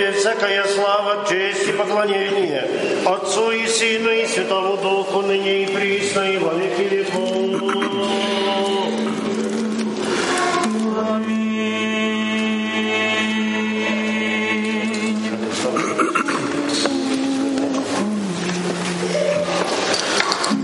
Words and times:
Тебе 0.00 0.12
всякая 0.12 0.64
слава, 0.64 1.26
честь 1.28 1.68
и 1.68 1.72
поклонение 1.72 2.66
Отцу 3.04 3.50
и 3.50 3.66
Сыну 3.66 4.10
и 4.10 4.24
Святому 4.24 4.78
Духу, 4.78 5.20
ныне 5.20 5.64
и 5.64 5.66
присно, 5.66 6.20
и 6.20 6.38
во 6.38 6.54
веки 6.54 6.88
веков. 6.88 7.60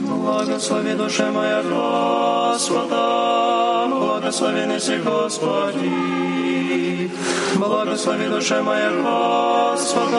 благослови 0.07 0.95
душа 0.95 1.31
моя 1.31 1.63
Господа, 1.63 2.97
благословенный 3.91 4.99
Господи. 5.05 6.46
Благослови 7.55 8.29
душе 8.29 8.63
моя 8.63 8.91
Господа, 8.91 10.19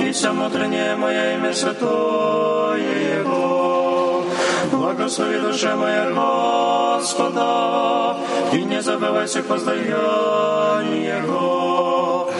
и 0.00 0.10
все 0.12 0.30
внутреннее 0.30 0.96
мое 0.96 1.34
имя 1.34 1.52
святое 1.52 3.18
Его. 3.18 4.24
Благослови 4.72 5.38
душе 5.40 5.74
моя 5.74 6.10
Господа, 6.10 8.16
и 8.52 8.64
не 8.64 8.82
забывай 8.82 9.26
всех 9.26 9.48
воздаяние 9.48 11.22
Его, 11.22 12.30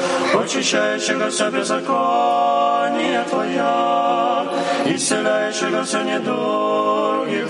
очищающего 0.42 1.30
все 1.30 1.50
беззаконие 1.50 3.24
Твоя, 3.30 4.46
исцеляющего 4.86 5.84
все 5.84 6.02
недуги 6.02 6.74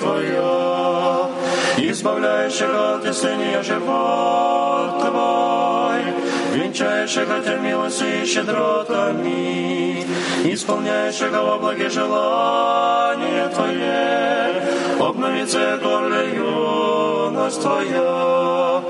твое, 0.04 1.90
избавляющего 1.90 2.96
от 2.96 3.04
весения 3.04 3.62
животного, 3.62 5.43
венчающего 6.54 7.40
Тебя 7.40 7.58
милостью 7.58 8.22
и 8.22 8.26
щедротами, 8.26 10.04
исполняющего 10.44 11.42
во 11.42 11.58
благе 11.58 11.88
желания 11.88 13.48
Твое, 13.48 14.62
обновится 15.00 15.78
горле 15.82 16.34
юность 16.34 17.60
Твоя, 17.60 18.82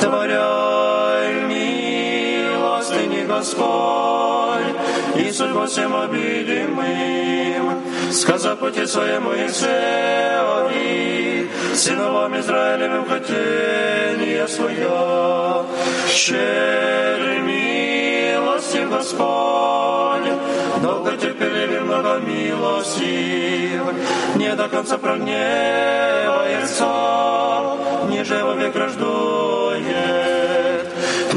творяй 0.00 1.44
милостыни 1.44 3.24
Господь, 3.26 4.76
и 5.16 5.30
судьбу 5.30 5.66
всем 5.66 5.94
обидимым, 5.94 7.82
сказав 8.12 8.58
пути 8.58 8.86
своему 8.86 9.32
Исеови, 9.32 10.92
сыновам 11.82 12.38
Израилевым 12.38 13.04
хотение 13.06 14.46
свое, 14.46 15.64
щедрый 16.08 17.40
милостив 17.40 18.88
Господь, 18.88 20.32
долго 20.80 21.16
терпеливый, 21.16 21.80
много 21.80 22.20
милостив, 22.20 23.82
не 24.36 24.54
до 24.54 24.68
конца 24.68 24.96
прогневается, 24.96 26.86
ниже 28.08 28.44
во 28.44 28.54
век 28.54 28.76
рождует, 28.76 29.41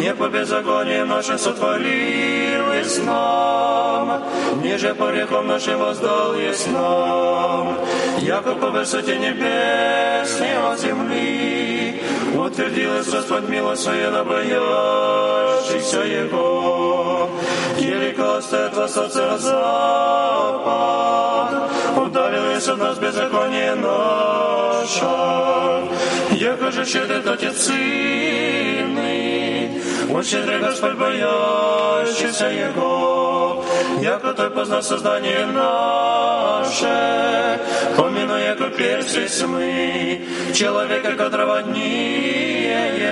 не 0.06 0.14
по 0.14 0.28
беззаконию 0.30 1.08
нашим 1.08 1.40
сотворил 1.40 2.74
есть 2.74 3.04
нам, 3.04 4.24
ниже 4.62 4.94
по 4.94 5.08
грехам 5.12 5.48
нашим 5.48 5.80
воздал 5.80 6.36
есть 6.36 6.68
нам, 6.72 7.76
яко 8.20 8.54
по 8.54 8.70
высоте 8.70 9.18
небесной 9.18 10.58
от 10.72 10.80
земли, 10.80 12.04
утвердилась 12.38 13.10
Господь 13.10 13.50
милость 13.50 13.82
своя 13.82 14.12
на 14.12 14.24
боящихся 14.24 16.02
Его. 16.02 17.32
Велика 17.80 18.42
стоит 18.42 18.78
восточный 18.78 19.40
запад, 19.40 20.70
ударилось 21.98 22.68
от 22.68 22.78
нас 22.78 23.00
беззаконие 23.00 23.74
наше, 23.74 25.06
яко 26.36 26.72
же 26.72 26.86
щедрит 26.86 27.26
Отец 27.28 27.58
Сыны, 27.58 28.85
щедрый 30.24 30.60
Господь 30.60 30.96
боящийся 30.96 32.46
Его, 32.48 33.64
яко 34.02 34.34
Той 34.34 34.50
познал 34.50 34.82
создание 34.84 35.46
наше, 35.46 36.96
помяну, 37.98 38.38
яко 38.38 38.70
перси 38.70 39.46
мы, 39.46 40.26
человека, 40.54 41.14
которого 41.14 41.62
не 41.64 42.68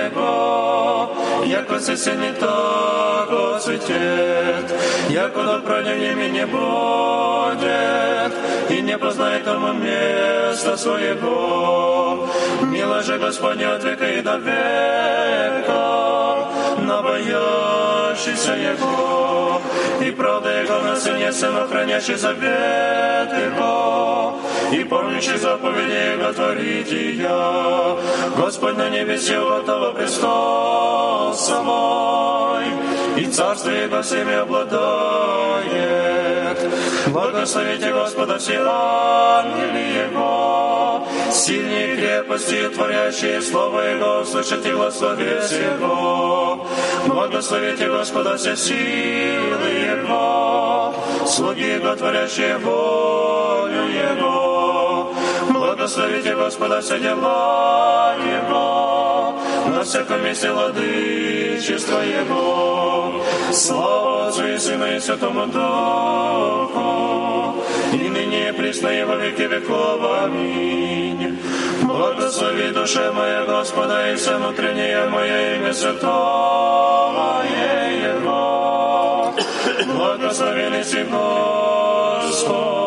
Его, 0.06 1.12
яко 1.44 1.80
сильный 1.80 2.32
так 2.32 3.30
оцветет, 3.30 4.72
яко 5.10 5.42
над 5.42 5.64
ними 5.98 6.28
не 6.28 6.46
будет, 6.46 8.32
и 8.70 8.80
не 8.82 8.98
познает 8.98 9.44
тому 9.44 9.72
места 9.72 10.76
своего. 10.76 12.28
Мило 12.62 13.02
же 13.02 13.18
Господне 13.18 13.66
от 13.66 13.84
века 13.84 14.06
и 14.06 14.22
до 14.22 14.36
века, 14.38 15.74
на 16.94 17.02
боящийся 17.02 18.52
Его, 18.52 19.60
и 20.00 20.10
правда 20.12 20.50
Его 20.62 20.78
на 20.78 20.96
сыне 20.96 21.32
сына, 21.32 21.66
хранящий 21.66 22.14
завет 22.14 23.30
Его, 23.46 24.38
и 24.72 24.84
помнящий 24.84 25.36
заповеди 25.38 26.14
Его 26.14 26.32
творите 26.32 27.14
я. 27.14 27.96
Господь 28.36 28.76
на 28.76 28.88
небесе 28.90 29.40
того 29.66 29.92
престол 29.92 31.34
самой, 31.34 32.66
и 33.16 33.26
царство 33.26 33.70
Его 33.70 34.02
всеми 34.02 34.34
обладает. 34.34 35.24
Благословите 37.14 37.92
Господа 37.92 38.38
все 38.40 38.58
ангели 38.58 40.08
Его, 40.10 41.06
сильные 41.30 41.96
крепости, 41.96 42.68
творящие 42.70 43.40
Слово 43.40 43.82
Его, 43.82 44.22
услышите 44.22 44.74
благословец 44.74 45.52
Его. 45.52 46.66
Благословите 47.06 47.88
Господа 47.88 48.36
все 48.36 48.56
силы 48.56 49.68
Его, 49.92 50.92
слуги 51.24 51.74
Его, 51.76 51.94
творящие 51.94 52.58
волю 52.58 53.84
Его. 54.10 55.14
Благословите 55.50 56.34
Господа 56.34 56.80
все 56.80 56.98
дела 56.98 58.16
Его, 58.26 58.93
всяком 59.84 60.24
месте 60.24 60.52
владычество 60.52 62.00
Его. 62.00 63.22
Слава 63.52 64.28
Отцу 64.28 64.46
и 64.46 64.58
Сыну 64.58 64.86
и 64.86 65.00
Святому 65.00 65.46
Духу, 65.46 66.84
и 67.92 68.08
ныне 68.08 68.48
и 68.48 68.52
присно 68.52 68.88
и 68.88 69.04
во 69.04 69.16
веки 69.16 69.42
веков. 69.42 70.00
Аминь. 70.24 71.38
Благослови 71.82 72.70
душе 72.72 73.12
моя 73.12 73.44
Господа 73.44 74.12
и 74.12 74.16
все 74.16 74.36
внутреннее 74.36 75.08
мое 75.08 75.56
имя 75.56 75.72
святое 75.72 77.44
Его. 78.16 79.34
Благословен 79.86 80.84
си 80.84 81.04
Господи. 81.04 82.83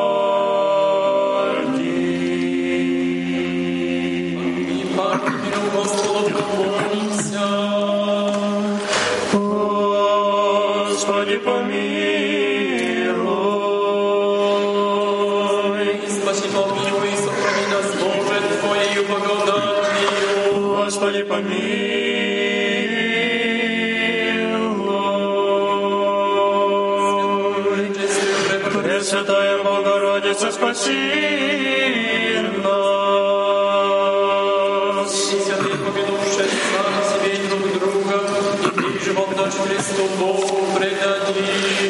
Христу 39.67 40.03
Богу 40.19 40.67
предадим. 40.77 41.87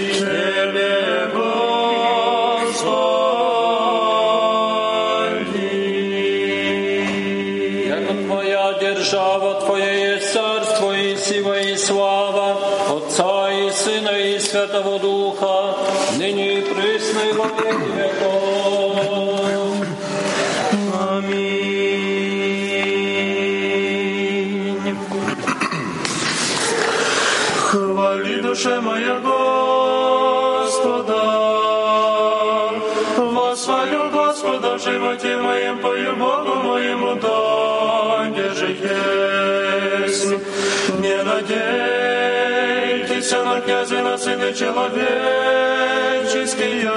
князя 43.68 44.18
сына 44.18 44.54
человеческие, 44.54 46.90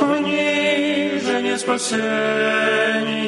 в 0.00 0.18
нижении 0.18 1.56
спасения. 1.56 3.22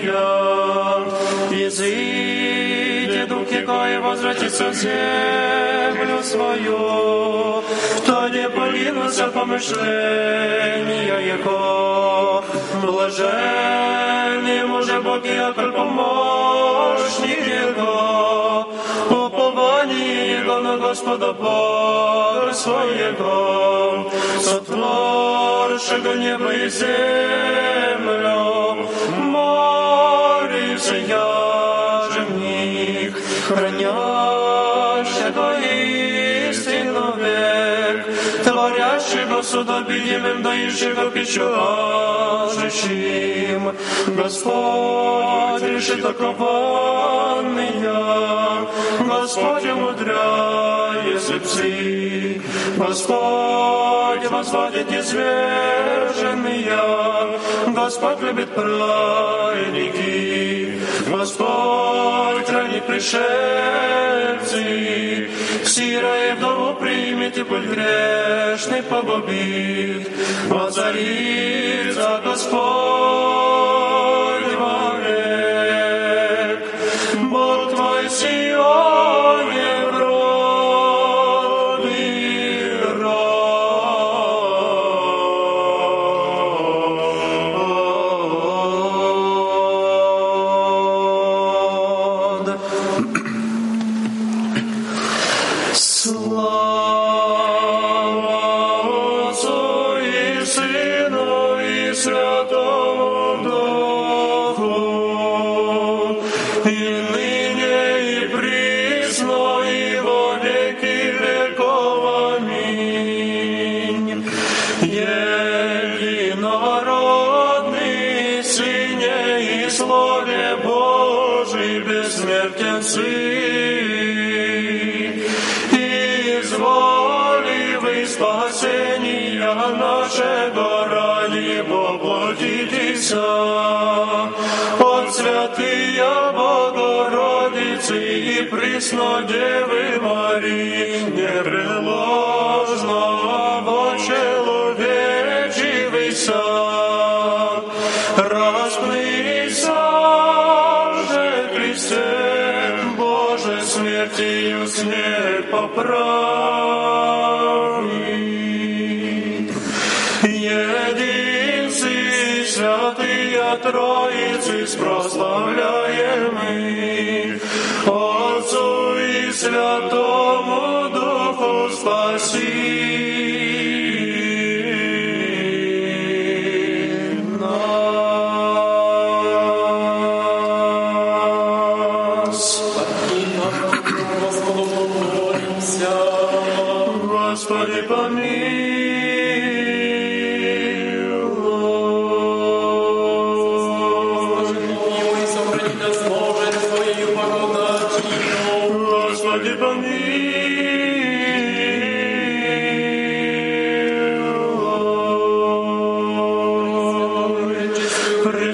Изыди 1.53 3.25
духи, 3.27 3.65
кое 3.65 4.01
возвратится 4.01 4.71
в 4.71 4.75
землю 4.75 6.21
свою, 6.25 7.63
кто 7.99 8.29
не 8.29 8.49
полинутся 8.51 9.29
помышления 9.29 11.21
его. 11.35 12.43
Блаженный 12.83 14.65
мужа 14.67 15.01
Бог, 15.01 15.25
якорь 15.25 15.71
помощник 15.71 17.47
его, 17.47 18.74
Слава 20.55 20.63
на 20.63 20.77
Господа 20.77 21.33
Бога 21.33 22.53
своего, 22.53 24.09
сотворшего 24.41 26.13
небо 26.15 26.53
и 26.53 26.69
землю. 26.69 28.87
Молимся 29.19 30.95
я 30.95 32.09
же 32.13 32.21
в 32.21 32.39
них, 32.39 33.19
хранящего 33.49 33.95
истину 36.49 37.17
век, 37.17 38.07
творящего 38.45 39.43
судобиемым, 39.43 40.43
дающего 40.43 41.11
печуражащим. 41.11 43.73
Господь 44.07 45.63
решит 45.63 46.05
окованные, 46.05 47.75
Господь 49.01 49.65
умудряется 49.65 51.35
пси, 51.41 52.41
Господи, 52.77 54.27
возводит 54.27 54.91
незверженные, 54.91 56.73
Господь 57.69 58.21
любит 58.21 58.55
праведники, 58.55 60.05
Господь 61.09 62.47
хранит 62.47 62.85
пришельцы, 62.87 63.25
Сира 65.65 66.31
и 66.31 66.33
вдову 66.35 66.75
примет, 66.75 67.39
и 67.39 67.43
путь 67.43 67.65
грешный 67.65 68.83
погубит, 68.83 70.11
Воцарится 70.49 72.21
Господь. 72.25 73.54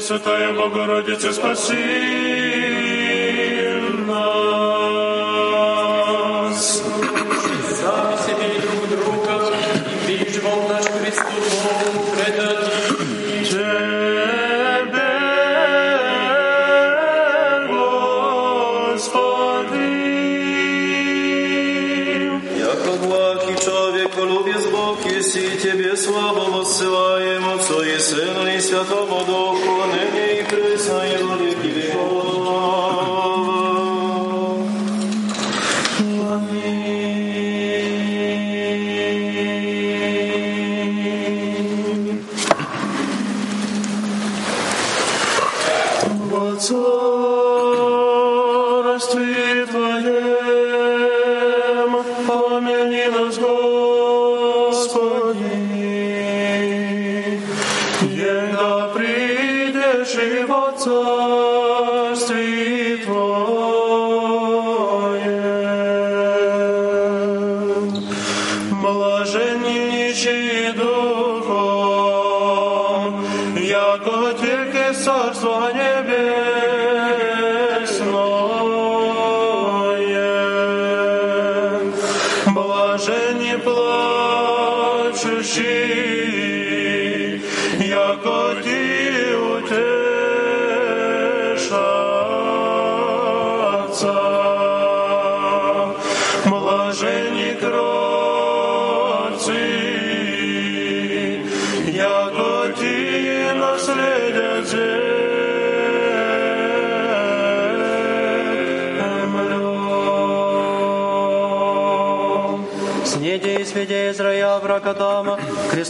Пресвятая 0.00 0.54
Богородица, 0.54 1.30
спаси. 1.30 2.20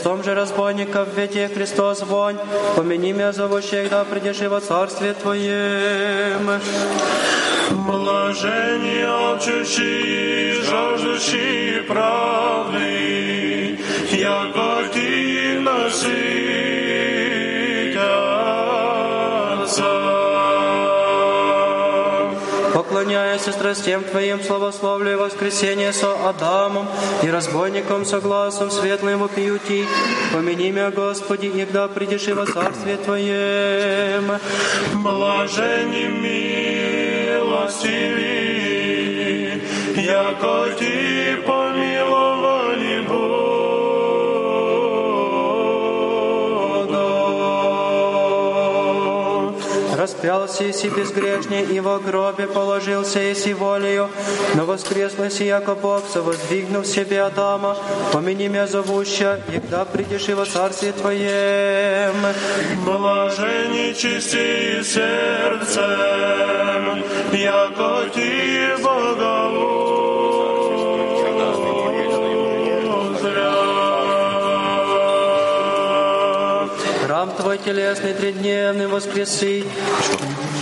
Крестом 0.00 0.24
же 0.24 0.34
разбойников 0.34 1.08
веди 1.14 1.46
Христос 1.46 2.02
вонь, 2.02 2.38
помяни 2.74 3.12
меня 3.12 3.32
зовущих, 3.32 3.90
да 3.90 4.04
придешь 4.04 4.40
во 4.40 4.58
царствие 4.58 5.12
Твоем. 5.12 6.58
Блаженни 7.86 9.02
алчущие, 9.02 10.62
жаждущие 10.62 11.82
правды, 11.82 13.78
яко 14.10 14.88
ти 14.94 15.58
насытятся. 15.58 16.39
Поклоняясь 23.00 23.40
страстям 23.40 24.04
Твоим, 24.04 24.42
славословлю 24.42 25.12
и 25.12 25.14
воскресение 25.14 25.90
со 25.90 26.28
Адамом 26.28 26.86
и 27.22 27.30
разбойником 27.30 28.04
согласом 28.04 28.70
светлым 28.70 29.20
вопиюти. 29.20 29.86
Помяни 30.34 30.70
меня, 30.70 30.90
Господи, 30.90 31.46
игда 31.46 31.88
придешь 31.88 32.28
и 32.28 32.34
во 32.34 32.44
царствие 32.44 32.98
Твоем. 32.98 34.38
Блаженни 34.92 36.08
милостиві, 37.40 38.02
яко 39.96 40.66
Ти 40.78 40.89
Распялся 50.20 50.70
Иси 50.70 50.88
безгрешней, 50.90 51.64
и 51.64 51.80
во 51.80 51.98
гробе 51.98 52.46
положился 52.46 53.32
Иси 53.32 53.54
волею, 53.54 54.10
но 54.54 54.66
воскреслась 54.66 55.40
яко 55.40 55.74
Бог, 55.74 56.02
воздвигнув 56.14 56.86
себе 56.86 57.22
Адама, 57.22 57.74
помяни 58.12 58.48
меня 58.48 58.66
зовуща, 58.66 59.40
егда 59.50 59.86
придешь 59.86 60.28
и 60.28 60.34
во 60.34 60.44
царствие 60.44 60.92
Твоем. 60.92 62.14
Блажени 62.84 63.94
чистые 63.94 64.84
сердцем, 64.84 65.82
яко 67.32 68.04
Ти 68.14 68.79
Храм 77.20 77.36
Твой 77.36 77.58
телесный 77.58 78.14
трехдневный 78.14 78.86
воскреси, 78.86 79.66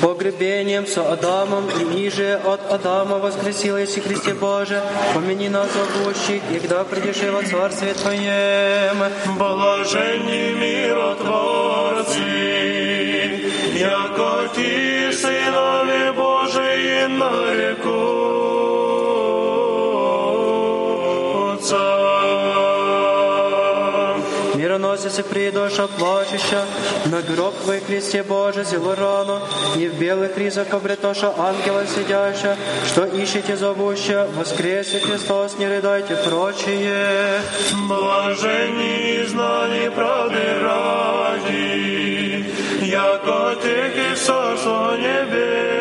погребением 0.03 0.89
со 0.89 1.13
Адамом 1.13 1.71
и 1.71 1.85
ниже 1.85 2.41
от 2.45 2.73
Адама 2.73 3.19
воскресилась 3.19 3.97
и 3.97 4.01
Христе 4.01 4.35
Боже, 4.35 4.83
помяни 5.15 5.47
нас 5.47 5.69
зовущих, 5.73 6.43
и 6.51 6.59
когда 6.59 6.83
придешь 6.83 7.23
во 7.31 7.45
царствие 7.45 7.95
Твоем. 7.95 9.05
Блаженни 9.39 10.55
миротворцы, 10.59 12.19
яко 13.79 14.49
Ти 14.57 14.88
Придоша 25.69 25.89
плачуща, 25.99 26.65
на 27.07 27.21
гроб 27.21 27.55
Твой 27.63 27.81
Христе 27.81 28.23
Боже 28.23 28.65
зело 28.65 28.97
рану, 28.97 29.39
и 29.77 29.87
в 29.87 29.99
белых 29.99 30.39
ризах 30.39 30.73
обретоша 30.73 31.35
ангела 31.37 31.87
сидяща, 31.87 32.57
что 32.87 33.05
ищете 33.05 33.55
зовуща, 33.55 34.27
воскресе 34.35 34.99
Христос, 35.01 35.59
не 35.59 35.69
рыдайте 35.69 36.17
прочие. 36.17 37.43
Блаженни 37.87 39.27
знаний 39.27 39.91
правды 39.91 40.59
ради, 40.63 42.47
яко 42.87 43.55
Ты 43.61 44.15
Царство 44.17 44.97
небесное. 44.97 45.79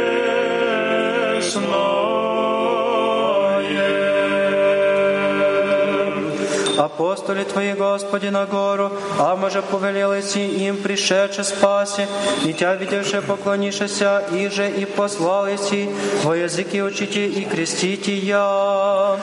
Апостоли 6.88 7.43
Твои, 7.43 7.73
Господи, 7.73 8.30
на 8.30 8.45
гору, 8.45 8.89
а 9.19 9.36
може 9.36 9.62
повелели 9.62 10.21
си 10.21 10.39
им 10.39 10.84
пришедше 10.84 11.43
спаси, 11.43 12.08
и 12.45 12.54
Тя 12.54 12.73
видевше 12.73 13.21
поклонишеся, 13.21 14.21
и 14.34 14.50
же 14.50 14.67
и 14.78 14.86
послали 14.86 15.58
си, 15.58 15.89
во 16.23 16.34
языки 16.36 16.82
учите 16.82 17.19
и 17.19 17.45
крестите 17.50 18.13
я. 18.13 19.17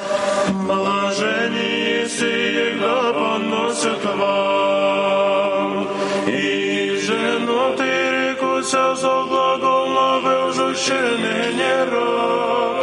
Блажени 0.49 2.09
си, 2.09 2.79
да 2.81 3.13
поносят 3.13 4.05
вам, 4.05 5.89
и 6.27 6.97
жену 7.07 7.77
Ты 7.79 7.91
рекуся 8.15 8.95
за 8.95 9.17
глагол 9.29 9.87
нове 9.87 10.35
ужущене 10.49 11.37
не 11.59 11.75
Веруя 11.85 12.74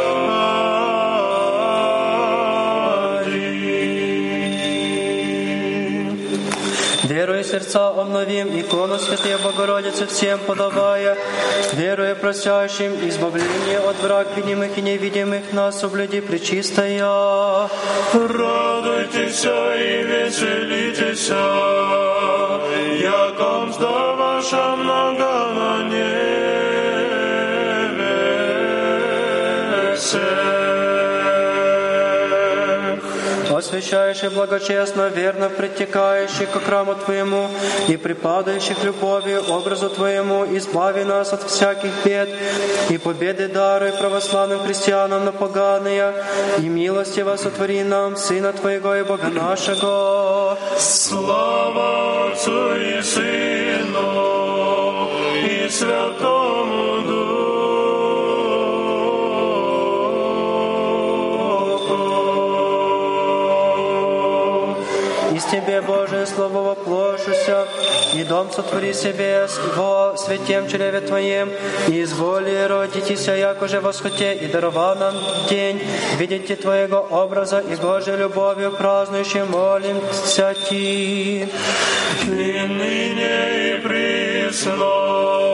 сердца 7.72 7.88
обновим, 7.88 8.48
икону 8.60 8.98
Святые 8.98 9.38
Богородицы 9.38 10.06
всем 10.06 10.38
подавая, 10.40 11.16
веруя 11.72 12.14
просящим 12.14 12.92
избавление 13.08 13.78
от 13.78 13.96
враг 14.02 14.28
видимых 14.36 14.76
и 14.76 14.82
невидимых 14.82 15.52
нас, 15.52 15.80
соблюди 15.80 16.20
пречистая. 16.20 17.68
Радуйтесь 18.12 19.44
и 19.44 20.02
веселитесь, 20.02 21.28
яко 23.00 23.66
мзда 23.66 24.14
ваша 24.16 24.76
много 24.76 25.31
Освящающий 33.72 34.28
благочестно, 34.28 35.08
верно 35.08 35.48
притекающий 35.48 36.44
к 36.44 36.62
храму 36.62 36.94
Твоему 36.94 37.48
и 37.88 37.96
припадающих 37.96 38.84
любовью 38.84 39.42
образу 39.48 39.88
Твоему, 39.88 40.44
избави 40.44 41.04
нас 41.04 41.32
от 41.32 41.44
всяких 41.44 41.90
бед 42.04 42.28
и 42.90 42.98
победы 42.98 43.48
даруй 43.48 43.92
православным 43.92 44.60
христианам 44.60 45.24
на 45.24 45.32
поганые, 45.32 46.12
и 46.58 46.68
милостиво 46.68 47.36
сотвори 47.36 47.82
нам 47.82 48.14
Сына 48.14 48.52
Твоего 48.52 48.94
и 48.94 49.04
Бога 49.04 49.28
нашего. 49.28 50.58
Слава 50.78 52.30
Отцу 52.30 52.76
и 52.76 53.02
Сыну 53.02 54.02
и 55.46 55.70
Святому 55.70 56.51
Тебе, 65.52 65.82
Божие 65.82 66.24
Слово, 66.24 66.62
воплошуся, 66.62 67.68
и 68.14 68.24
дом 68.24 68.50
сотвори 68.50 68.94
себе 68.94 69.46
во 69.76 70.16
святем 70.16 70.66
чреве 70.66 71.02
Твоем, 71.02 71.50
и 71.88 72.02
изволи 72.02 72.66
родитеся, 72.66 73.36
якоже 73.36 73.80
восхоте, 73.80 74.34
и 74.34 74.46
дарова 74.46 74.94
нам 74.94 75.14
день, 75.50 75.78
видите 76.16 76.56
Твоего 76.56 77.06
образа, 77.10 77.58
и 77.60 77.76
Божьей 77.76 78.16
любовью 78.16 78.72
празднующим 78.72 79.50
молимся 79.50 80.54
Ти. 80.54 81.46
И 82.22 82.60
ныне 82.78 83.74
и 83.74 83.80
присно, 83.82 85.51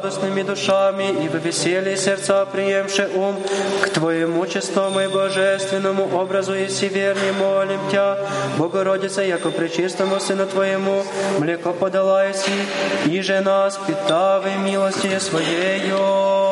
Радостными 0.00 0.40
душами 0.40 1.24
и 1.24 1.28
в 1.28 1.34
веселье 1.44 1.94
сердца 1.94 2.46
приемши 2.46 3.06
ум 3.14 3.36
к 3.82 3.90
Твоему 3.90 4.46
чистому 4.46 5.00
и 5.00 5.08
божественному 5.08 6.08
образу 6.16 6.54
и 6.54 6.68
верни 6.88 7.30
молим 7.38 7.80
Тя, 7.90 8.16
Богородица, 8.56 9.20
яко 9.20 9.50
пречистому 9.50 10.18
Сыну 10.18 10.46
Твоему, 10.46 11.04
млеко 11.38 11.74
подала 11.74 12.24
и 13.04 13.20
же 13.20 13.40
нас 13.40 13.78
питавы 13.86 14.52
милости 14.64 15.18
Своею. 15.18 16.49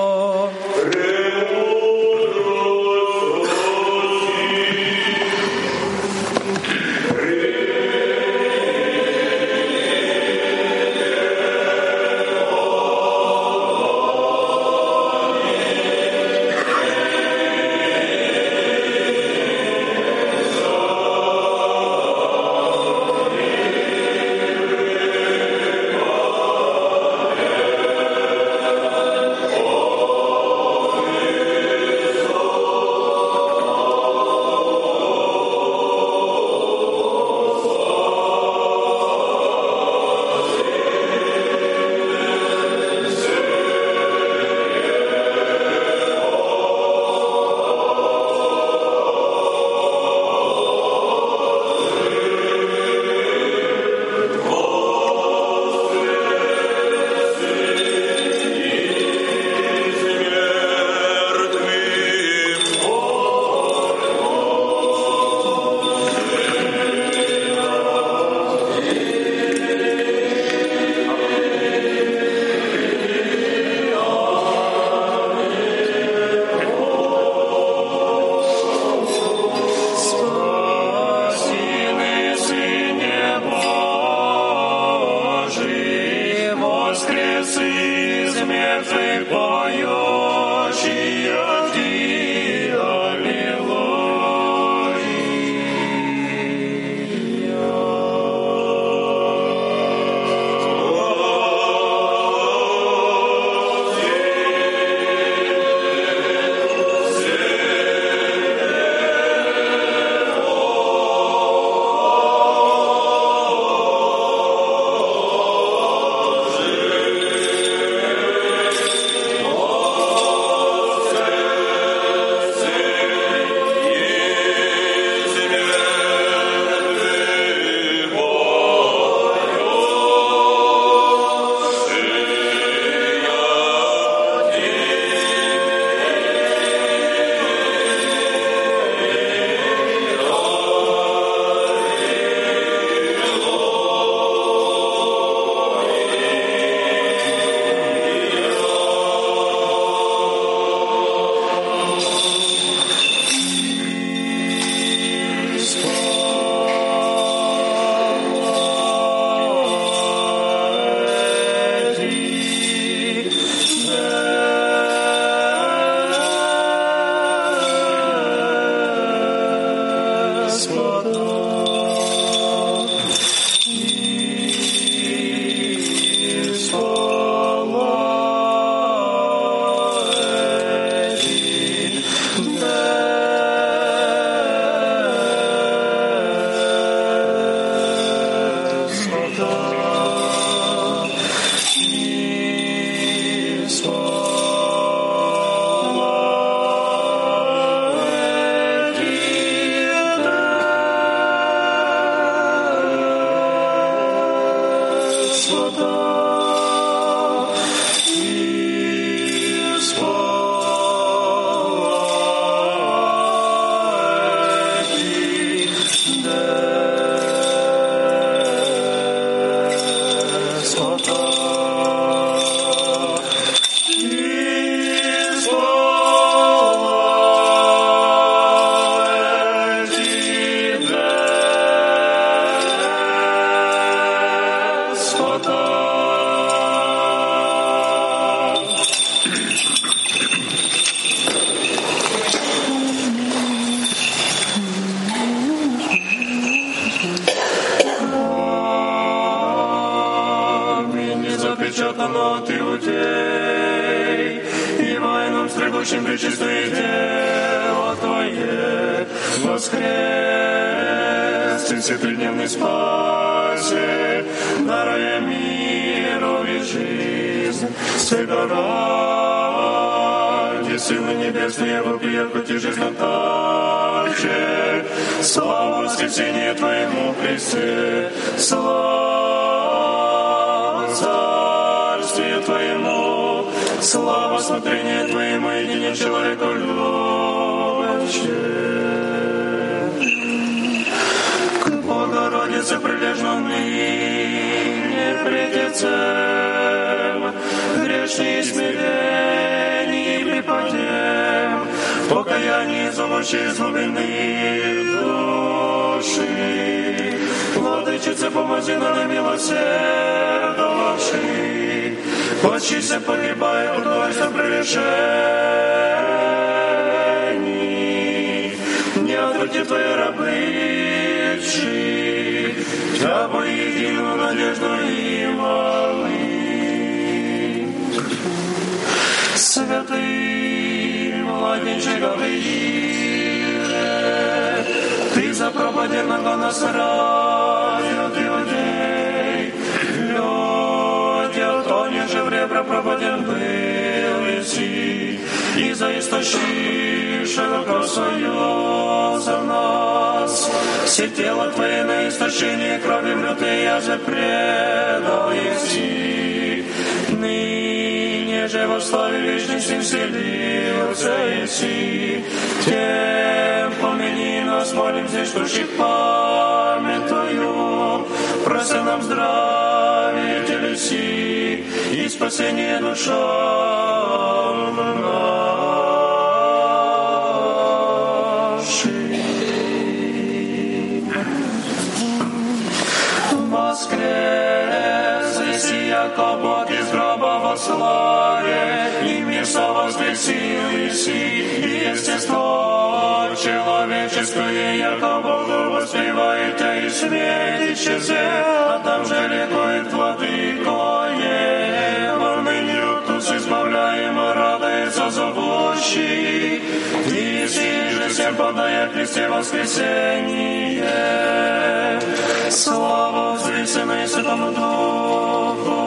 Отцу 412.48 412.48
и 412.48 412.50
Слову, 412.50 413.34
Отцу 413.34 413.52
и 413.52 413.66
Сыну 413.66 414.02
и 414.02 414.06
Святому 414.06 414.50
Духу. 414.52 415.78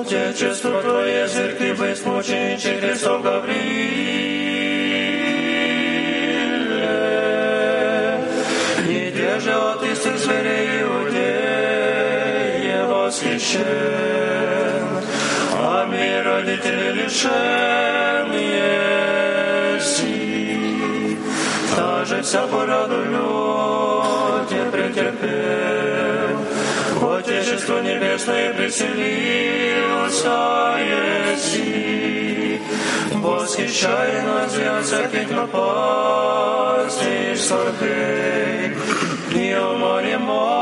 Отечество 0.00 0.80
Твое, 0.80 1.26
церкви, 1.26 1.72
быть 1.72 2.06
мученичек 2.06 2.80
Христов 2.80 3.22
Гаврииле, 3.22 3.58
не 8.86 9.10
держи 9.10 9.52
от 9.52 9.82
истых 9.82 10.18
зверей 10.18 10.82
Иудея 10.82 11.26
восхищен, 12.86 13.62
а 15.52 15.84
мир 15.86 16.24
родители 16.24 16.92
лишен 16.92 18.32
есть. 18.32 18.97
Вся 22.28 22.46
порадуй 22.46 23.06
претерпел. 24.70 26.36
В 27.00 27.16
Отечество 27.16 27.80
небесное 27.80 28.52
приселился 28.52 30.28
Еси. 31.32 32.60
Восхищай 33.14 34.22
нас, 34.24 34.54
я 34.58 34.82
всяких 34.82 35.30
напастей 35.30 37.34
сордей. 37.34 38.76
Io 39.32 39.78
moremo 39.78 40.57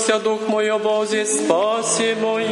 возрадовался 0.00 0.18
дух 0.20 0.40
мой 0.48 0.70
о 0.70 0.78
Бозе, 0.78 1.26
спасе 1.26 2.14
моем. 2.16 2.48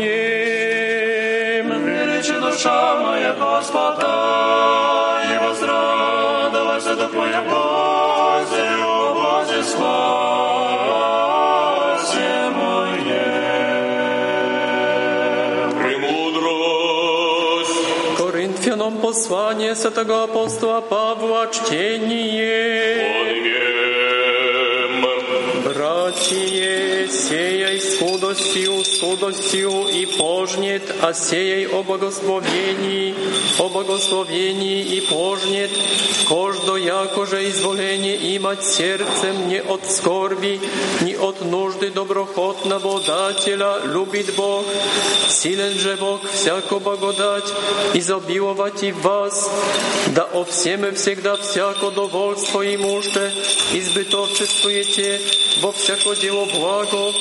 Величи 1.87 2.33
душа 2.41 2.97
моя 3.01 3.33
Господа, 3.35 5.23
и 5.25 5.39
возрадовалась 5.45 6.85
дух 6.85 7.13
моя 7.15 7.43
Бозе, 7.43 8.69
о 8.85 9.15
Бозе, 9.15 9.63
спасе 9.63 10.11
моем. 12.51 13.39
Премудрость. 15.83 16.99
Коринфянам 18.19 18.99
послание 18.99 19.75
святого 19.75 20.25
апостола 20.25 20.81
Павла, 20.81 21.49
чтение. 21.53 22.89
Братья, 25.65 26.37
скудостью, 29.28 29.34
скудостью 29.34 29.88
и 29.88 30.06
пожнет, 30.06 30.84
а 31.02 31.14
сеяй 31.14 31.66
о 31.66 31.84
благословении, 31.84 33.14
о 33.60 33.70
благословении 33.70 34.82
и 34.82 35.02
пожнет, 35.02 35.72
кождо 36.28 36.78
якоже 36.78 37.50
изволение 37.50 38.38
имать 38.38 38.64
сердцем 38.64 39.50
не 39.50 39.62
от 39.62 39.92
скорби, 39.92 40.60
ни 41.02 41.14
от 41.16 41.42
нужды 41.42 41.92
доброхотного 41.92 43.02
дателя, 43.02 43.80
любит 43.86 44.34
Бог, 44.36 44.66
силен 45.28 45.74
же 45.78 45.98
Бог 46.00 46.22
всяко 46.30 46.80
благодать, 46.80 47.52
изобиловать 47.94 48.84
и 48.84 48.92
в 48.92 49.02
вас, 49.02 49.52
да 50.16 50.24
о 50.24 50.44
всем 50.46 50.86
и 50.86 50.92
всегда 50.92 51.36
всяко 51.38 51.92
довольство 51.92 52.62
имуще, 52.64 53.32
избытовчествуете 53.74 55.20
во 55.62 55.72
всяко 55.72 56.16
дело 56.16 56.46
благо, 56.46 57.14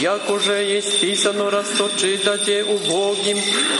якоже 0.00 0.64
есть 0.64 1.00
писано 1.00 1.50
расточитате 1.50 2.64
убогим, 2.64 3.38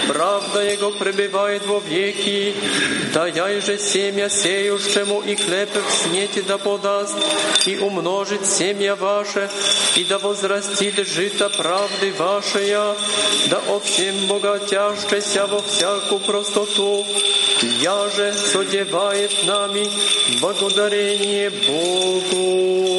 правда 0.09 0.61
Его 0.63 0.91
пребывает 0.93 1.67
во 1.67 1.81
веки, 1.81 2.55
да 3.13 3.27
я 3.27 3.61
же 3.61 3.79
семя 3.79 4.29
сеющему 4.29 5.21
и 5.23 5.35
хлеб 5.35 5.71
в 5.75 5.93
снете 5.93 6.43
да 6.43 6.59
подаст, 6.59 7.17
и 7.67 7.77
умножит 7.79 8.47
семя 8.47 8.95
ваше, 8.95 9.51
и 9.97 10.05
да 10.05 10.19
возрастит 10.19 11.07
жито 11.07 11.49
правды 11.49 12.13
вашея, 12.19 12.95
да 13.51 13.61
о 13.69 13.81
всем 13.81 14.27
богатящеся 14.27 15.47
во 15.47 15.63
всякую 15.63 16.21
простоту, 16.21 17.07
я 17.81 18.09
же 18.11 18.33
содевает 18.33 19.33
нами 19.47 19.91
благодарение 20.41 21.51
Богу. 21.51 22.92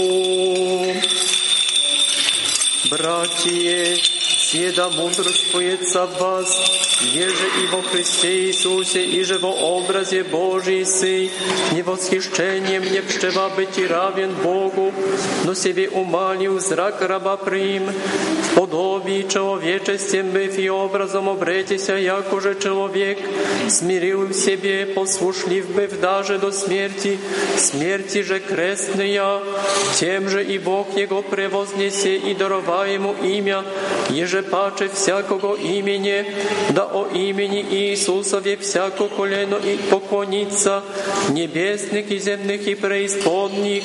bratie 2.96 4.13
Седа 4.53 4.89
мудрствуется 4.89 6.05
в 6.05 6.19
вас, 6.19 6.99
еже 7.01 7.47
и 7.63 7.67
во 7.71 7.81
Христе 7.81 8.45
Иисусе, 8.45 9.03
и 9.03 9.23
же 9.23 9.39
во 9.39 9.49
образе 9.49 10.23
Божий 10.23 10.85
Сы, 10.85 11.31
не 11.71 11.81
восхищением 11.81 12.83
не 12.83 13.01
пщева 13.01 13.49
быть 13.55 13.77
и 13.77 13.87
равен 13.87 14.31
Богу, 14.43 14.93
но 15.45 15.53
себе 15.55 15.89
умалил 15.89 16.59
зрак 16.59 17.01
раба 17.01 17.37
прим, 17.37 17.87
в 17.87 18.55
подобии 18.55 19.27
человечестем 19.27 20.29
быв 20.31 20.57
и 20.57 20.69
образом 20.69 21.29
обретися, 21.29 21.97
якоже 21.97 22.55
человек, 22.55 23.17
смирил 23.67 24.27
в 24.27 24.33
себе, 24.33 24.85
послушлив 24.85 25.69
быв 25.75 25.99
даже 25.99 26.37
до 26.37 26.51
смерти, 26.51 27.17
смерти 27.57 28.21
же 28.21 28.39
крестная, 28.39 29.41
тем 29.99 30.29
же 30.29 30.43
и 30.43 30.57
Бог 30.59 30.97
его 30.97 31.21
превознесе 31.21 32.17
и 32.17 32.33
дарова 32.35 32.85
ему 32.85 33.15
имя, 33.23 33.63
еже 34.09 34.42
паче 34.51 34.89
всякого 34.89 35.55
имени, 35.55 36.25
да 36.71 36.83
о 36.85 37.07
имени 37.13 37.61
Иисусове 37.61 38.57
всяко 38.57 39.07
колено 39.07 39.55
и 39.55 39.77
поклонится, 39.89 40.81
небесных 41.29 42.11
и 42.11 42.19
земных 42.19 42.67
и 42.67 42.75
преисподних, 42.75 43.83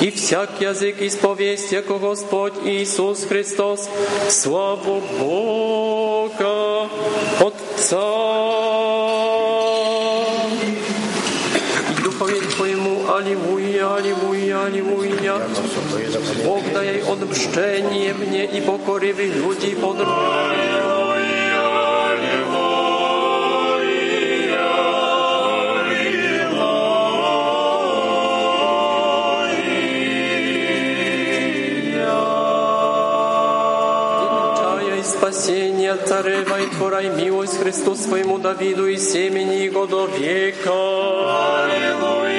и 0.00 0.10
всяк 0.10 0.60
язык 0.60 1.00
исповесть, 1.00 1.72
яко 1.72 1.98
Господь 1.98 2.54
Иисус 2.64 3.24
Христос, 3.24 3.88
славу 4.28 5.02
Бога 5.18 6.88
Отца. 7.40 8.59
Бог 16.80 16.80
дай 16.80 17.02
odmszczenie 17.02 18.14
mnie 18.14 18.44
i 18.44 18.62
pokorywy 18.62 19.26
ludzi 19.26 19.76
podróży. 19.76 20.10
Величая 34.20 34.96
и 34.98 35.02
спасения 35.02 35.96
царева 35.96 36.60
и 36.60 36.66
творай 36.66 37.10
милость 37.10 37.58
Христу 37.58 37.94
своему 37.94 38.38
Давиду 38.38 38.86
и 38.86 38.96
семени 38.96 39.64
его 39.64 39.86
до 39.86 40.06
века. 40.06 40.72
Слышит, 41.68 42.29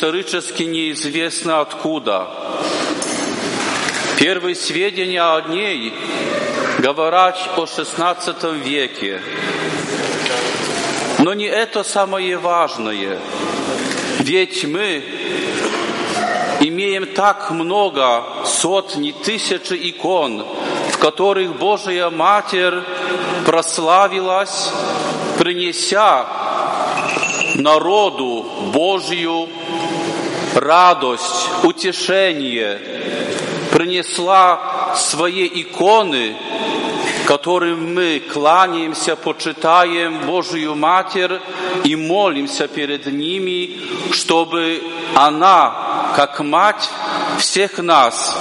исторически 0.00 0.62
неизвестно 0.62 1.60
откуда. 1.60 2.26
Первые 4.18 4.54
сведения 4.54 5.20
о 5.20 5.42
ней 5.42 5.92
говорят 6.78 7.36
о 7.54 7.64
XVI 7.64 8.58
веке. 8.60 9.20
Но 11.18 11.34
не 11.34 11.44
это 11.44 11.84
самое 11.84 12.38
важное. 12.38 13.18
Ведь 14.20 14.64
мы 14.64 15.04
имеем 16.60 17.04
так 17.04 17.50
много 17.50 18.24
сотни, 18.46 19.12
тысячи 19.12 19.74
икон, 19.90 20.46
в 20.92 20.96
которых 20.96 21.58
Божия 21.58 22.08
Матерь 22.08 22.80
прославилась, 23.44 24.72
принеся 25.38 26.26
народу 27.56 28.46
Божью 28.72 29.39
радость, 30.54 31.48
утешение 31.62 32.80
принесла 33.72 34.94
свои 34.96 35.46
иконы, 35.46 36.36
которым 37.26 37.94
мы 37.94 38.20
кланяемся, 38.20 39.14
почитаем 39.14 40.26
Божию 40.26 40.74
Матерь 40.74 41.40
и 41.84 41.94
молимся 41.94 42.66
перед 42.66 43.06
ними, 43.06 43.78
чтобы 44.10 44.82
она, 45.14 46.12
как 46.16 46.40
мать 46.40 46.90
всех 47.38 47.78
нас, 47.78 48.36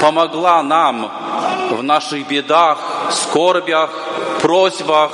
помогла 0.00 0.62
нам 0.62 1.10
в 1.70 1.82
наших 1.82 2.26
бедах, 2.26 2.78
скорбях, 3.10 3.90
просьбах, 4.40 5.12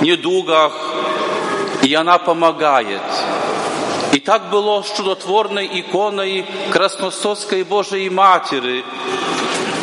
недугах, 0.00 0.72
и 1.82 1.92
она 1.94 2.18
помогает. 2.18 3.02
Так 4.30 4.48
было 4.48 4.80
с 4.80 4.92
чудотворной 4.92 5.68
иконой 5.80 6.46
Красностовской 6.70 7.64
Божией 7.64 8.10
Матери. 8.10 8.84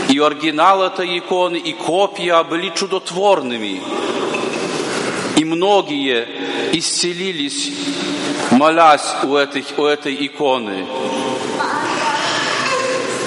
И 0.07 0.17
оригинал 0.19 0.83
этой 0.83 1.17
иконы, 1.19 1.57
и 1.57 1.73
копия 1.73 2.41
были 2.45 2.69
чудотворными. 2.69 3.81
И 5.35 5.43
многие 5.43 6.29
исцелились, 6.71 7.73
молясь 8.51 9.15
у 9.23 9.35
этой, 9.35 9.65
у 9.75 9.83
этой 9.83 10.15
иконы. 10.25 10.87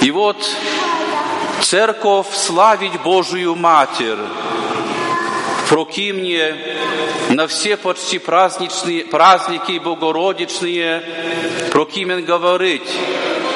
И 0.01 0.09
вот 0.09 0.37
церковь 1.61 2.33
славить 2.33 2.99
Божию 3.03 3.55
Матерь 3.55 4.17
прокимне 5.71 6.53
на 7.29 7.47
все 7.47 7.77
почти 7.77 8.19
праздничные, 8.19 9.05
праздники 9.05 9.79
богородичные, 9.79 11.01
прокимен 11.71 12.25
говорить, 12.25 12.91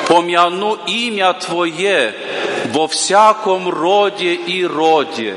помяну 0.08 0.78
имя 0.88 1.34
Твое 1.34 2.16
во 2.72 2.88
всяком 2.88 3.68
роде 3.68 4.34
и 4.34 4.66
роде. 4.66 5.36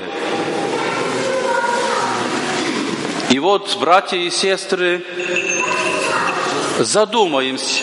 И 3.31 3.41
вот, 3.41 3.77
братья 3.81 4.17
и 4.17 4.31
сестры, 4.31 5.05
задумаемся, 6.79 7.83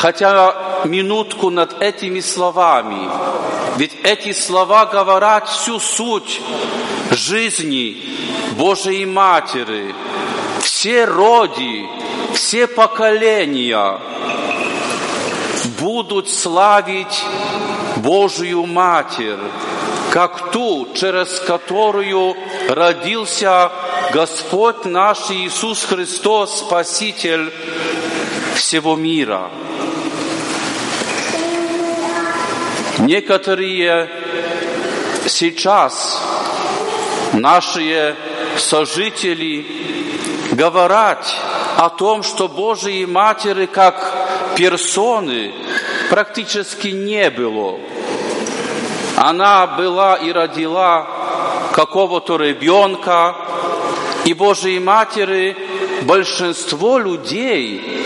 хотя 0.00 0.82
минутку 0.84 1.48
над 1.48 1.80
этими 1.80 2.20
словами. 2.20 3.08
Ведь 3.78 3.92
эти 4.02 4.32
слова 4.32 4.86
говорят 4.86 5.48
всю 5.48 5.78
суть 5.78 6.40
жизни 7.12 7.96
Божией 8.56 9.06
Матери. 9.06 9.94
Все 10.60 11.04
роди, 11.04 11.86
все 12.34 12.66
поколения 12.66 14.00
будут 15.78 16.28
славить 16.28 17.22
Божию 17.98 18.66
Матерь, 18.66 19.38
как 20.10 20.50
ту, 20.50 20.88
через 20.92 21.38
которую 21.38 22.34
родился 22.68 23.70
Господь 24.12 24.86
наш 24.86 25.30
Иисус 25.30 25.84
Христос, 25.84 26.58
Спаситель 26.66 27.52
всего 28.56 28.96
мира. 28.96 29.48
Некоторые 33.00 34.10
сейчас 35.26 36.20
наши 37.32 38.16
сожители 38.56 39.66
говорят 40.52 41.24
о 41.76 41.90
том, 41.90 42.22
что 42.24 42.48
Божьей 42.48 43.06
Матери 43.06 43.66
как 43.66 44.54
персоны 44.56 45.52
практически 46.10 46.88
не 46.88 47.30
было. 47.30 47.78
Она 49.16 49.66
была 49.66 50.16
и 50.16 50.32
родила 50.32 51.06
какого-то 51.72 52.36
ребенка, 52.36 53.36
и 54.24 54.34
Божьей 54.34 54.80
Матери 54.80 55.56
большинство 56.02 56.98
людей, 56.98 57.97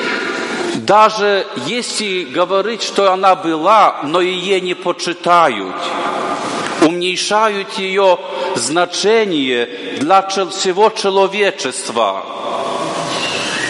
даже 0.82 1.46
если 1.66 2.24
говорить, 2.24 2.82
что 2.82 3.12
она 3.12 3.36
была, 3.36 4.02
но 4.04 4.22
ее 4.22 4.62
не 4.62 4.74
почитают, 4.74 5.76
уменьшают 6.82 7.74
ее 7.74 8.18
значение 8.56 9.98
для 10.00 10.22
всего 10.28 10.90
человечества. 10.90 12.24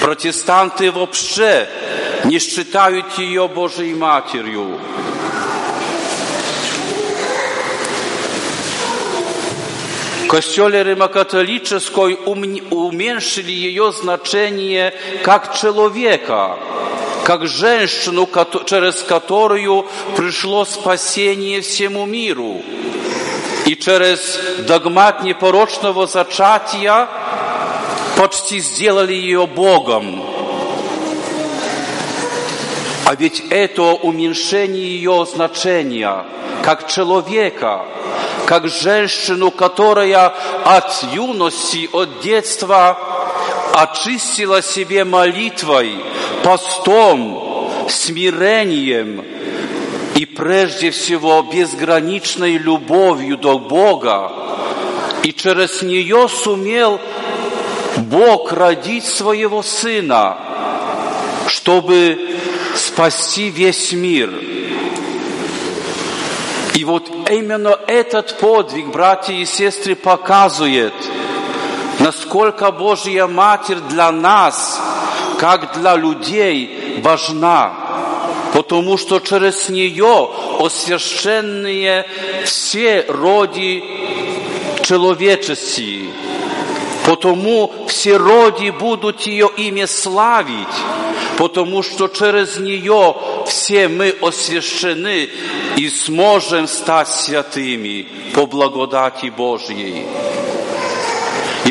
Протестанты 0.01 0.91
вообще 0.91 1.67
не 2.25 2.39
считают 2.39 3.17
ее 3.17 3.47
Божьей 3.47 3.93
Матерью. 3.95 4.79
В 10.27 10.29
Костеле 10.29 10.83
Римокатолической 10.83 12.19
уменьшили 12.25 13.51
ее 13.51 13.93
значение 13.93 14.93
как 15.23 15.55
человека, 15.55 16.57
Как 17.24 17.46
женщину, 17.46 18.28
через 18.66 19.02
которую 19.02 19.86
пришло 20.16 20.64
спасение 20.64 21.60
всему 21.60 22.06
миру. 22.06 22.62
И 23.64 23.76
через 23.76 24.38
догмат 24.66 25.22
непорочного 25.22 26.06
зачатия 26.06 27.08
почти 28.16 28.58
сделали 28.58 29.14
ее 29.14 29.46
Богом. 29.46 30.24
А 33.04 33.14
ведь 33.14 33.42
это 33.50 33.82
уменьшение 33.82 34.82
ее 34.82 35.26
значения, 35.30 36.24
как 36.62 36.88
человека, 36.88 37.84
как 38.46 38.68
женщину, 38.68 39.50
которая 39.50 40.34
от 40.64 41.04
юности, 41.12 41.88
от 41.92 42.20
детства 42.20 43.11
очистила 43.74 44.62
себе 44.62 45.04
молитвой, 45.04 45.94
постом, 46.42 47.88
смирением 47.88 49.24
и 50.14 50.26
прежде 50.26 50.90
всего 50.90 51.42
безграничной 51.42 52.58
любовью 52.58 53.36
до 53.36 53.58
Бога. 53.58 54.32
И 55.22 55.32
через 55.32 55.82
нее 55.82 56.28
сумел 56.28 57.00
Бог 57.96 58.52
родить 58.52 59.04
своего 59.04 59.62
Сына, 59.62 60.36
чтобы 61.46 62.18
спасти 62.74 63.50
весь 63.50 63.92
мир. 63.92 64.30
И 66.74 66.84
вот 66.84 67.10
именно 67.30 67.78
этот 67.86 68.38
подвиг, 68.38 68.88
братья 68.88 69.34
и 69.34 69.44
сестры, 69.44 69.94
показывает, 69.94 70.94
насколько 72.00 72.70
Божья 72.70 73.26
Матерь 73.26 73.80
для 73.88 74.10
нас, 74.12 74.80
как 75.38 75.78
для 75.78 75.96
людей, 75.96 77.00
важна. 77.02 77.72
Потому 78.52 78.98
что 78.98 79.18
через 79.18 79.68
нее 79.68 80.28
освященные 80.60 82.06
все 82.44 83.04
роди 83.08 83.82
человеческие. 84.82 86.10
Потому 87.06 87.72
все 87.88 88.16
роди 88.16 88.70
будут 88.70 89.22
ее 89.22 89.50
имя 89.56 89.86
славить, 89.86 90.76
потому 91.36 91.82
что 91.82 92.06
через 92.08 92.58
нее 92.58 93.16
все 93.46 93.88
мы 93.88 94.14
освящены 94.22 95.28
и 95.76 95.88
сможем 95.88 96.68
стать 96.68 97.08
святыми 97.08 98.06
по 98.34 98.46
благодати 98.46 99.30
Божьей. 99.36 100.06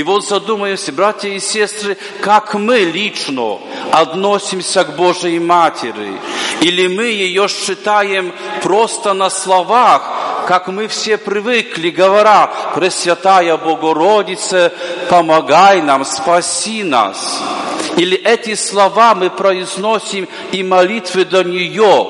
И 0.02 0.04
вот 0.04 0.28
задумаемся, 0.28 0.92
братья 0.92 1.30
и 1.30 1.40
сестры, 1.40 1.96
как 2.22 2.56
мы 2.56 2.80
лично 2.80 3.60
относимся 3.92 4.84
к 4.84 4.96
Божьей 4.96 5.38
Матери. 5.38 6.20
Или 6.62 6.88
мы 6.88 7.04
ее 7.04 7.48
считаем 7.48 8.34
просто 8.64 9.14
на 9.14 9.30
словах, 9.30 10.02
как 10.48 10.70
мы 10.70 10.88
все 10.88 11.20
привыкли, 11.20 11.92
говоря, 11.92 12.52
Пресвятая 12.74 13.56
Богородица, 13.58 14.74
помогай 15.08 15.84
нам, 15.84 16.04
спаси 16.04 16.82
нас. 16.82 17.40
Или 17.96 18.18
эти 18.18 18.56
слова 18.56 19.14
мы 19.14 19.30
произносим 19.30 20.28
и 20.52 20.64
молитвы 20.64 21.26
до 21.26 21.44
нее 21.44 22.08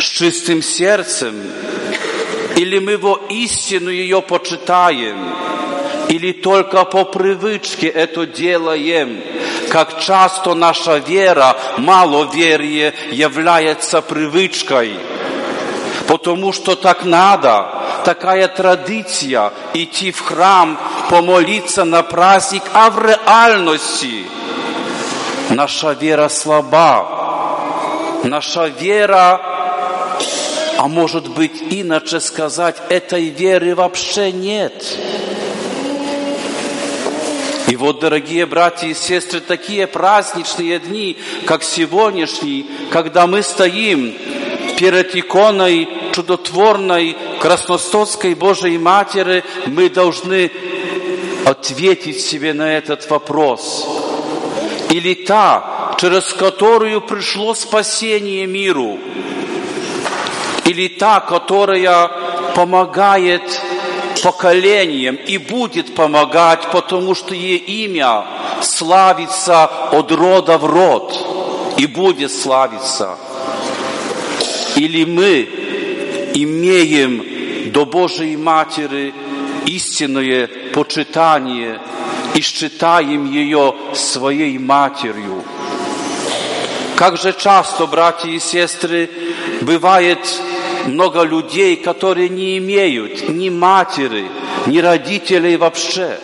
с 0.00 0.04
чистым 0.04 0.62
сердцем. 0.62 1.34
Или 2.56 2.78
мы 2.78 2.96
во 2.96 3.20
истину 3.28 3.90
ее 3.90 4.22
почитаем. 4.22 5.36
Или 6.16 6.32
только 6.32 6.84
по 6.84 7.04
привычке 7.04 7.88
это 7.88 8.26
делаем. 8.26 9.22
Как 9.68 10.00
часто 10.00 10.54
наша 10.54 10.96
вера, 10.96 11.54
маловерие 11.76 12.94
является 13.12 14.00
привычкой 14.00 14.94
потому 16.06 16.52
что 16.52 16.76
так 16.76 17.04
надо, 17.04 17.66
такая 18.04 18.46
традиция 18.48 19.52
идти 19.74 20.12
в 20.12 20.20
храм, 20.20 20.78
помолиться 21.10 21.84
на 21.84 22.02
праздник, 22.04 22.62
а 22.72 22.90
в 22.90 23.04
реальности 23.04 24.24
наша 25.50 25.92
вера 25.92 26.28
слаба. 26.28 27.12
наша 28.22 28.68
вера, 28.68 29.40
а 30.78 30.88
может 30.88 31.28
быть 31.28 31.62
иначе 31.70 32.20
сказать, 32.20 32.76
этой 32.88 33.28
веры 33.28 33.74
вообще 33.74 34.32
нет. 34.32 34.72
И 37.76 37.78
вот, 37.78 38.00
дорогие 38.00 38.46
братья 38.46 38.86
и 38.86 38.94
сестры, 38.94 39.38
такие 39.38 39.86
праздничные 39.86 40.78
дни, 40.78 41.18
как 41.44 41.62
сегодняшний, 41.62 42.66
когда 42.90 43.26
мы 43.26 43.42
стоим 43.42 44.14
перед 44.78 45.14
иконой 45.14 45.86
чудотворной 46.14 47.14
Красностовской 47.38 48.32
Божией 48.32 48.78
Матери, 48.78 49.44
мы 49.66 49.90
должны 49.90 50.50
ответить 51.44 52.18
себе 52.18 52.54
на 52.54 52.78
этот 52.78 53.10
вопрос. 53.10 53.86
Или 54.88 55.12
та, 55.12 55.96
через 56.00 56.32
которую 56.32 57.02
пришло 57.02 57.52
спасение 57.52 58.46
миру, 58.46 58.98
или 60.64 60.88
та, 60.88 61.20
которая 61.20 62.10
помогает 62.54 63.42
поколениям 64.22 65.16
и 65.16 65.38
будет 65.38 65.94
помогать, 65.94 66.70
потому 66.70 67.14
что 67.14 67.34
ее 67.34 67.56
имя 67.56 68.24
славится 68.62 69.64
от 69.64 70.12
рода 70.12 70.58
в 70.58 70.64
род 70.64 71.74
и 71.76 71.86
будет 71.86 72.32
славиться. 72.32 73.16
Или 74.76 75.04
мы 75.04 75.48
имеем 76.34 77.72
до 77.72 77.84
Божией 77.84 78.36
Матери 78.36 79.14
истинное 79.66 80.48
почитание 80.72 81.80
и 82.34 82.40
считаем 82.40 83.30
ее 83.30 83.74
своей 83.94 84.58
матерью. 84.58 85.42
Как 86.96 87.18
же 87.18 87.34
часто, 87.34 87.86
братья 87.86 88.28
и 88.28 88.38
сестры, 88.38 89.10
бывает 89.60 90.18
много 90.86 91.22
людей, 91.22 91.76
которые 91.76 92.28
не 92.28 92.58
имеют 92.58 93.28
ни 93.28 93.48
матери, 93.48 94.26
ни 94.66 94.78
родителей 94.78 95.56
вообще. 95.56 96.18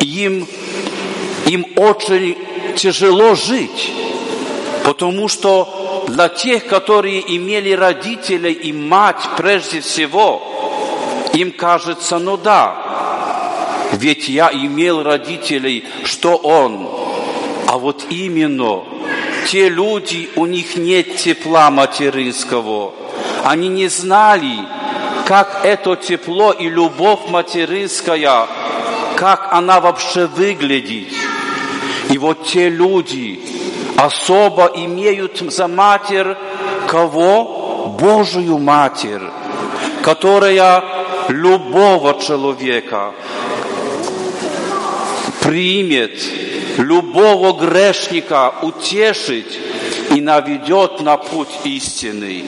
Им, 0.00 0.46
им 1.46 1.66
очень 1.76 2.36
тяжело 2.76 3.34
жить, 3.34 3.92
потому 4.84 5.28
что 5.28 6.04
для 6.08 6.28
тех, 6.28 6.66
которые 6.66 7.20
имели 7.36 7.72
родителей 7.72 8.52
и 8.52 8.72
мать 8.72 9.28
прежде 9.36 9.80
всего, 9.80 10.42
им 11.32 11.52
кажется, 11.52 12.18
ну 12.18 12.36
да, 12.36 12.90
ведь 13.92 14.28
я 14.28 14.50
имел 14.52 15.02
родителей, 15.02 15.84
что 16.04 16.36
он? 16.36 16.88
А 17.66 17.78
вот 17.78 18.06
именно 18.10 18.82
те 19.48 19.68
люди, 19.68 20.28
у 20.36 20.46
них 20.46 20.76
нет 20.76 21.16
тепла 21.16 21.70
материнского, 21.70 22.92
они 23.44 23.68
не 23.68 23.88
знали, 23.88 24.58
как 25.26 25.60
это 25.64 25.96
тепло 25.96 26.52
и 26.52 26.68
любовь 26.68 27.20
материнская, 27.28 28.46
как 29.16 29.48
она 29.52 29.80
вообще 29.80 30.26
выглядит. 30.26 31.12
И 32.10 32.18
вот 32.18 32.46
те 32.46 32.68
люди 32.68 33.40
особо 33.96 34.70
имеют 34.74 35.38
за 35.38 35.68
матерь 35.68 36.36
кого? 36.86 37.60
Божию 37.98 38.58
Матерь, 38.58 39.22
которая 40.02 40.82
любого 41.28 42.18
человека 42.20 43.12
примет, 45.40 46.18
любого 46.78 47.52
грешника 47.58 48.54
утешить 48.62 49.58
и 50.10 50.20
наведет 50.20 51.00
на 51.00 51.16
путь 51.16 51.48
истинный. 51.64 52.46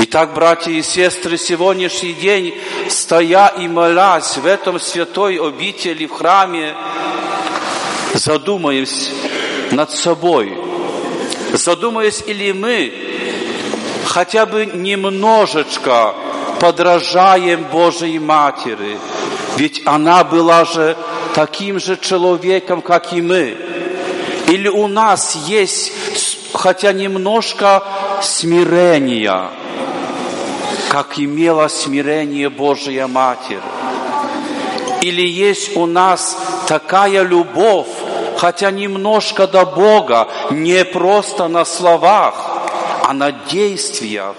Итак, 0.00 0.32
братья 0.32 0.70
и 0.70 0.80
сестры, 0.80 1.36
сегодняшний 1.36 2.12
день, 2.12 2.54
стоя 2.88 3.48
и 3.48 3.66
молясь 3.66 4.36
в 4.36 4.46
этом 4.46 4.78
святой 4.78 5.40
обители 5.40 6.06
в 6.06 6.12
храме, 6.12 6.72
задумаемся 8.14 9.10
над 9.72 9.90
собой. 9.90 10.56
Задумаясь, 11.52 12.22
или 12.24 12.52
мы 12.52 12.92
хотя 14.06 14.46
бы 14.46 14.66
немножечко 14.66 16.14
подражаем 16.60 17.64
Божьей 17.64 18.20
Матери, 18.20 19.00
ведь 19.56 19.82
она 19.84 20.22
была 20.22 20.64
же 20.64 20.96
таким 21.34 21.80
же 21.80 21.96
человеком, 21.96 22.82
как 22.82 23.12
и 23.12 23.20
мы. 23.20 23.56
Или 24.46 24.68
у 24.68 24.86
нас 24.86 25.34
есть 25.48 25.92
хотя 26.52 26.92
немножко 26.92 27.82
смирения, 28.22 29.50
как 30.88 31.18
имела 31.18 31.68
смирение 31.68 32.48
Божия 32.48 33.06
Матерь. 33.06 33.60
Или 35.02 35.26
есть 35.26 35.76
у 35.76 35.86
нас 35.86 36.36
такая 36.66 37.22
любовь, 37.22 37.86
хотя 38.36 38.70
немножко 38.70 39.46
до 39.46 39.64
Бога, 39.64 40.28
не 40.50 40.84
просто 40.84 41.48
на 41.48 41.64
словах, 41.64 42.34
а 43.04 43.12
на 43.12 43.32
действиях. 43.32 44.34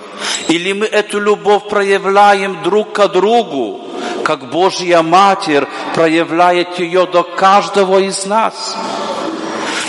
Или 0.47 0.73
мы 0.73 0.85
эту 0.85 1.19
любовь 1.19 1.69
проявляем 1.69 2.61
друг 2.63 2.93
к 2.93 3.07
другу, 3.07 3.81
как 4.23 4.49
Божья 4.49 5.01
Матерь 5.01 5.65
проявляет 5.95 6.79
ее 6.79 7.05
до 7.05 7.23
каждого 7.23 7.99
из 7.99 8.25
нас. 8.25 8.75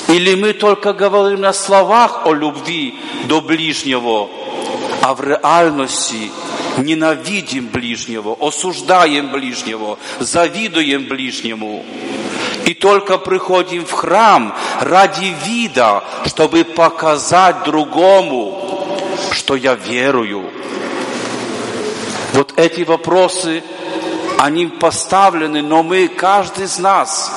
Или 0.08 0.34
мы 0.34 0.52
только 0.52 0.92
говорим 0.92 1.40
на 1.40 1.52
словах 1.52 2.26
о 2.26 2.32
любви 2.32 2.94
до 3.24 3.40
ближнего, 3.40 4.28
а 5.02 5.14
в 5.14 5.22
реальности 5.22 6.30
ненавидим 6.78 7.68
ближнего, 7.68 8.36
осуждаем 8.40 9.30
ближнего, 9.30 9.98
завидуем 10.18 11.06
ближнему. 11.06 11.84
И 12.66 12.74
только 12.74 13.18
приходим 13.18 13.84
в 13.84 13.92
храм 13.92 14.54
ради 14.80 15.34
вида, 15.44 16.04
чтобы 16.26 16.64
показать 16.64 17.64
другому, 17.64 18.98
что 19.32 19.56
я 19.56 19.74
верую. 19.74 20.50
Вот 22.34 22.52
эти 22.56 22.82
вопросы, 22.82 23.62
они 24.38 24.66
поставлены, 24.66 25.62
но 25.62 25.82
мы, 25.82 26.08
каждый 26.08 26.66
из 26.66 26.78
нас, 26.78 27.32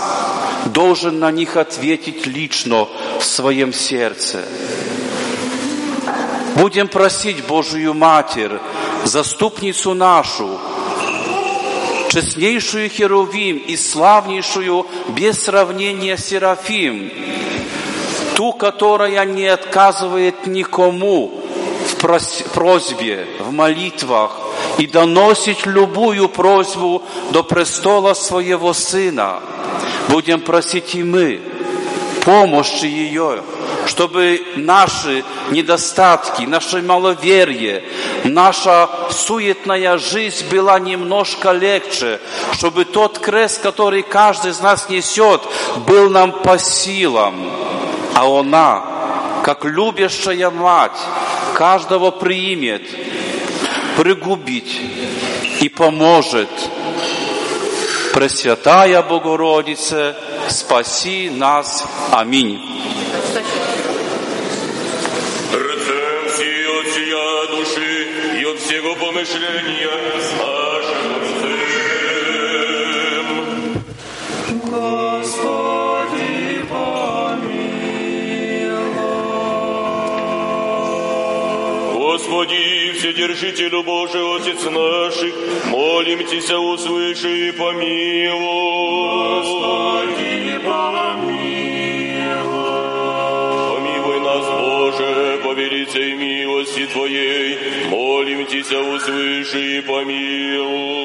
должен 0.65 1.19
на 1.19 1.31
них 1.31 1.57
ответить 1.57 2.25
лично 2.25 2.87
в 3.19 3.23
своем 3.23 3.73
сердце. 3.73 4.45
Будем 6.55 6.87
просить 6.87 7.45
Божию 7.45 7.93
Матерь, 7.93 8.59
заступницу 9.05 9.93
нашу, 9.93 10.59
честнейшую 12.09 12.89
Херувим 12.89 13.57
и 13.57 13.75
славнейшую 13.75 14.85
без 15.09 15.43
сравнения 15.43 16.15
Серафим, 16.15 17.11
ту, 18.35 18.53
которая 18.53 19.25
не 19.25 19.47
отказывает 19.47 20.45
никому 20.45 21.43
в 21.87 21.95
просьбе, 22.53 23.27
в 23.39 23.51
молитвах 23.51 24.39
и 24.77 24.85
доносит 24.85 25.65
любую 25.65 26.29
просьбу 26.29 27.01
до 27.31 27.43
престола 27.43 28.13
своего 28.13 28.73
Сына. 28.73 29.39
Будем 30.09 30.39
просить 30.41 30.95
и 30.95 31.03
мы 31.03 31.41
помощи 32.23 32.85
ее, 32.85 33.41
чтобы 33.87 34.41
наши 34.55 35.23
недостатки, 35.51 36.43
наше 36.43 36.81
маловерие, 36.81 37.83
наша 38.23 38.89
суетная 39.11 39.97
жизнь 39.97 40.45
была 40.49 40.79
немножко 40.79 41.51
легче, 41.51 42.19
чтобы 42.53 42.85
тот 42.85 43.19
крест, 43.19 43.61
который 43.61 44.03
каждый 44.03 44.51
из 44.51 44.59
нас 44.59 44.89
несет, 44.89 45.41
был 45.87 46.09
нам 46.09 46.31
по 46.31 46.57
силам. 46.57 47.35
А 48.15 48.25
она, 48.25 48.83
как 49.43 49.65
любящая 49.65 50.49
мать, 50.49 50.97
каждого 51.53 52.11
примет, 52.11 52.83
пригубить 53.97 54.79
и 55.59 55.69
поможет. 55.69 56.49
Пресвятая 58.13 59.01
Богородица, 59.01 60.15
спаси 60.47 61.31
нас. 61.31 61.83
Аминь. 62.11 62.61
Всего 68.73 68.95
помышления 68.95 69.87
нашим 70.17 70.89
Отцем. 71.17 71.67
Господи, 74.71 76.31
Господи, 81.93 82.93
Вседержителю 82.93 83.83
Божий, 83.83 84.23
Отец 84.37 84.63
наших, 84.63 85.33
молим 85.67 86.25
Тебя, 86.25 86.59
услыши 86.59 87.49
и 87.49 87.51
помилуй. 87.51 88.33
Господи, 89.43 90.57
помилуй. 90.65 91.32
Твоей, 96.93 97.57
молим 97.89 98.45
Тебя, 98.45 98.79
услыши 98.81 99.77
и 99.77 99.81
помилуй. 99.81 101.02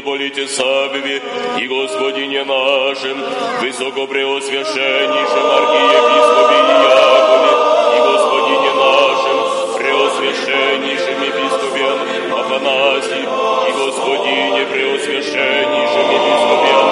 Митрополите 0.00 0.48
Савве 0.48 1.20
и 1.58 1.66
Господине 1.68 2.44
нашем, 2.44 3.22
высокопреосвященнейшем 3.60 5.46
архиепископе 5.60 6.58
Иакове 6.80 7.52
и 7.96 8.00
Господине 8.00 8.72
нашем, 8.74 9.38
преосвященнейшем 9.76 11.22
епископе 11.22 11.84
Афанасии 12.32 13.28
и 13.68 13.72
Господине 13.72 14.66
преосвященнейшем 14.72 16.06
епископе 16.16 16.89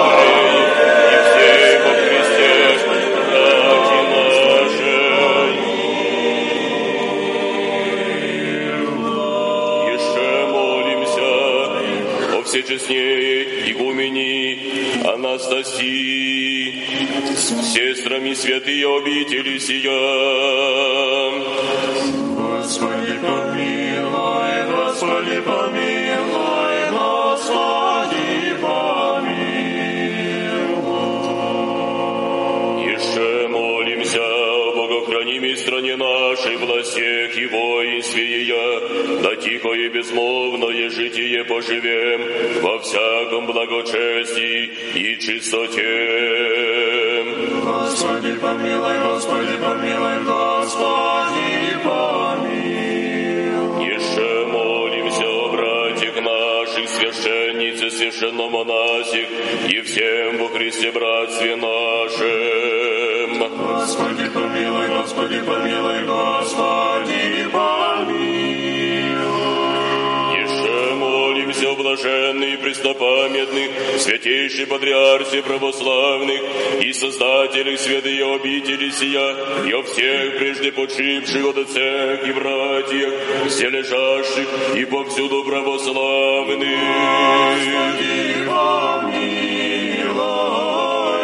о 12.69 12.77
всечестнее 12.77 13.71
игумени 13.71 15.07
Анастасии, 15.07 16.83
с 17.35 17.73
сестрами 17.73 18.33
святые 18.35 18.85
обители 18.95 19.57
сия. 19.57 19.89
Господи, 22.35 23.17
помилуй, 23.21 24.65
Господи, 24.75 25.41
помилуй, 25.41 26.78
стране 35.59 35.95
нашей, 35.95 36.55
властях 36.57 37.37
и 37.37 37.45
воинстве 37.45 38.23
ее, 38.23 38.81
да 39.21 39.35
тихо 39.35 39.73
и 39.73 39.89
безмолвное 39.89 40.89
житие 40.89 41.43
поживем 41.45 42.61
во 42.61 42.79
всяком 42.79 43.45
благочестии 43.45 44.71
и 44.95 45.19
чистоте. 45.19 46.49
Господи, 47.63 48.33
помилуй, 48.35 48.97
Господи, 49.05 49.57
помилуй, 49.63 50.23
Господи, 50.25 51.77
помилуй. 51.83 52.79
Еще 53.85 54.45
молимся 54.47 55.27
о 55.27 55.49
братьях 55.51 56.15
наших, 56.21 56.89
священнице, 56.89 57.91
священномонасих 57.91 59.27
и 59.69 59.81
всем 59.81 60.37
во 60.37 60.47
Христе 60.49 60.91
братстве 60.91 61.55
нашем. 61.55 62.79
Господи, 63.57 64.28
Господи, 65.19 65.41
помилуй, 65.41 66.03
Господи, 66.05 67.47
помилуй. 67.51 68.39
Еще 70.41 70.93
молимся 70.95 71.71
и 72.45 72.55
преснопамятных, 72.55 73.69
святейшей 73.97 74.65
патриарсе 74.65 75.41
православных 75.43 76.41
и 76.79 76.93
создателях 76.93 77.79
святые 77.81 78.33
обители 78.33 78.91
сия, 78.91 79.35
и 79.67 79.73
о 79.73 79.83
всех 79.83 80.37
прежде 80.37 80.71
почивших 80.71 81.57
отцах 81.57 82.25
и 82.25 82.31
братьях, 82.31 83.13
все 83.49 83.69
лежащих 83.69 84.47
и 84.77 84.85
повсюду 84.85 85.43
православных. 85.43 86.79
Господи, 87.49 88.45
помилуй, 88.47 90.11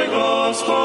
Господи, 0.08 0.85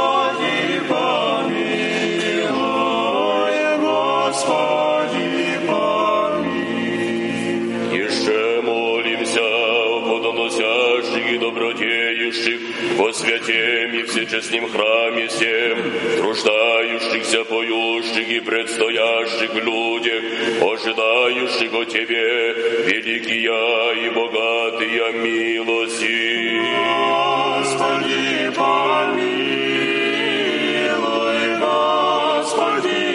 святем 13.29 13.93
и 13.93 14.03
всечестном 14.03 14.69
храме 14.69 15.27
всем, 15.27 15.77
труждающихся, 16.17 17.43
поющих 17.45 18.29
и 18.29 18.39
предстоящих 18.39 19.53
в 19.53 19.57
людях, 19.57 20.23
ожидающих 20.61 21.73
от 21.73 21.89
Тебе 21.89 22.53
великие 22.87 24.05
и 24.05 24.09
богатые 24.09 25.13
милости. 25.13 26.59
Господи, 27.57 28.51
помилуй, 28.55 29.55
Господи, 31.59 33.08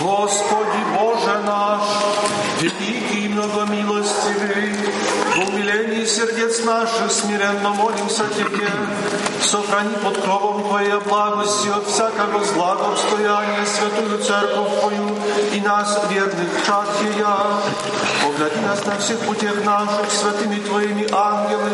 Господи 0.00 0.80
Боже 0.96 1.36
наш, 1.46 1.86
великий 2.60 3.26
и 3.26 3.28
многомилостивый, 3.28 4.74
в 5.36 5.38
умилении 5.48 6.04
сердец 6.04 6.64
наших 6.64 7.10
смиренно 7.10 7.70
молимся 7.70 8.24
Тебе, 8.36 8.70
сохрани 9.42 9.96
под 10.02 10.16
кровом 10.94 11.00
Твоей 11.00 11.00
благости 11.00 11.68
от 11.68 11.86
всякого 11.86 12.44
зла 12.44 12.72
обстояния 12.72 13.64
святую 13.66 14.18
церковь 14.22 14.80
Твою 14.80 15.16
и 15.52 15.60
нас, 15.60 16.00
верных 16.10 16.66
чад 16.66 16.88
Ея. 17.02 17.36
Погляди 18.22 18.60
нас 18.60 18.84
на 18.84 18.96
всех 18.98 19.18
путях 19.20 19.64
наших 19.64 20.10
святыми 20.10 20.60
Твоими 20.60 21.06
ангелы, 21.12 21.70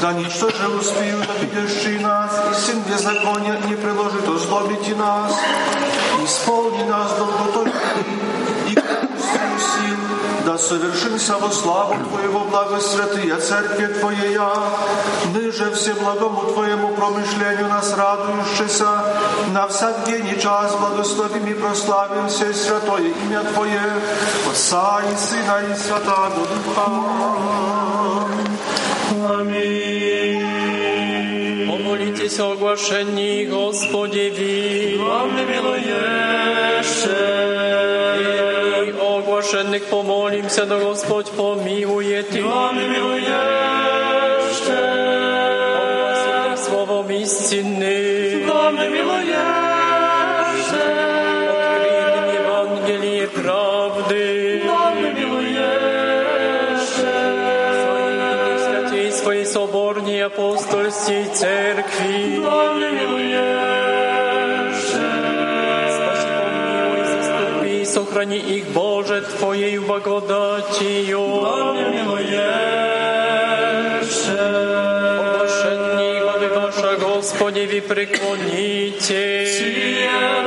да 0.00 0.12
ничто 0.12 0.50
же 0.50 0.68
успеют 0.68 1.28
обидящие 1.30 2.00
нас, 2.00 2.30
и 2.50 2.54
сын 2.54 2.80
беззакония 2.82 3.58
не 3.68 3.74
приложит 3.74 4.28
озлобить 4.28 4.96
нас. 4.96 5.32
Исполни 6.24 6.84
нас 6.84 7.12
долготой 7.14 7.59
да 10.69 10.69
совершимся 10.69 11.37
во 11.37 11.49
славу 11.49 11.95
Твоего 12.09 12.41
блага 12.45 12.79
святые 12.79 13.35
Церкви 13.37 13.87
Твоея. 13.87 14.53
Мы 15.33 15.51
же 15.51 15.71
все 15.71 15.93
благому 15.95 16.51
Твоему 16.53 16.89
промышлению 16.89 17.67
нас 17.67 17.93
радующийся, 17.97 19.03
на 19.53 19.67
всяк 19.67 20.03
день 20.05 20.27
и 20.27 20.39
час 20.39 20.75
благословим 20.75 21.47
и 21.47 21.53
прославим 21.53 22.27
все 22.27 22.53
святое 22.53 23.11
имя 23.23 23.41
Твое, 23.53 23.81
Отца 24.51 25.01
и 25.11 25.15
Сына 25.17 25.61
и 25.71 25.75
Святого 25.75 26.29
Духа. 26.35 26.87
Аминь. 29.39 30.65
Помолитесь 31.67 32.39
о 32.39 32.51
оглашении 32.51 33.45
Господеви. 33.45 34.97
Вам 34.99 35.35
не 35.35 35.43
милуеше. 35.45 36.85
И 38.85 38.91
о 38.99 39.17
оглашенных 39.19 39.83
помолимся, 39.85 40.18
Wszechwszechno 40.60 40.88
Gospodź 40.88 41.30
pomiłuje 41.30 42.24
Ty. 42.24 42.44
On 42.44 42.76
miłujeszcze. 42.76 43.30
Słowo 46.56 47.02
mi 47.02 47.26
synny. 47.26 47.94
On 48.52 48.74
miłujeszcze. 48.74 49.40
Odkryj 51.50 52.36
Ewangelię 52.36 53.28
prawdy. 53.28 54.60
On 54.70 55.14
miłujeszcze. 55.14 55.50
Swojej 58.90 59.12
swojej 59.12 59.46
sobornej 59.46 60.22
apostolskiej 60.22 61.30
cerkwi. 61.30 62.46
On 62.46 62.78
miłujeszcze. 62.78 63.40
Spasi, 65.96 66.28
pomiłuj, 66.40 67.00
zastąpi, 67.06 67.86
sochroń 67.86 68.32
ich 68.32 68.66
Boże 68.72 69.22
Twojej 69.22 69.80
błagodaty. 69.80 70.39
Господи, 77.20 77.66
вы 77.66 77.82
преклоните. 77.82 80.39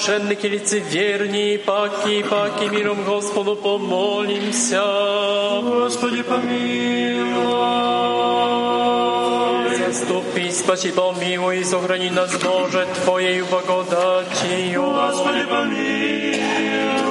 оглашенных 0.00 0.44
и 0.44 0.48
лицеверней, 0.48 1.58
паки, 1.58 2.22
паки, 2.22 2.68
миром 2.68 3.04
Господу 3.04 3.56
помолимся. 3.56 4.82
Господи, 5.62 6.22
помилуй. 6.22 7.36
Заступи, 9.86 10.50
спаси, 10.50 10.90
помилуй, 10.92 11.60
и 11.60 11.64
сохрани 11.64 12.10
нас, 12.10 12.30
Боже, 12.42 12.86
Твоею 13.04 13.46
благодатью. 13.46 14.82
Господи, 14.82 15.44
помилуй. 15.44 17.09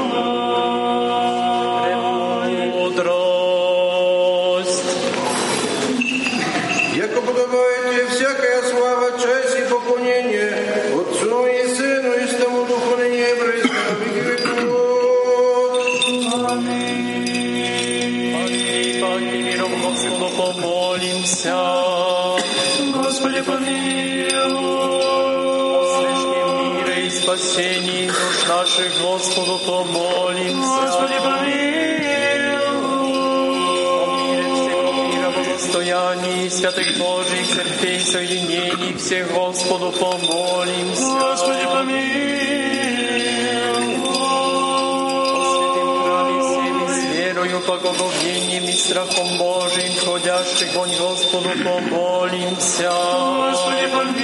входящих 50.60 50.76
вонь 50.76 50.96
Господу 50.98 51.50
помолимся. 51.64 52.92
Господи, 52.92 53.88
помилуй. 53.88 54.16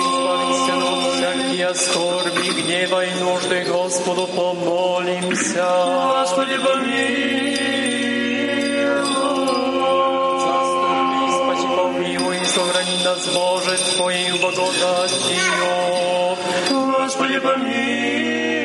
Избавься 0.00 0.74
от 0.74 1.00
всякие 1.14 1.74
скорби, 1.74 2.48
гнева 2.62 3.04
и 3.04 3.10
нужды, 3.20 3.64
Господу 3.64 4.26
помолимся. 4.28 5.66
Господи, 6.20 6.56
помилуй. 6.58 7.56
Заступи, 10.44 11.20
спаси, 11.36 11.68
помилуй, 11.76 12.36
и 12.38 12.44
сохрани 12.44 12.98
нас, 13.04 13.26
Боже, 13.34 13.76
Твоею 13.96 14.36
благодатью. 14.38 15.36
Господи, 16.70 17.38
Премудрость. 17.38 18.63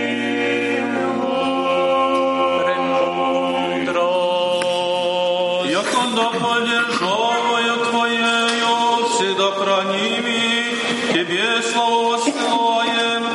Да 6.15 6.31
поддержавая 6.31 7.77
Твоею, 7.91 9.07
всегда 9.09 9.51
храними, 9.53 10.77
Тебе 11.13 11.63
славу 11.63 12.11
воссылаем, 12.11 13.30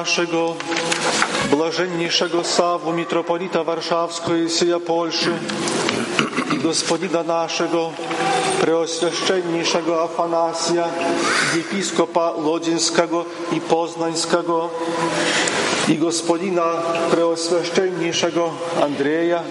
naszego, 0.00 0.54
blażenniejszego 1.50 2.44
Sawu, 2.44 2.92
mitropolita 2.92 3.64
warszawskiego 3.64 4.36
i 4.36 4.50
syja 4.50 4.80
Polszy, 4.80 5.30
i 6.54 6.58
gospodina 6.58 7.22
naszego, 7.22 7.90
preoswieszczenniejszego 8.60 10.02
Afanasja, 10.02 10.84
episkopa 11.60 12.32
Lodzińskiego 12.44 13.24
i 13.52 13.60
Poznańskiego, 13.60 14.68
i 15.88 15.98
gospodina 15.98 16.62
preoswieszczenniejszego 17.10 18.50
Andrzeja, 18.82 19.42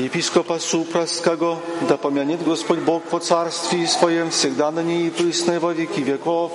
i 0.00 0.06
episkopa 0.06 0.58
Supraskiego, 0.58 1.56
da 1.88 1.98
pamiętnie 1.98 2.38
Gospodź 2.46 2.80
Bóg 2.80 3.02
po 3.02 3.20
carstwie 3.20 3.86
swoim, 3.88 4.30
всегда 4.30 4.70
на 4.70 4.82
ней 4.82 5.06
и 5.06 5.10
присно 5.10 5.60
во 5.60 5.72
веки 5.74 6.00
веков, 6.00 6.52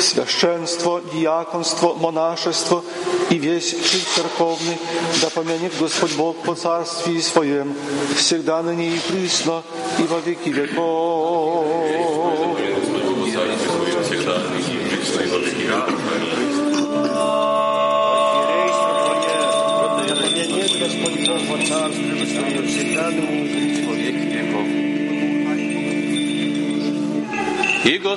священство, 0.00 1.00
диаконство, 1.12 1.94
монашество 1.94 2.82
и 3.30 3.36
весь 3.36 3.70
жить 3.70 4.06
церковный, 4.14 4.78
да 5.20 5.30
помянет 5.30 5.72
Господь 5.78 6.14
Бог 6.16 6.36
по 6.38 6.54
царстве 6.54 7.20
своем, 7.20 7.74
всегда 8.16 8.62
на 8.62 8.74
ней 8.74 8.96
и 8.96 9.12
присно 9.12 9.62
и 9.98 10.02
во 10.02 10.18
веки 10.18 10.50
веков. 10.50 11.15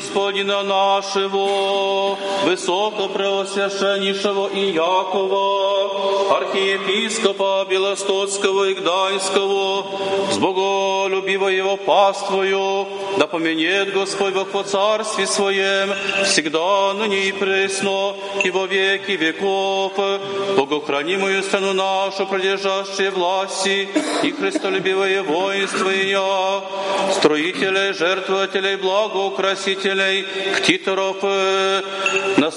Господина 0.00 0.62
нашего, 0.62 2.16
Высокопреосвященнейшего 2.44 4.48
Иакова, 4.48 6.36
архиепископа 6.38 7.66
Белостоцкого 7.68 8.70
и 8.70 8.74
Гданьского, 8.74 9.84
с 10.32 10.38
боголюбивого 10.38 11.48
его 11.48 11.76
паствою, 11.76 12.86
да 13.18 13.26
поменет 13.26 13.92
Господь 13.92 14.32
Бог 14.32 14.48
по 14.48 14.62
царстве 14.62 15.26
своем, 15.26 15.90
всегда 16.24 16.94
ныне 16.94 17.28
и 17.28 17.32
пресно, 17.32 18.14
и 18.42 18.50
во 18.50 18.64
веки 18.64 19.12
веков, 19.12 19.92
богохранимую 20.56 21.42
страну 21.42 21.74
нашу, 21.74 22.26
продержавшие 22.26 23.10
власти, 23.10 23.86
и 24.22 24.30
христолюбивое 24.30 25.22
воинство 25.22 25.90
ее, 25.90 26.62
строителей, 27.20 27.92
жертвователей, 27.92 28.76
благоукрасителей, 28.76 30.26
ктиторов, 30.56 31.18
э, 31.22 31.82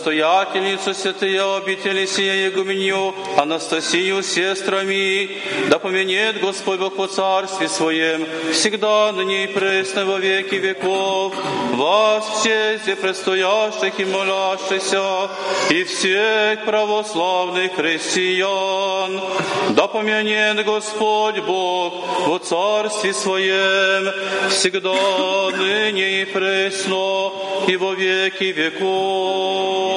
настоятельницу 0.03 0.93
святые 0.93 1.41
обители 1.55 2.05
сия 2.05 2.47
Егуменью, 2.47 3.15
Анастасию 3.37 4.21
сестрами, 4.21 5.37
да 5.69 5.79
поменет 5.79 6.41
Господь 6.41 6.79
Бог 6.79 6.97
по 6.97 7.07
царстве 7.07 7.69
своем, 7.69 8.27
всегда 8.51 9.13
ныне 9.13 9.45
и 9.45 9.47
пресно 9.47 10.05
во 10.05 10.17
веки 10.17 10.55
веков, 10.55 11.33
вас 11.75 12.25
все 12.39 12.79
здесь 12.83 12.97
предстоящих 12.97 13.97
и 13.97 14.03
молящихся, 14.03 15.29
и 15.69 15.85
всех 15.85 16.65
православных 16.65 17.73
христиан, 17.73 19.21
да 19.69 19.87
помянет 19.87 20.65
Господь 20.65 21.39
Бог 21.39 21.93
во 22.27 22.39
царстве 22.39 23.13
своем, 23.13 24.11
всегда 24.49 25.49
ныне 25.57 26.23
и 26.23 26.25
пресно, 26.25 27.31
и 27.69 27.77
во 27.77 27.93
веки 27.93 28.51
веков. 28.51 29.92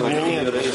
Царя, 0.00 0.73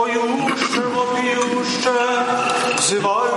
Pojuszcze, 0.00 0.80
łopiuszcze, 0.96 1.94
wzywaj 2.78 3.29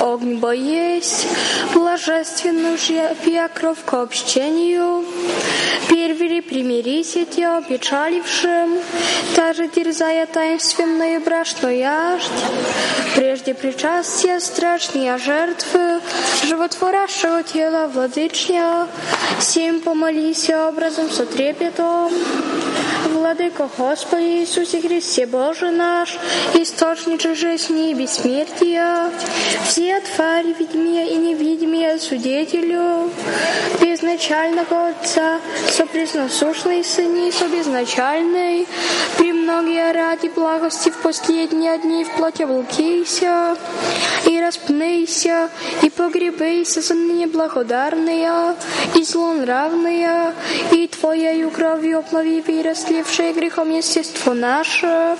огонь 0.00 0.38
боесть, 0.38 1.26
блажественную 1.74 2.76
же 2.78 3.14
пья 3.24 3.48
кровь 3.48 3.78
к 3.84 3.94
общению, 3.94 5.04
первери 5.88 6.40
примирися 6.40 7.24
те 7.24 7.46
опечалившим, 7.46 8.78
даже 9.36 9.68
дерзая 9.68 10.26
таинственную 10.26 11.20
брашную 11.20 11.78
яждь, 11.78 12.30
прежде 13.14 13.54
причастия 13.54 14.40
страшные 14.40 15.16
жертвы, 15.18 16.00
животворящего 16.44 17.42
тела 17.42 17.88
владычня, 17.88 18.86
всем 19.38 19.80
помолися 19.80 20.68
образом 20.68 21.10
со 21.10 21.24
Владыко 23.48 23.70
Господи 23.78 24.40
Иисусе 24.40 24.80
Христе 24.80 25.24
Боже 25.24 25.70
наш, 25.70 26.18
источник 26.54 27.22
жизни 27.34 27.90
и 27.90 27.94
бессмертия, 27.94 29.10
все 29.66 30.00
твари, 30.00 30.54
видимые 30.58 31.08
и 31.08 31.16
невидимые 31.16 31.98
свидетелю, 31.98 33.10
безначального 33.80 34.88
Отца, 34.88 35.40
сопресносушный 35.70 36.84
Сыне, 36.84 37.32
собезначальный, 37.32 38.66
премногие 39.16 39.92
ради 39.92 40.28
благости 40.28 40.90
в 40.90 40.96
последние 40.98 41.78
дни 41.78 42.04
в 42.04 42.10
плоти 42.16 42.42
волкися, 42.42 43.56
и 44.26 44.40
распнися, 44.40 45.48
и 45.82 45.90
погребейся 45.90 46.82
за 46.82 46.94
ныне 46.94 47.26
благодарные, 47.26 48.56
и 48.94 49.02
злонравные, 49.02 50.34
Твоею 51.08 51.50
кровью 51.50 52.00
оплави 52.00 52.42
вырастлившее 52.42 53.32
грехом 53.32 53.70
естество 53.70 54.34
наше. 54.34 55.16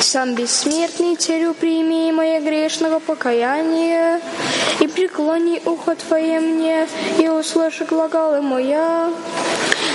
Сам 0.00 0.34
бессмертный 0.34 1.14
Царю 1.14 1.54
прими 1.54 2.10
мое 2.10 2.40
грешного 2.40 2.98
покаяния, 2.98 4.20
и 4.80 4.88
преклони 4.88 5.62
ухо 5.66 5.94
Твое 5.94 6.40
мне, 6.40 6.88
и 7.20 7.28
услыши 7.28 7.84
глаголы 7.84 8.42
моя. 8.42 9.08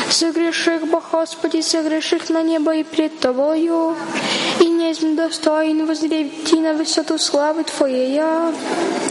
Согреших, 0.09 0.87
Бо 0.87 1.01
Господи, 1.11 1.59
согреших 1.59 2.29
на 2.29 2.41
небо 2.41 2.73
и 2.73 2.83
пред 2.83 3.19
Тобою, 3.19 3.97
и 4.61 4.67
не 4.67 4.93
достоин 5.17 5.85
возревти 5.85 6.61
на 6.61 6.75
высоту 6.75 7.17
славы 7.17 7.65
Твоей. 7.65 8.21
Про 8.21 9.08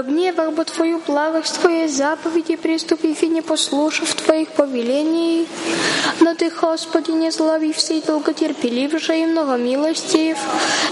гневах 0.00 0.52
бы 0.52 0.64
Твою 0.64 1.00
благость, 1.06 1.60
Твоей 1.60 1.88
заповеди, 1.88 2.56
приступив 2.56 3.22
и 3.22 3.28
не 3.28 3.42
послушав 3.42 4.14
Твоих 4.14 4.48
повелений. 4.48 5.46
Но 6.20 6.34
Ты, 6.34 6.50
Господи, 6.50 7.10
не 7.10 7.30
зловився 7.30 7.92
и 7.92 8.00
долготерпелив 8.00 8.98
же 8.98 9.18
и 9.18 9.26
много 9.26 9.56
милостив, 9.56 10.38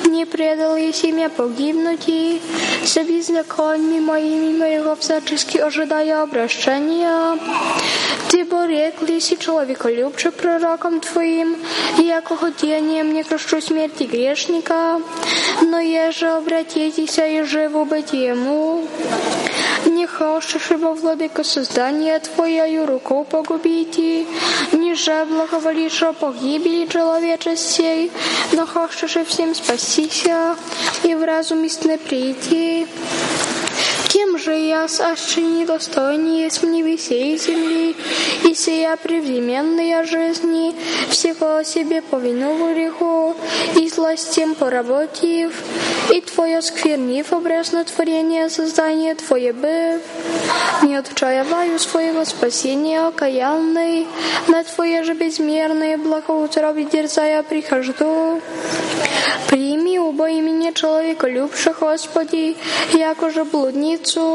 не 0.04 0.26
предал 0.26 0.76
еси 0.76 1.12
меня 1.12 1.30
погибнуть, 1.30 2.08
и 2.08 2.40
со 2.84 3.02
беззаконьми 3.02 4.00
моими 4.00 4.58
моего 4.58 4.94
всячески 4.96 5.56
ожидая 5.56 6.22
обращения. 6.22 7.38
Ты 8.29 8.43
борекли 8.43 9.19
си 9.19 9.37
человеколюбче 9.37 10.31
пророком 10.31 10.99
Твоим, 10.99 11.55
яко 11.97 12.35
хотением 12.35 13.13
не 13.13 13.23
крощу 13.23 13.61
смерти 13.61 14.03
грешника, 14.03 15.01
но 15.61 15.79
еже 15.79 16.27
обратитеся 16.27 17.25
и 17.27 17.43
живу 17.43 17.85
быть 17.85 18.13
ему. 18.13 18.83
Не 19.85 20.07
хочешь, 20.07 20.71
ибо 20.71 20.87
владыка 20.87 21.43
создания 21.43 22.19
Твоею 22.19 22.85
рукой 22.85 23.23
погубите, 23.23 24.25
не 24.71 24.95
же 24.95 25.25
благоволишь 25.25 26.03
о 26.03 26.13
погибели 26.13 26.87
человечестей, 26.87 28.11
но 28.51 28.65
хочешь 28.65 29.15
и 29.15 29.23
всем 29.23 29.53
спасися 29.53 30.55
и 31.03 31.13
в 31.15 31.23
разум 31.23 31.63
истинно 31.63 31.97
прийти. 31.97 32.87
Же 34.44 34.54
я, 34.54 34.84
аще 34.84 35.42
недостойнее 35.42 36.44
есть 36.44 36.62
мне 36.62 36.80
весей 36.80 37.36
земли, 37.36 37.94
и 38.44 38.54
сия 38.54 38.96
превременная 38.96 40.04
жизни, 40.04 40.74
всего 41.10 41.62
себе 41.62 42.00
по 42.00 42.16
вину 42.16 42.72
греху, 42.72 43.36
и 43.76 43.86
злостям 43.88 44.54
поработив, 44.54 45.52
и 46.10 46.22
Твое 46.22 46.62
сквернив 46.62 47.30
образно 47.34 47.84
творение 47.84 48.48
создание 48.48 49.14
Твое 49.14 49.52
быв, 49.52 50.00
не 50.82 50.96
отчаяваю 50.96 51.78
своего 51.78 52.24
спасения 52.24 53.06
окаянной, 53.06 54.06
на 54.48 54.64
Твое 54.64 55.02
же 55.02 55.12
безмерное 55.12 55.98
благоутроби 55.98 56.88
дерзая 56.90 57.42
прихожду. 57.42 58.40
Прими 59.48 59.98
оба 59.98 60.30
имени 60.30 60.70
человека 60.72 61.26
любших, 61.26 61.80
Господи, 61.80 62.56
яко 62.92 63.30
же 63.30 63.44
блудницу, 63.44 64.29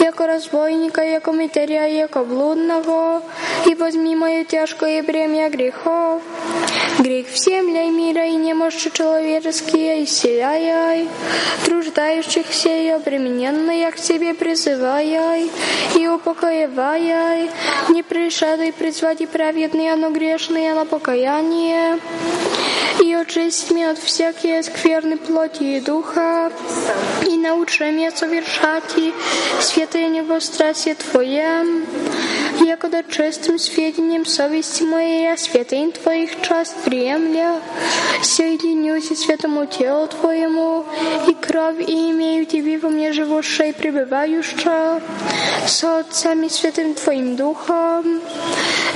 яко 0.00 0.26
разбойника, 0.26 1.02
яко 1.02 1.32
матеря, 1.32 1.86
яко 1.86 2.24
блудного, 2.24 3.22
и 3.66 3.74
возьми 3.74 4.16
мое 4.16 4.44
тяжкое 4.44 5.02
бремя 5.02 5.48
грехов. 5.50 6.22
Грех 6.98 7.26
всем 7.32 7.70
для 7.70 7.84
мира 7.84 8.26
и 8.26 8.34
немощи 8.36 8.90
человеческие 8.92 10.04
исцеляй, 10.04 11.08
труждающихся 11.64 12.68
и 12.68 12.88
обремененные 12.88 13.90
к 13.90 13.98
себе 13.98 14.34
призывай, 14.34 15.50
и 15.96 16.08
упокоевай, 16.08 17.50
не 17.88 18.02
пришедай 18.02 18.72
призвать 18.72 19.20
и 19.20 19.26
праведные, 19.26 19.94
но 19.96 20.10
грешные 20.10 20.74
на 20.74 20.84
покаяние, 20.84 21.98
и 23.02 23.14
очисть 23.14 23.70
меня 23.70 23.92
от 23.92 23.98
всякие 23.98 24.62
скверны 24.62 25.16
плоти 25.16 25.62
и 25.62 25.80
духа, 25.80 26.52
и 27.26 27.36
научи 27.36 27.84
меня 27.84 28.10
совершать 28.10 28.96
и 29.34 29.62
святое 29.62 30.08
небострастие 30.08 30.94
Твое, 30.94 31.64
якода 32.64 33.02
чистым 33.02 33.58
сведением 33.58 34.26
совести 34.26 34.82
моей 34.82 35.32
о 35.32 35.36
святынь 35.36 35.92
Твоих 35.92 36.40
часть 36.42 36.76
приемля, 36.84 37.60
соединюсь 38.22 39.10
и 39.10 39.16
святому 39.16 39.66
телу 39.66 40.08
Твоему, 40.08 40.84
и 41.28 41.34
кровь 41.34 41.80
и 41.80 42.10
имею 42.10 42.46
Тебе 42.46 42.78
во 42.78 42.88
мне 42.88 43.12
живущая 43.12 43.70
и 43.70 43.72
пребывающая, 43.72 45.00
со 45.66 45.98
Отцами 45.98 46.48
Святым 46.48 46.94
Твоим 46.94 47.36
Духом, 47.36 48.20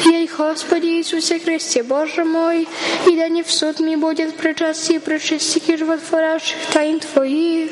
Ей, 0.07 0.29
Господи 0.37 0.87
Иисусе 0.87 1.39
Христе, 1.39 1.83
Боже 1.83 2.25
мой, 2.25 2.69
и 3.07 3.17
да 3.17 3.29
не 3.29 3.43
в 3.43 3.51
суд 3.51 3.81
ми 3.81 3.97
будет 3.97 4.37
причастие 4.37 5.01
причастики 5.01 5.77
животворящих 5.77 6.57
тайн 6.73 7.01
Твоих, 7.01 7.71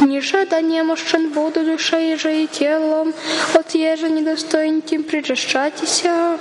ниже 0.00 0.46
да 0.46 0.60
немощен 0.60 1.30
буду 1.30 1.64
душой 1.72 2.16
же 2.16 2.42
и 2.42 2.46
телом, 2.46 3.12
от 3.54 3.74
еже 3.74 4.08
недостоин 4.10 4.82
тем 4.82 5.02
причащатися, 5.02 6.38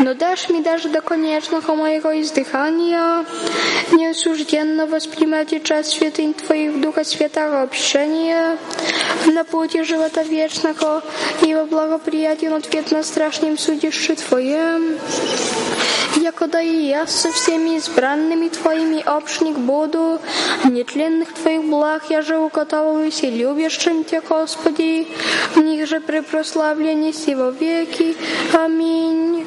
но 0.00 0.14
дашь 0.14 0.48
мне 0.48 0.62
даже 0.62 0.88
до 0.88 1.00
конечного 1.00 1.74
моего 1.74 2.20
издыхания, 2.20 3.24
неосужденно 3.92 4.86
воспринимать 4.86 5.52
и 5.52 5.62
час 5.62 5.90
святынь 5.90 6.34
Твоих 6.34 6.72
в 6.72 6.80
Духа 6.80 7.04
Святого 7.04 7.62
общения, 7.62 8.58
на 9.26 9.44
пути 9.44 9.82
живота 9.82 10.22
вечного 10.22 11.02
и 11.42 11.54
во 11.54 11.64
благоприятии 11.64 12.48
ответ 12.54 12.90
на 12.90 13.02
страшном 13.02 13.58
судище 13.58 14.14
Твоем, 14.14 14.98
Якода 16.21 16.61
и 16.61 16.87
я 16.87 17.07
со 17.07 17.31
всеми 17.31 17.77
избранными 17.77 18.47
Твоими 18.49 19.03
общник 19.05 19.57
буду, 19.57 20.19
нетленных 20.63 21.33
Твоих 21.33 21.63
благ 21.63 22.03
я 22.09 22.21
же 22.21 22.37
укатываюсь 22.37 23.23
и 23.23 23.31
любящим 23.31 24.03
Тебя, 24.03 24.21
Господи, 24.21 25.07
в 25.55 25.59
них 25.59 25.87
же 25.87 25.99
при 25.99 26.21
прославлении 26.21 27.11
сего 27.11 27.49
веки. 27.49 28.15
Аминь. 28.53 29.45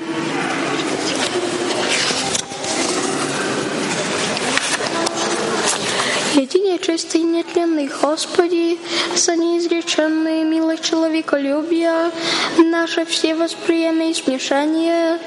Едине 6.35 6.79
чистый 6.81 7.23
нетленный 7.23 7.89
Господи, 8.03 8.79
за 9.15 9.37
неизреченные 9.37 10.43
милость 10.45 10.83
человеколюбия, 10.83 12.11
наше 12.59 13.05
все 13.05 13.37
восприемы 13.37 14.11
и 14.11 14.15
смешание 14.15 15.21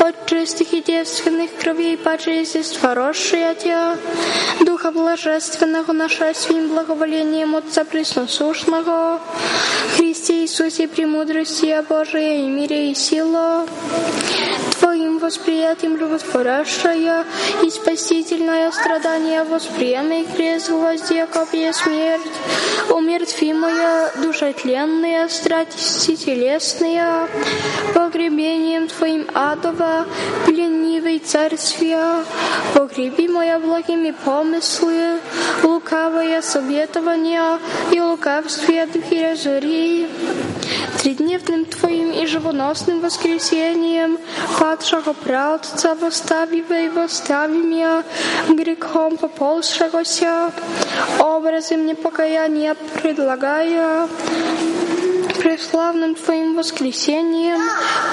от 0.00 0.26
чистых 0.26 0.72
и 0.72 0.80
девственных 0.80 1.50
кровей 1.60 1.98
росшие 2.82 3.54
Тебя, 3.56 3.98
Духа 4.60 4.90
Блаженственного 4.90 5.92
нашествием 5.92 6.68
благоволением 6.68 7.56
Отца 7.56 7.84
Пресносушного, 7.84 9.20
Христе 9.96 10.44
Иисусе 10.44 10.88
премудрости 10.88 11.84
Божия 11.88 12.38
и 12.38 12.46
мире 12.46 12.90
и 12.90 12.94
сила, 12.94 13.66
Твоим 14.78 15.18
восприятием 15.18 15.98
животворящая 15.98 17.24
и 17.62 17.70
спасительное 17.70 18.70
страдание 18.70 19.42
восприемы 19.44 20.26
крест 20.36 20.53
гвоздя, 20.58 21.26
копья 21.26 21.72
смерть, 21.72 22.22
умертви 22.90 23.52
моя 23.52 24.10
душа 24.22 24.52
тленная, 24.52 25.28
страсти 25.28 26.16
телесные, 26.16 27.28
погребением 27.94 28.88
Твоим 28.88 29.26
адова, 29.34 30.06
пленивый 30.46 31.18
царствия, 31.18 32.24
погреби 32.74 33.28
моя 33.28 33.58
благими 33.58 34.14
помыслы, 34.24 35.18
лукавое 35.62 36.40
советование 36.42 37.58
и 37.92 38.00
лукавствие 38.00 38.86
духи 38.86 39.22
разори. 39.22 40.08
Тридневным 41.02 41.66
Твоим 41.66 42.12
и 42.12 42.24
живоносным 42.26 43.00
воскресением 43.00 44.18
падшего 44.58 45.12
правца 45.12 45.94
восставивай 45.94 46.88
восстави 46.88 47.58
меня 47.58 48.02
грехом 48.48 49.16
поползшегося, 49.18 50.43
образы 51.20 51.76
мне 51.76 51.94
покаяния 51.94 52.74
предлагая, 53.02 54.08
преславным 55.44 56.14
Твоим 56.14 56.56
воскресением, 56.56 57.60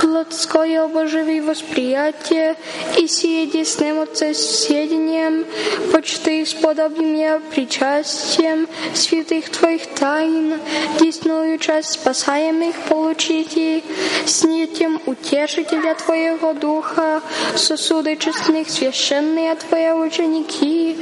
плотское 0.01 0.83
обоживое 0.83 1.41
восприятие 1.41 2.57
и 2.97 3.07
сие 3.07 3.47
десным 3.47 4.01
отцесседением, 4.01 5.45
почты 5.93 6.43
исподобим 6.43 7.15
я 7.15 7.39
причастием 7.39 8.67
святых 8.93 9.49
Твоих 9.49 9.87
тайн, 9.95 10.59
десную 10.99 11.57
часть 11.57 11.91
спасаемых 11.91 12.75
получите, 12.89 13.81
с 14.25 14.43
нитем 14.43 15.01
утешителя 15.05 15.95
Твоего 15.95 16.51
Духа, 16.53 17.21
сосуды 17.55 18.17
честных 18.17 18.69
священные 18.69 19.55
Твои 19.55 19.91
ученики, 19.91 20.97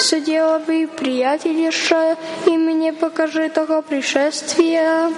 соделовые 0.00 0.88
приятелиша, 0.88 2.16
и 2.46 2.50
мне 2.56 2.92
покажи 2.92 3.48
того 3.48 3.82
пришествия, 3.82 5.12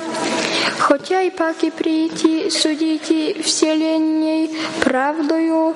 Хотя 0.78 1.22
и 1.22 1.30
паки 1.30 1.70
прийти, 1.70 2.50
судите 2.50 3.42
вселенной 3.42 4.50
правдою, 4.80 5.74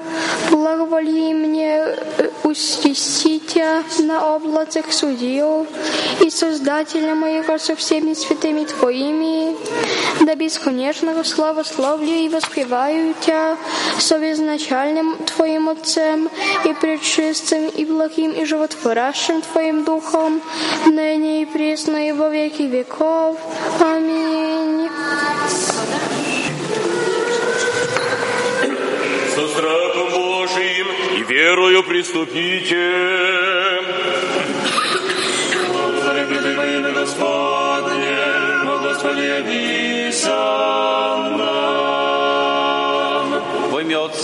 благоволи 0.51 1.33
мне 1.33 1.97
усвестите 2.45 3.83
на 4.01 4.35
облацах 4.35 4.93
судил 4.93 5.67
и 6.21 6.31
Создателя 6.31 7.15
моего 7.15 7.59
со 7.59 7.75
всеми 7.77 8.15
святыми 8.15 8.65
Твоими, 8.65 9.57
да 10.25 10.35
бесконечного 10.35 11.23
славословия 11.23 12.27
и 12.27 12.29
воспеваю 12.29 13.15
Тебя 13.21 13.57
со 13.99 14.19
безначальным 14.19 15.17
Твоим 15.25 15.69
Отцем 15.69 16.29
и 16.65 16.73
предшествием 16.75 17.69
и 17.69 17.85
благим 17.85 18.33
и 18.33 18.45
животворящим 18.45 19.43
Твоим 19.43 19.85
Духом, 19.85 20.41
ныне 20.87 21.43
и 21.43 21.47
пресно 21.47 22.09
и 22.09 22.13
во 22.13 22.29
веки 22.29 22.63
веков. 22.63 23.37
Аминь. 23.81 24.26
Страхом 29.57 30.11
Божиим 30.11 30.87
и 31.19 31.23
верою 31.23 31.83
приступите. 31.83 32.93
Благодари 35.73 36.55
во 36.55 36.67
имя 36.67 36.93
Господне, 36.93 38.19
благословенися 38.65 41.06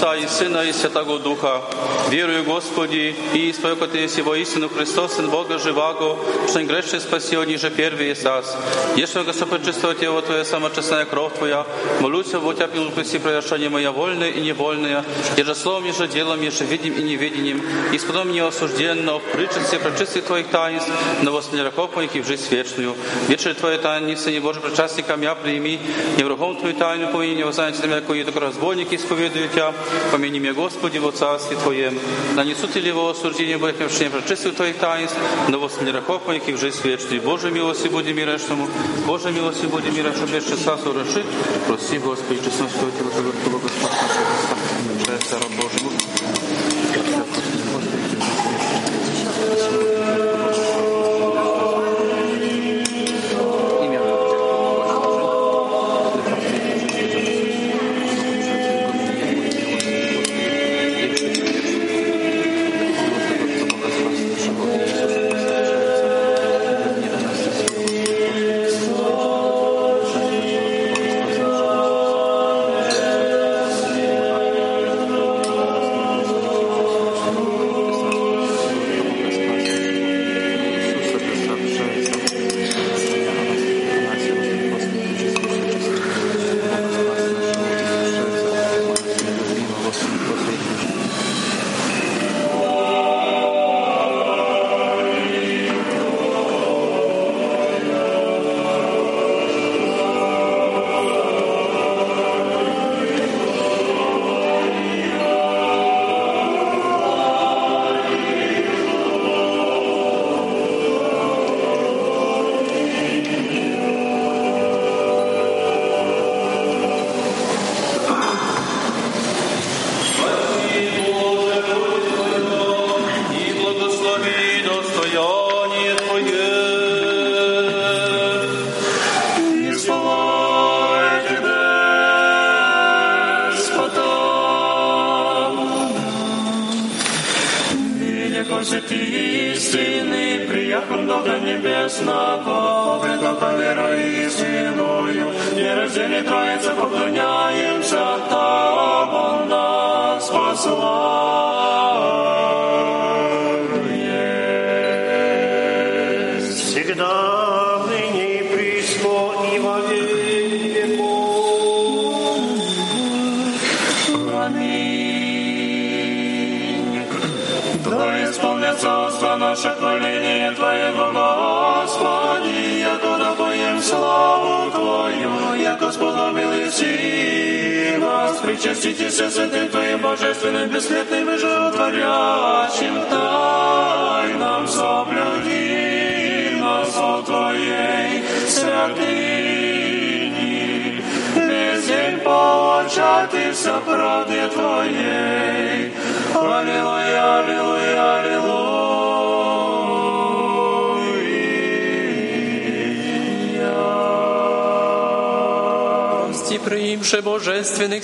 Отца 0.02 0.15
и 0.15 0.27
Сына 0.27 0.64
и 0.64 0.73
Святого 0.73 1.19
Духа, 1.19 1.61
верую 2.10 2.44
Господи 2.44 3.15
и 3.34 3.52
исповеду 3.52 3.88
Ты 3.88 3.99
есть 3.99 4.18
Его 4.18 4.35
истину 4.35 4.69
Христос, 4.69 5.15
Сын 5.15 5.30
Бога 5.30 5.60
живаго, 5.60 6.18
что 6.48 6.61
не 6.61 6.68
грешный 6.68 6.99
спасет, 6.99 7.48
ниже 7.48 7.69
первый 7.69 8.07
есть 8.07 8.26
аз. 8.26 8.57
Если 8.95 9.22
го 9.22 9.34
сопричествовать 9.34 10.02
Его 10.02 10.22
Твоя 10.22 10.44
самочестная 10.45 11.06
кровь 11.06 11.34
Твоя, 11.38 11.65
молюсь 11.99 12.34
об 12.34 12.52
Тебя, 12.53 12.68
пил 12.68 12.91
Христи, 12.91 13.19
прощение 13.19 13.69
моя 13.69 13.91
вольное 13.91 14.30
и 14.30 14.41
невольное, 14.41 15.03
еже 15.38 15.56
словом, 15.56 15.85
еже 15.85 16.07
делом, 16.07 16.41
еже 16.41 16.64
видим 16.65 16.94
и 16.94 17.03
невидением, 17.03 17.61
и 17.94 17.98
сподом 17.98 18.30
мне 18.30 18.44
осужденно, 18.44 19.19
в 19.19 19.23
причастие 19.34 19.80
прочистых 19.80 20.26
Твоих 20.26 20.48
таинств, 20.48 20.89
на 21.22 21.31
восьмераков 21.31 21.95
моих 21.95 22.15
и 22.15 22.22
в 22.22 22.27
жизнь 22.27 22.48
вечную. 22.49 22.95
Вечер 23.27 23.53
Твоей 23.53 23.77
таинницы, 23.77 24.31
не 24.31 24.39
Боже, 24.39 24.60
причастникам 24.60 25.22
я 25.22 25.35
прими, 25.35 25.80
не 26.18 26.23
врагом 26.23 26.56
Твою 26.57 26.76
тайну 26.76 27.11
помяни, 27.11 27.35
не 27.35 27.44
воззнаете 27.44 27.81
Тебя, 27.81 28.02
кое 28.02 28.23
только 28.23 28.39
разбойники 28.39 28.95
исповедую 28.95 29.49
Тебя, 29.49 29.73
помяни 30.11 30.39
меня, 30.39 30.53
Господи, 30.53 30.98
во 30.98 31.11
Царстве 31.11 31.57
Твоем. 31.57 31.98
Нанесу 32.35 32.68
Ты 32.68 32.80
ли 32.80 32.89
его 32.89 33.10
осуждение, 33.10 33.57
Бог, 33.57 33.72
не 33.80 34.10
прочистых 34.10 34.56
Твоих 34.56 34.77
таинств, 34.77 35.18
на 35.48 35.57
восьмераков 35.57 36.27
моих 36.27 36.48
и 36.49 36.53
в 36.53 36.60
жизнь 36.60 36.80
вечную. 36.84 37.22
Боже, 37.22 37.52
милости 37.52 37.88
буди 37.88 38.14
мирешному, 38.14 38.68
Боже, 39.06 39.31
милости 39.31 39.65
буди 39.65 39.89
мирешному, 39.89 40.27
без 40.27 40.45
часа 40.45 40.77
совершит. 40.77 41.26
Прости, 41.68 41.98
Господи, 41.98 42.41
честность 42.44 42.77
Твою, 42.77 42.91
Тебя, 42.91 43.10
Твоего, 43.10 43.31
Твоего, 43.31 43.60
Господь 43.60 43.91
нашего, 43.91 45.18
Христа, 45.18 45.38
раб 45.39 45.52
Божий. 45.52 46.10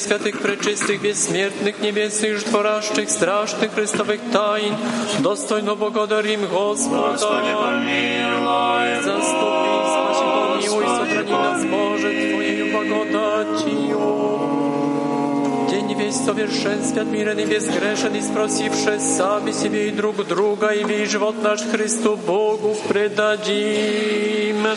святых, 0.08 0.40
пречистых, 0.40 1.02
бессмертных, 1.02 1.80
небесных, 1.80 2.44
творящих, 2.44 3.10
страшных 3.10 3.74
Христовых 3.74 4.22
тайн, 4.32 4.76
достойно 5.20 5.76
благодарим 5.76 6.48
Господа. 6.48 7.12
Господи, 7.12 7.54
помилуй, 7.54 9.02
Заступи, 9.04 9.70
спаси, 9.92 10.24
помилуй, 10.66 10.86
сохрани 10.86 11.32
нас, 11.32 11.66
Боже, 11.66 12.10
Твоею 12.32 12.72
благодатью. 12.72 14.00
День 15.70 15.94
весь 15.94 16.16
совершенстве 16.16 17.02
отмирен 17.02 17.40
и 17.40 17.46
безгрешен, 17.46 18.16
и 18.16 18.22
спросивши 18.22 19.00
сами 19.00 19.52
себе 19.52 19.90
и 19.90 19.92
друг 19.92 20.26
друга, 20.28 20.70
и 20.70 20.84
весь 20.84 21.12
живот 21.12 21.36
наш 21.44 21.62
Христу 21.62 22.16
Богу 22.16 22.76
предадим. 22.88 24.64
Во 24.64 24.76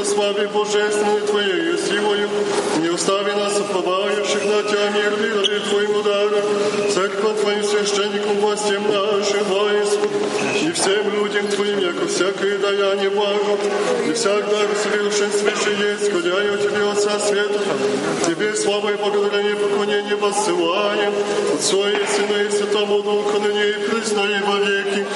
Тех 0.00 0.16
воспрослави 0.16 0.46
Божественной 0.46 1.20
Твоей 1.20 1.78
силою. 1.78 2.28
Не 2.80 2.88
остави 2.88 3.32
нас, 3.32 3.58
уповающих 3.58 4.44
на 4.44 4.62
Тебя, 4.62 4.90
мир 4.90 5.16
мира 5.18 5.60
Твоим 5.68 5.96
ударом. 5.96 6.44
Церковь 6.92 7.40
Твоим 7.40 7.64
священником, 7.64 8.40
властям 8.40 8.82
нашим 8.84 9.44
воинству. 9.44 10.08
И 10.62 10.72
всем 10.72 11.12
людям 11.14 11.48
Твоим, 11.48 11.78
яко 11.78 12.06
всякое 12.06 12.58
даяние 12.58 13.10
благо, 13.10 13.58
и 14.08 14.12
всегда 14.12 14.60
совершенствующий 14.82 15.92
есть, 15.92 16.12
ходяя 16.12 16.52
у 16.52 16.56
Тебе, 16.56 16.90
Отца 16.90 17.18
Света. 17.18 17.60
Тебе 18.26 18.54
слава 18.56 18.90
и 18.90 18.96
благодарение, 18.96 19.56
поклонение 19.56 20.16
воссылаем, 20.16 21.12
Отцу 21.54 21.88
и 21.88 22.06
Сына 22.06 22.42
и 22.46 22.50
Святому 22.50 23.02
Духу, 23.02 23.40
ныне 23.40 23.70
и 23.70 23.88
присно 23.88 24.20
и 24.20 24.40
во 24.42 24.56
веки 24.58 25.06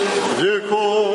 веков. 0.41 1.14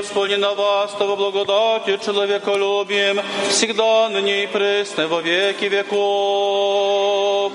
Господне 0.00 0.36
на 0.38 0.54
вас, 0.54 0.92
того 0.92 1.16
благодатью 1.16 1.98
человеколюбием, 1.98 3.20
всегда 3.50 4.08
ныне 4.08 4.44
и 4.44 4.46
пресно 4.46 5.06
во 5.06 5.20
веки 5.20 5.66
веков. 5.66 7.52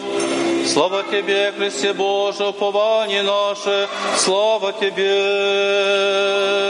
Слава 0.67 1.03
Тебе, 1.03 1.51
Христе 1.57 1.93
Боже, 1.93 2.45
упование 2.47 3.23
наше, 3.23 3.89
слава 4.17 4.71
Тебе. 4.73 6.64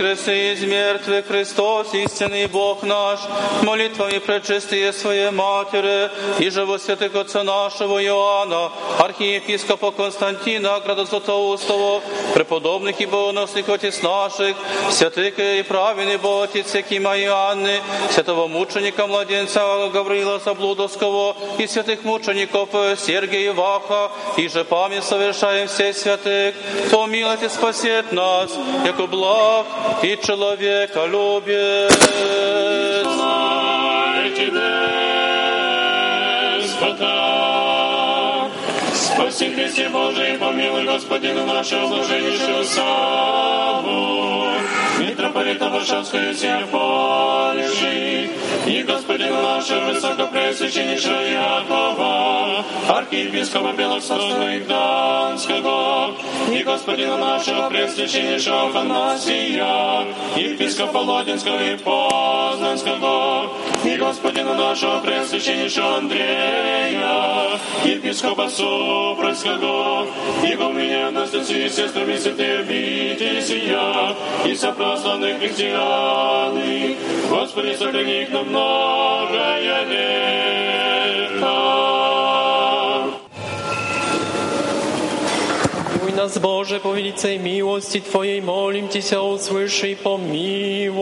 Воскреси 0.00 0.54
из 0.54 0.62
мертвых 0.62 1.26
Христос, 1.26 1.92
истинный 1.92 2.46
Бог 2.46 2.82
наш, 2.82 3.20
молитвами 3.62 4.18
пречистые 4.20 4.90
Своей 4.90 5.30
Матери, 5.30 6.10
и 6.38 6.48
живо 6.48 6.78
святых 6.78 7.14
Отца 7.14 7.44
нашего 7.44 8.02
Иоанна, 8.02 8.72
архиепископа 8.98 9.90
Константина, 9.90 10.80
града 10.80 11.04
Златоустого, 11.04 12.00
преподобных 12.32 12.98
и 13.02 13.04
богоносных 13.04 13.68
Отец 13.68 14.00
наших, 14.00 14.56
святых 14.90 15.38
и 15.38 15.62
праведный 15.62 16.16
Бог 16.16 16.44
Отец 16.44 16.74
Якима 16.74 17.14
и 17.18 17.26
Анны, 17.26 17.82
святого 18.10 18.46
мученика 18.46 19.06
младенца 19.06 19.90
Гавриила 19.92 20.38
Заблудовского 20.38 21.36
и 21.58 21.66
святых 21.66 22.02
мучеников 22.02 22.70
Сергия 22.98 23.50
и 23.50 23.50
Ваха, 23.50 24.10
и 24.38 24.48
же 24.48 24.64
память 24.64 25.04
совершаем 25.04 25.68
все 25.68 25.92
святых, 25.92 26.54
то 26.90 27.04
милость 27.04 27.42
и 27.42 27.48
спасет 27.50 28.10
нас, 28.12 28.50
яко 28.86 29.06
благ 29.06 29.66
и 30.03 30.17
человека 30.23 31.05
любит. 31.05 31.91
Спаси 38.93 39.53
Христе 39.53 39.89
Божий, 39.89 40.37
помилуй 40.37 40.85
Господину 40.85 41.45
нашего 41.45 41.87
блаженнейшего 41.87 42.63
Саву, 42.63 44.45
митрополита 45.01 45.69
Варшавского 45.69 46.33
всех 46.33 46.67
Польши, 46.67 48.29
и 48.67 48.83
Господина 48.83 49.41
нашего 49.41 49.91
высокопреосвященнейшего 49.91 51.21
Якова, 51.21 52.63
архиепископа 52.89 53.73
Белосносного 53.73 54.55
и 54.55 54.59
Гданского, 54.59 56.15
и 56.51 56.63
Господина 56.63 57.17
нашего 57.17 57.69
преосвященнейшего 57.69 58.67
Афанасия, 58.69 60.05
епископа 60.35 60.97
Лодинского 60.97 61.61
и 61.63 61.77
Познанского, 61.77 63.49
и 63.83 63.95
Господина 63.95 64.53
нашего 64.53 64.99
преосвященнейшего 64.99 65.97
Андрея, 65.97 67.50
епископа 67.84 68.48
Супральского, 68.48 70.06
и 70.42 70.54
меня 70.72 71.08
Анастасии, 71.08 71.68
сестрами 71.68 72.16
святые 72.16 72.60
обители 72.60 73.40
сия, 73.40 74.14
и 74.44 74.54
соправославных 74.54 75.38
христиан, 75.38 76.56
Господи, 77.30 77.76
сохрани 77.76 78.22
их 78.22 78.30
на 78.30 78.42
многое 78.42 79.84
лет. 79.84 80.16
Miłuj 86.06 86.12
nas 86.12 86.38
Boże, 86.38 86.80
po 86.80 86.94
wielkiej 86.94 87.40
miłości 87.40 88.02
Twojej, 88.02 88.42
molim 88.42 88.88
Cię 88.88 89.02
się, 89.02 89.20
usłyszy 89.20 89.90
i 89.90 89.96
pomiłuj. 89.96 90.96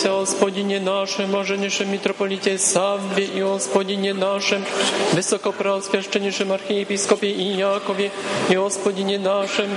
молимся, 0.00 0.20
Господине 0.20 0.80
нашим, 0.80 1.30
блаженнейшем 1.30 1.92
митрополите 1.92 2.58
Савве 2.58 3.24
и 3.24 3.42
Господине 3.42 4.14
нашим, 4.14 4.64
высокопреосвященнейшем 5.12 6.52
архиепископе 6.52 7.28
Иакове 7.30 8.10
и 8.48 8.56
Господине 8.56 9.18
нашим, 9.18 9.68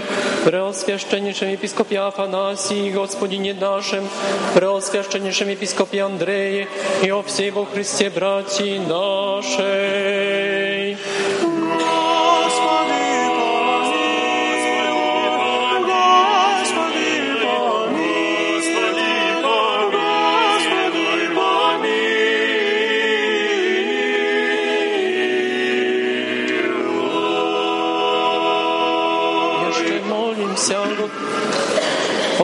преосвященнейшем 0.46 1.50
епископе 1.50 2.00
Афанасии, 2.00 2.92
Господине 2.92 3.54
нашим, 3.54 4.08
преосвященнейшем 4.54 5.50
епископе 5.50 6.02
Андрее 6.04 6.68
и 7.02 7.10
о 7.12 7.22
всей 7.22 7.52
во 7.52 7.66
Христе 7.66 8.10
братья 8.10 8.80
нашей. 8.82 10.34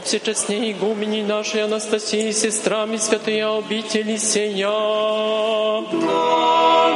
Всечестней 0.09 0.71
игумени 0.71 1.21
нашей 1.21 1.63
Анастасии, 1.63 2.31
сестрами 2.31 2.97
святые 2.97 3.45
обители 3.45 4.17
сия. 4.17 4.73
Jeszcze 5.91 6.88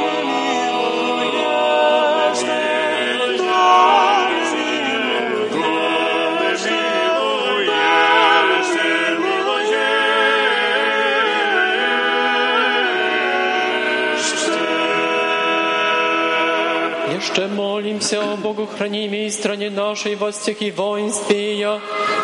molim 18.03 18.03
się 18.03 18.19
o 18.19 18.37
Bogu 18.37 18.65
chronimy 18.65 19.25
i 19.25 19.31
stronie 19.31 19.69
naszej 19.71 20.15
во 20.15 20.31
всех 20.31 20.61
и 20.61 20.71
воинстве 20.71 21.55
я, 21.59 21.79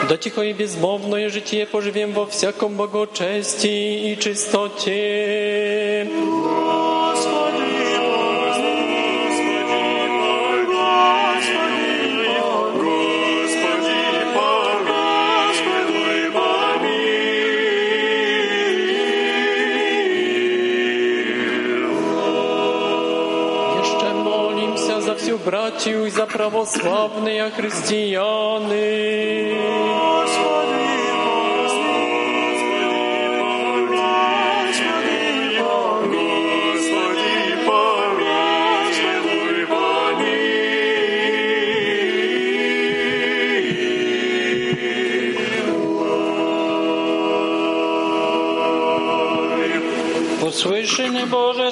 да 0.10 0.18
тихо 0.18 0.42
и 0.42 0.54
безмолвное 0.54 1.30
житие 1.30 1.66
поживем 1.66 2.12
во 2.12 2.26
всяком 2.26 2.76
благочестии 2.76 4.12
и 4.12 4.18
чистоте. 4.18 6.08
И 25.87 26.11
за 26.11 26.27
православные 26.27 27.51
христианы. 27.51 28.81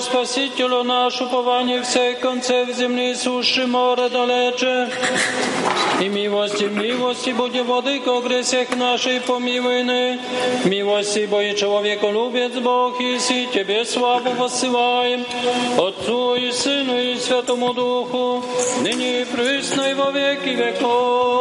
Spasicielu 0.00 0.84
nasz, 0.84 1.20
upowanie 1.20 1.82
всех 1.82 2.20
концев 2.20 2.68
земли, 2.76 3.14
суши 3.14 3.66
море 3.66 4.08
далече. 4.08 4.88
И 6.00 6.08
милости, 6.08 6.64
милости, 6.64 7.30
буди 7.30 7.60
владыко, 7.60 8.20
гресех 8.20 8.76
нашей 8.76 9.20
помилуйны. 9.20 10.20
Милости, 10.64 11.26
бо 11.26 11.42
человеколюбец 11.54 12.52
Бог, 12.62 13.00
и 13.00 13.18
си 13.18 13.48
Тебе 13.52 13.84
славу 13.84 14.30
воссылаем. 14.38 15.24
Отцу 15.76 16.36
и 16.36 16.52
Сыну 16.52 16.96
и 16.96 17.16
Святому 17.16 17.74
Духу, 17.74 18.44
ныне 18.82 19.22
и 19.22 19.24
присно 19.24 19.82
и 19.82 19.94
во 19.94 20.10
веки 20.12 20.50
веков. 20.50 21.37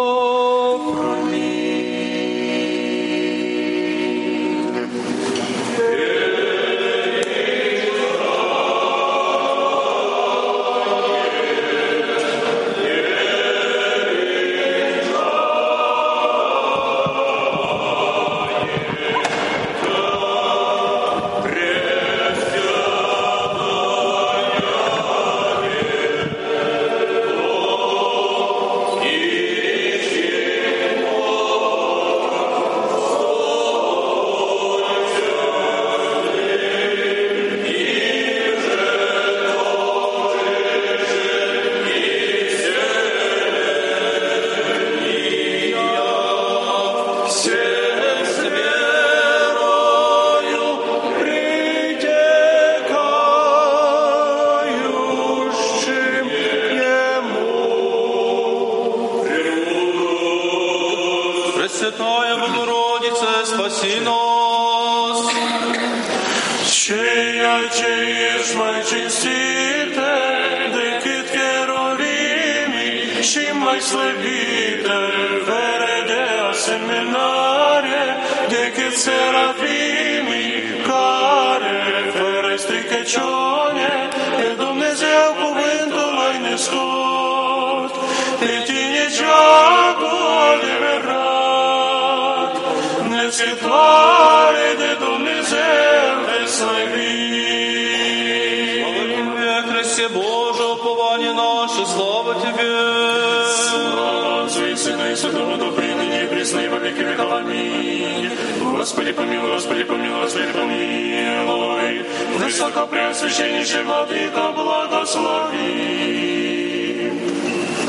Высокопреосвященнейший 113.37 113.85
Владыка, 113.85 114.53
благослови. 114.53 115.53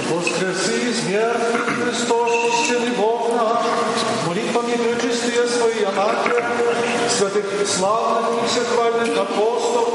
Воскреси 0.10 0.90
из 0.90 1.04
мертвых 1.08 1.66
Христос, 1.66 2.32
истинный 2.60 2.92
Бог 2.98 3.32
наш, 3.34 3.64
молитвами 4.28 4.76
пречистые 4.76 5.48
свои 5.48 5.84
Анакия, 5.86 6.44
святых 7.10 7.46
славных 7.66 8.44
и 8.44 8.48
всехвальных 8.48 9.18
апостолов, 9.18 9.94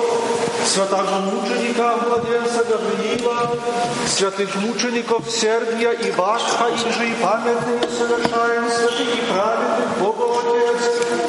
святого 0.67 1.21
мученика 1.21 1.89
Владимира 2.07 2.65
Гавриила, 2.65 3.39
святых 4.07 4.55
мучеников 4.57 5.31
Сергия 5.31 5.93
и 5.93 6.11
Вашха, 6.13 6.69
их 6.69 6.95
же 6.95 7.07
и 7.07 7.13
памятные 7.23 7.83
совершаем, 7.91 8.65
святых 8.71 9.15
и 9.15 9.21
праведных, 9.31 9.99
Бога 9.99 10.25
Отец, 10.41 11.22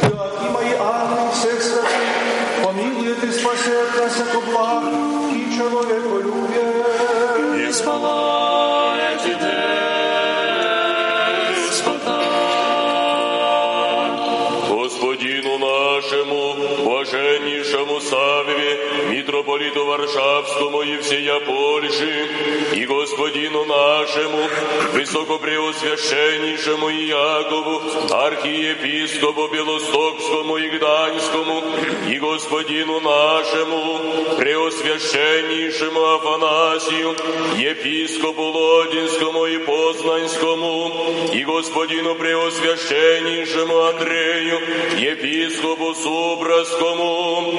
митрополиту 19.54 19.86
Варшавскому 19.86 20.82
и 20.82 20.98
всея 20.98 21.40
Польши, 21.40 22.28
и 22.74 22.86
Господину 22.86 23.64
нашему, 23.64 24.48
высокопреосвященнейшему 24.92 26.90
Иакову, 26.90 27.82
архиепископу 28.10 29.48
Белостокскому 29.48 30.56
и 30.56 30.68
Гданьскому, 30.70 31.62
и 32.08 32.18
Господину 32.18 33.00
нашему, 33.00 34.36
преосвященнейшему 34.38 36.14
Афанасию, 36.14 37.14
епископу 37.56 38.42
Лодинскому 38.42 39.46
и 39.46 39.58
Познанскому, 39.58 40.92
и 41.32 41.44
Господину 41.44 42.14
преосвященнейшему 42.16 43.82
Андрею, 43.82 44.60
епископу 44.98 45.94
Субраскому. 45.94 47.54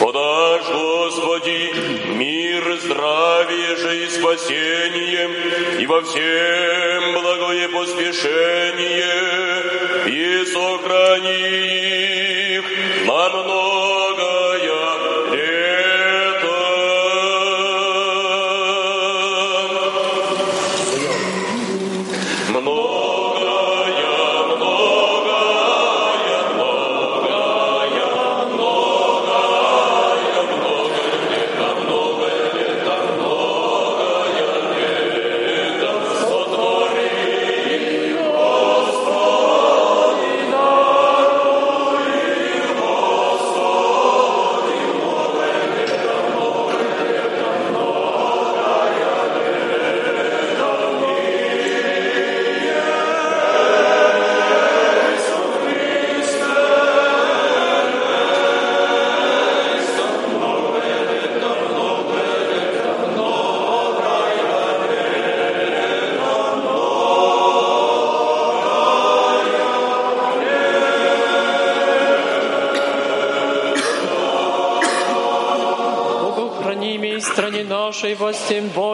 Подашь, 0.00 0.81
Господи, 0.82 1.70
мир, 2.08 2.76
здравие 2.80 3.76
же 3.76 4.04
и 4.04 4.08
спасение, 4.10 5.30
и 5.78 5.86
во 5.86 6.02
всем 6.02 7.12
благое 7.12 7.68
поспешение, 7.68 9.12
и 10.06 10.44
сохрани 10.46 11.36
их 12.56 12.64
на 13.06 13.28
многое 13.28 13.71
Tim 78.52 78.68
Boyle. 78.74 78.91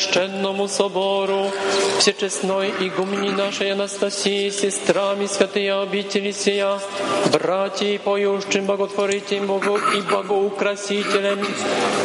Священному 0.00 0.68
собору, 0.68 1.50
всечестной 1.98 2.70
игумени 2.80 3.30
нашей 3.30 3.72
Анастасии, 3.72 4.50
сестрами 4.50 5.26
святые 5.26 5.74
обители 5.74 6.32
сия, 6.32 6.78
братья 7.32 7.98
поющим, 7.98 8.66
боготворителям 8.66 9.46
Богу 9.46 9.76
и 9.76 10.00
богоукрасителям, 10.10 11.38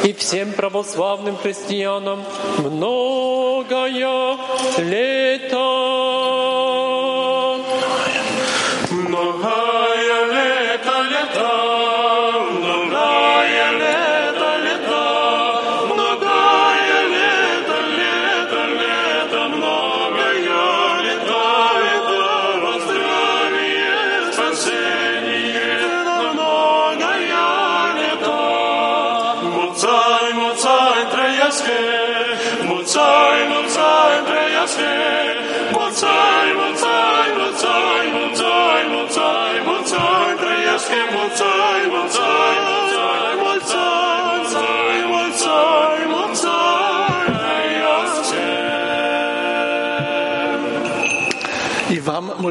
и 0.04 0.14
всем 0.14 0.52
православным 0.54 1.38
христианам 1.38 2.24
многое 2.60 4.38
лето. 4.78 5.25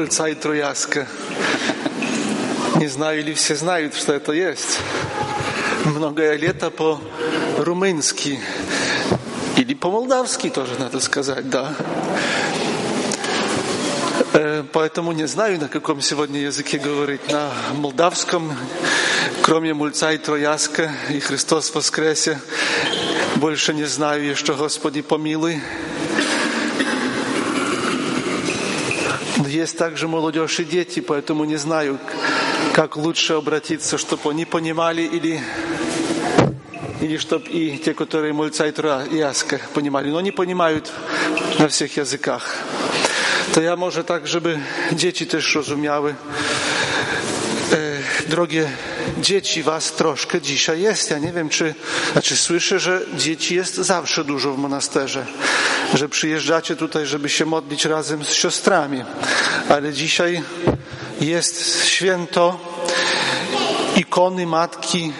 Мульца 0.05 0.27
и 0.27 0.35
трояска. 0.35 1.07
Не 2.75 2.87
знаю, 2.87 3.21
или 3.21 3.33
все 3.33 3.55
знают, 3.55 3.95
что 3.95 4.13
это 4.13 4.33
есть. 4.33 4.77
Многое 5.83 6.35
лето 6.35 6.69
по-румынски. 6.69 8.39
Или 9.57 9.73
по-молдавски 9.73 10.51
тоже 10.51 10.77
надо 10.77 10.99
сказать, 10.99 11.49
да. 11.49 11.73
Э, 14.33 14.63
Поэтому 14.71 15.11
не 15.11 15.25
знаю, 15.25 15.59
на 15.59 15.69
каком 15.69 16.01
сегодня 16.01 16.39
языке 16.39 16.77
говорить. 16.77 17.27
На 17.31 17.49
молдавском, 17.73 18.55
кроме 19.41 19.73
мульца 19.73 20.11
и 20.11 20.19
трояска 20.19 20.91
и 21.09 21.19
Христос 21.19 21.73
воскресе, 21.73 22.39
больше 23.37 23.73
не 23.73 23.85
знаю 23.85 24.23
еще, 24.23 24.53
Господи, 24.53 25.01
помилуй. 25.01 25.63
есть 29.46 29.76
также 29.76 30.08
молодежь 30.08 30.60
и 30.60 30.64
дети, 30.64 31.00
поэтому 31.00 31.44
не 31.44 31.56
знаю, 31.56 31.98
как 32.72 32.96
лучше 32.96 33.34
обратиться, 33.34 33.98
чтобы 33.98 34.30
они 34.30 34.44
понимали 34.44 35.02
или 35.02 35.40
или 37.00 37.16
чтобы 37.16 37.48
и 37.48 37.78
те, 37.78 37.94
которые 37.94 38.32
мульца 38.32 38.66
и 38.66 38.72
трояска 38.72 39.60
понимали, 39.74 40.10
но 40.10 40.20
не 40.20 40.32
понимают 40.32 40.92
на 41.58 41.68
всех 41.68 41.96
языках. 41.96 42.56
To 43.54 43.62
ja 43.62 43.76
może 43.76 44.04
tak, 44.04 44.28
żeby 44.28 44.58
dzieci 44.92 45.26
też 45.26 45.54
rozumiały. 45.54 46.14
E, 47.72 48.28
drogie 48.28 48.70
dzieci, 49.18 49.62
was 49.62 49.92
troszkę 49.92 50.40
dzisiaj 50.40 50.80
jest. 50.80 51.10
Ja 51.10 51.18
nie 51.18 51.32
wiem, 51.32 51.48
czy, 51.48 51.74
znaczy 52.12 52.36
słyszę, 52.36 52.80
że 52.80 53.02
dzieci 53.16 53.54
jest 53.54 53.74
zawsze 53.74 54.24
dużo 54.24 54.52
w 54.52 54.58
monasterze, 54.58 55.26
że 55.95 56.09
przyjeżdżacie 56.09 56.75
tutaj, 56.75 57.05
żeby 57.05 57.29
się 57.29 57.45
modlić 57.45 57.85
razem 57.85 58.25
z 58.25 58.33
siostrami, 58.33 59.03
ale 59.69 59.93
dzisiaj 59.93 60.43
jest 61.21 61.85
święto 61.85 62.59
ikony 63.95 64.45
Matki 64.45 65.13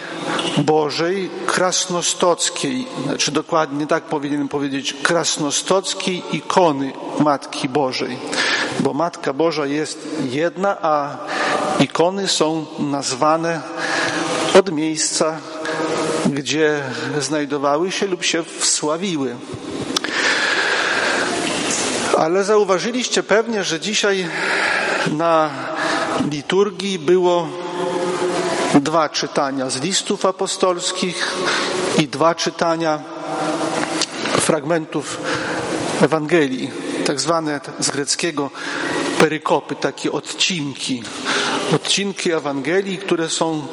Bożej 0.58 1.30
krasnostockiej, 1.46 2.86
znaczy 3.04 3.32
dokładnie 3.32 3.86
tak 3.86 4.04
powinienem 4.04 4.48
powiedzieć, 4.48 4.96
krasnostockiej 5.02 6.22
ikony 6.32 6.92
Matki 7.20 7.68
Bożej, 7.68 8.18
bo 8.80 8.94
Matka 8.94 9.32
Boża 9.32 9.66
jest 9.66 10.08
jedna, 10.30 10.76
a 10.82 11.16
ikony 11.80 12.28
są 12.28 12.66
nazwane 12.78 13.62
od 14.58 14.72
miejsca, 14.72 15.38
gdzie 16.26 16.82
znajdowały 17.20 17.92
się 17.92 18.06
lub 18.06 18.24
się 18.24 18.44
wsławiły. 18.58 19.36
Ale 22.16 22.44
zauważyliście 22.44 23.22
pewnie, 23.22 23.64
że 23.64 23.80
dzisiaj 23.80 24.28
na 25.12 25.50
liturgii 26.30 26.98
było 26.98 27.48
dwa 28.74 29.08
czytania 29.08 29.70
z 29.70 29.80
listów 29.80 30.26
apostolskich 30.26 31.34
i 31.98 32.08
dwa 32.08 32.34
czytania 32.34 33.00
fragmentów 34.40 35.20
Ewangelii, 36.02 36.70
tak 37.06 37.20
zwane 37.20 37.60
z 37.78 37.90
greckiego 37.90 38.50
perykopy, 39.18 39.74
takie 39.74 40.12
odcinki. 40.12 41.02
Odcinki 41.74 42.32
Ewangelii, 42.32 42.98
które 42.98 43.28
są 43.28 43.66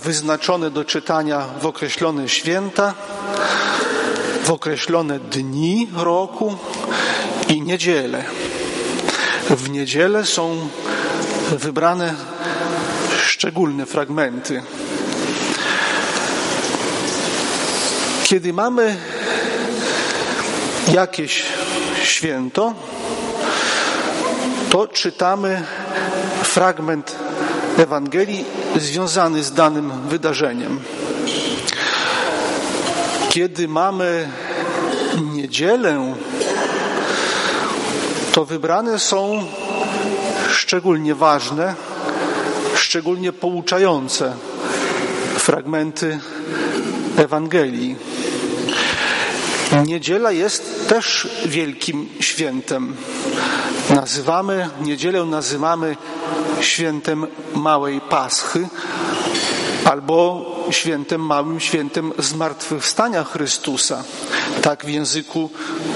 wyznaczone 0.00 0.70
do 0.70 0.84
czytania 0.84 1.46
w 1.60 1.66
określone 1.66 2.28
święta, 2.28 2.94
w 4.44 4.50
określone 4.50 5.18
dni 5.18 5.88
roku 5.96 6.56
i 7.48 7.62
niedzielę. 7.62 8.24
W 9.50 9.70
niedzielę 9.70 10.26
są 10.26 10.68
wybrane 11.50 12.14
szczególne 13.18 13.86
fragmenty. 13.86 14.62
Kiedy 18.24 18.52
mamy 18.52 18.96
jakieś 20.92 21.44
święto, 22.02 22.74
to 24.70 24.88
czytamy 24.88 25.62
fragment 26.42 27.16
Ewangelii 27.78 28.44
związany 28.76 29.42
z 29.42 29.52
danym 29.52 29.92
wydarzeniem. 30.08 30.80
Kiedy 33.28 33.68
mamy 33.68 34.28
niedzielę, 35.32 36.14
to 38.36 38.44
wybrane 38.44 38.98
są 38.98 39.44
szczególnie 40.48 41.14
ważne, 41.14 41.74
szczególnie 42.74 43.32
pouczające 43.32 44.34
fragmenty 45.38 46.20
Ewangelii. 47.16 47.96
Niedziela 49.86 50.32
jest 50.32 50.88
też 50.88 51.28
wielkim 51.46 52.08
świętem. 52.20 52.96
Nazywamy, 53.90 54.68
niedzielę 54.80 55.24
nazywamy 55.24 55.96
świętem 56.60 57.26
Małej 57.54 58.00
Paschy 58.00 58.68
albo 59.84 60.44
świętem 60.70 61.20
małym 61.20 61.60
świętem 61.60 62.12
zmartwychwstania 62.18 63.24
Chrystusa. 63.24 64.04
Tak 64.62 64.84
w 64.84 64.88
języku 64.88 65.50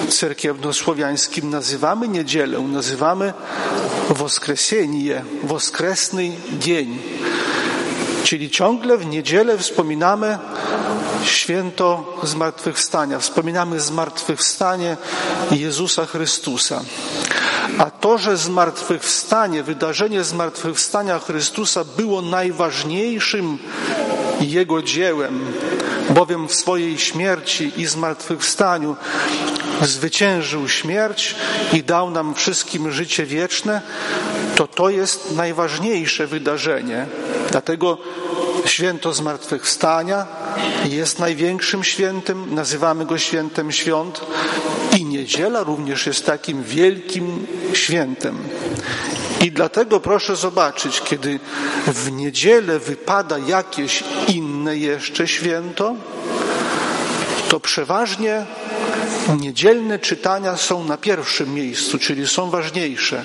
cerkiewnosłowiańskim 0.08 1.50
nazywamy 1.50 2.08
niedzielę, 2.08 2.58
nazywamy 2.58 3.32
Woskresienie, 4.10 5.24
woskresny 5.42 6.32
dzień. 6.58 6.98
Czyli 8.24 8.50
ciągle 8.50 8.98
w 8.98 9.06
niedzielę 9.06 9.58
wspominamy 9.58 10.38
święto 11.24 12.16
zmartwychwstania, 12.22 13.18
wspominamy 13.18 13.80
zmartwychwstanie 13.80 14.96
Jezusa 15.50 16.06
Chrystusa. 16.06 16.80
A 17.78 17.90
to, 17.90 18.18
że 18.18 18.36
zmartwychwstanie, 18.36 19.62
wydarzenie 19.62 20.24
zmartwychwstania 20.24 21.18
Chrystusa 21.18 21.84
było 21.96 22.22
najważniejszym 22.22 23.58
Jego 24.40 24.82
dziełem, 24.82 25.40
bowiem 26.10 26.48
w 26.48 26.54
swojej 26.54 26.98
śmierci 26.98 27.72
i 27.76 27.86
zmartwychwstaniu 27.86 28.96
zwyciężył 29.82 30.68
śmierć 30.68 31.34
i 31.72 31.82
dał 31.82 32.10
nam 32.10 32.34
wszystkim 32.34 32.92
życie 32.92 33.26
wieczne, 33.26 33.82
to 34.56 34.66
to 34.66 34.90
jest 34.90 35.36
najważniejsze 35.36 36.26
wydarzenie. 36.26 37.06
Dlatego 37.50 37.98
święto 38.66 39.12
zmartwychwstania 39.12 40.26
jest 40.84 41.18
największym 41.18 41.84
świętem, 41.84 42.54
nazywamy 42.54 43.06
go 43.06 43.18
świętem 43.18 43.72
świąt 43.72 44.20
i 44.98 45.04
niedziela 45.04 45.62
również 45.62 46.06
jest 46.06 46.26
takim 46.26 46.62
wielkim 46.62 47.46
świętem. 47.74 48.38
I 49.40 49.52
dlatego 49.52 50.00
proszę 50.00 50.36
zobaczyć, 50.36 51.00
kiedy 51.00 51.40
w 51.86 52.12
niedzielę 52.12 52.78
wypada 52.78 53.38
jakieś 53.38 54.04
inne 54.28 54.49
jeszcze 54.76 55.28
święto, 55.28 55.94
to 57.48 57.60
przeważnie 57.60 58.46
niedzielne 59.40 59.98
czytania 59.98 60.56
są 60.56 60.84
na 60.84 60.96
pierwszym 60.96 61.54
miejscu, 61.54 61.98
czyli 61.98 62.28
są 62.28 62.50
ważniejsze. 62.50 63.22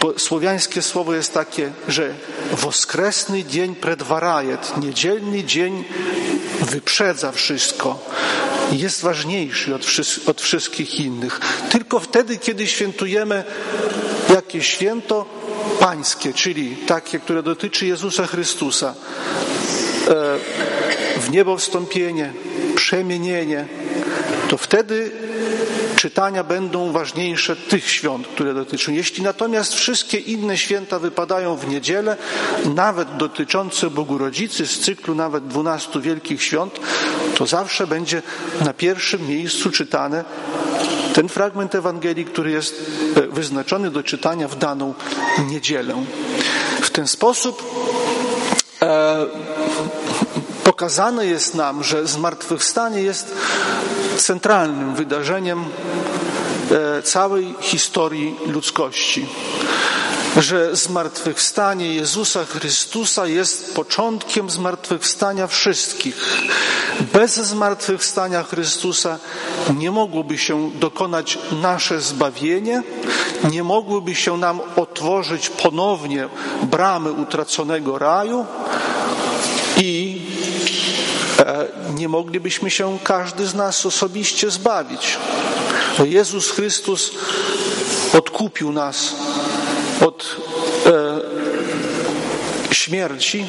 Bo 0.00 0.18
słowiańskie 0.18 0.82
słowo 0.82 1.14
jest 1.14 1.34
takie, 1.34 1.72
że 1.88 2.14
woskresny 2.52 3.44
dzień 3.44 3.74
predwarajet, 3.74 4.76
niedzielny 4.76 5.44
dzień 5.44 5.84
wyprzedza 6.60 7.32
wszystko. 7.32 7.98
Jest 8.72 9.02
ważniejszy 9.02 9.74
od, 9.74 9.82
od 10.26 10.40
wszystkich 10.40 11.00
innych. 11.00 11.40
Tylko 11.70 12.00
wtedy, 12.00 12.38
kiedy 12.38 12.66
świętujemy 12.66 13.44
jakieś 14.34 14.66
święto 14.66 15.26
pańskie, 15.80 16.32
czyli 16.32 16.76
takie, 16.76 17.18
które 17.18 17.42
dotyczy 17.42 17.86
Jezusa 17.86 18.26
Chrystusa, 18.26 18.94
e, 20.08 20.38
w 21.20 21.30
niebo 21.30 21.56
wstąpienie, 21.56 22.32
przemienienie, 22.74 23.66
to 24.48 24.56
wtedy 24.56 25.10
czytania 25.96 26.44
będą 26.44 26.92
ważniejsze 26.92 27.56
tych 27.56 27.90
świąt, 27.90 28.26
które 28.26 28.54
dotyczą. 28.54 28.92
Jeśli 28.92 29.22
natomiast 29.22 29.74
wszystkie 29.74 30.18
inne 30.18 30.58
święta 30.58 30.98
wypadają 30.98 31.56
w 31.56 31.68
niedzielę, 31.68 32.16
nawet 32.74 33.16
dotyczące 33.16 33.90
Bogu 33.90 34.18
Rodzicy 34.18 34.66
z 34.66 34.78
cyklu 34.78 35.14
nawet 35.14 35.46
dwunastu 35.46 36.00
wielkich 36.00 36.42
świąt, 36.42 36.80
to 37.34 37.46
zawsze 37.46 37.86
będzie 37.86 38.22
na 38.64 38.72
pierwszym 38.72 39.28
miejscu 39.28 39.70
czytane 39.70 40.24
ten 41.14 41.28
fragment 41.28 41.74
Ewangelii, 41.74 42.24
który 42.24 42.50
jest 42.50 42.90
e, 43.16 43.20
wyznaczony 43.26 43.90
do 43.90 44.02
czytania 44.02 44.48
w 44.48 44.58
daną 44.58 44.94
niedzielę. 45.46 45.94
W 46.80 46.90
ten 46.90 47.06
sposób 47.06 47.62
e, 48.82 49.26
pokazane 50.64 51.26
jest 51.26 51.54
nam, 51.54 51.84
że 51.84 52.06
zmartwychwstanie 52.06 53.02
jest 53.02 53.34
centralnym 54.16 54.94
wydarzeniem 54.94 55.64
e, 56.70 57.02
całej 57.02 57.54
historii 57.60 58.36
ludzkości. 58.46 59.26
Że 60.36 60.76
zmartwychwstanie 60.76 61.94
Jezusa 61.94 62.44
Chrystusa 62.44 63.26
jest 63.26 63.74
początkiem 63.74 64.50
zmartwychwstania 64.50 65.46
wszystkich. 65.46 66.42
Bez 67.12 67.34
zmartwychwstania 67.34 68.42
Chrystusa 68.42 69.18
nie 69.76 69.90
mogłoby 69.90 70.38
się 70.38 70.70
dokonać 70.70 71.38
nasze 71.62 72.00
zbawienie, 72.00 72.82
nie 73.50 73.62
mogłyby 73.62 74.14
się 74.14 74.36
nam 74.36 74.60
otworzyć 74.76 75.50
ponownie 75.50 76.28
bramy 76.62 77.12
utraconego 77.12 77.98
raju 77.98 78.46
i 79.76 80.20
E, 81.38 81.66
nie 81.94 82.08
moglibyśmy 82.08 82.70
się 82.70 82.98
każdy 83.04 83.46
z 83.46 83.54
nas 83.54 83.86
osobiście 83.86 84.50
zbawić. 84.50 85.18
Jezus 86.04 86.50
Chrystus 86.50 87.10
odkupił 88.18 88.72
nas 88.72 89.14
od 90.00 90.36
e, 90.86 92.74
śmierci 92.74 93.44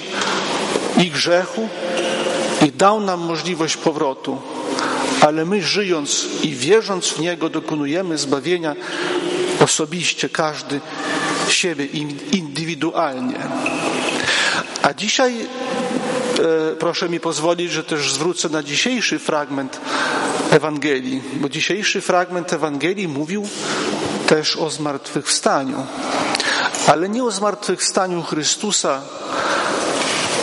i 0.97 1.11
grzechu 1.11 1.69
i 2.65 2.72
dał 2.72 2.99
nam 2.99 3.19
możliwość 3.19 3.77
powrotu. 3.77 4.38
Ale 5.22 5.45
my 5.45 5.61
żyjąc 5.61 6.26
i 6.43 6.51
wierząc 6.51 7.07
w 7.07 7.19
Niego 7.19 7.49
dokonujemy 7.49 8.17
zbawienia 8.17 8.76
osobiście, 9.59 10.30
każdy 10.30 10.81
siebie 11.49 11.85
indywidualnie. 12.31 13.38
A 14.81 14.93
dzisiaj 14.93 15.47
E, 16.39 16.76
proszę 16.76 17.09
mi 17.09 17.19
pozwolić, 17.19 17.72
że 17.72 17.84
też 17.84 18.13
zwrócę 18.13 18.49
na 18.49 18.63
dzisiejszy 18.63 19.19
fragment 19.19 19.80
Ewangelii, 20.51 21.22
bo 21.34 21.49
dzisiejszy 21.49 22.01
fragment 22.01 22.53
Ewangelii 22.53 23.07
mówił 23.07 23.47
też 24.27 24.57
o 24.57 24.69
zmartwychwstaniu, 24.69 25.85
ale 26.88 27.10
nie 27.10 27.24
o 27.24 27.32
zmartwychwstaniu 27.32 28.24
Chrystusa, 28.24 29.02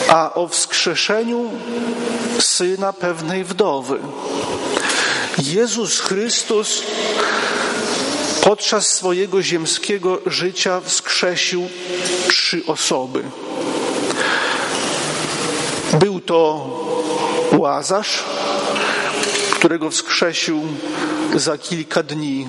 a 0.09 0.35
o 0.35 0.49
wskrzeszeniu 0.49 1.51
syna 2.39 2.93
pewnej 2.93 3.45
wdowy. 3.45 3.99
Jezus 5.39 6.01
Chrystus 6.01 6.83
podczas 8.43 8.89
swojego 8.89 9.43
ziemskiego 9.43 10.19
życia 10.27 10.81
wskrzesił 10.81 11.69
trzy 12.29 12.63
osoby. 12.67 13.23
Był 15.93 16.21
to 16.21 16.71
Łazarz, 17.59 18.25
którego 19.53 19.91
wskrzesił 19.91 20.63
za 21.35 21.59
kilka 21.59 22.03
dni 22.03 22.49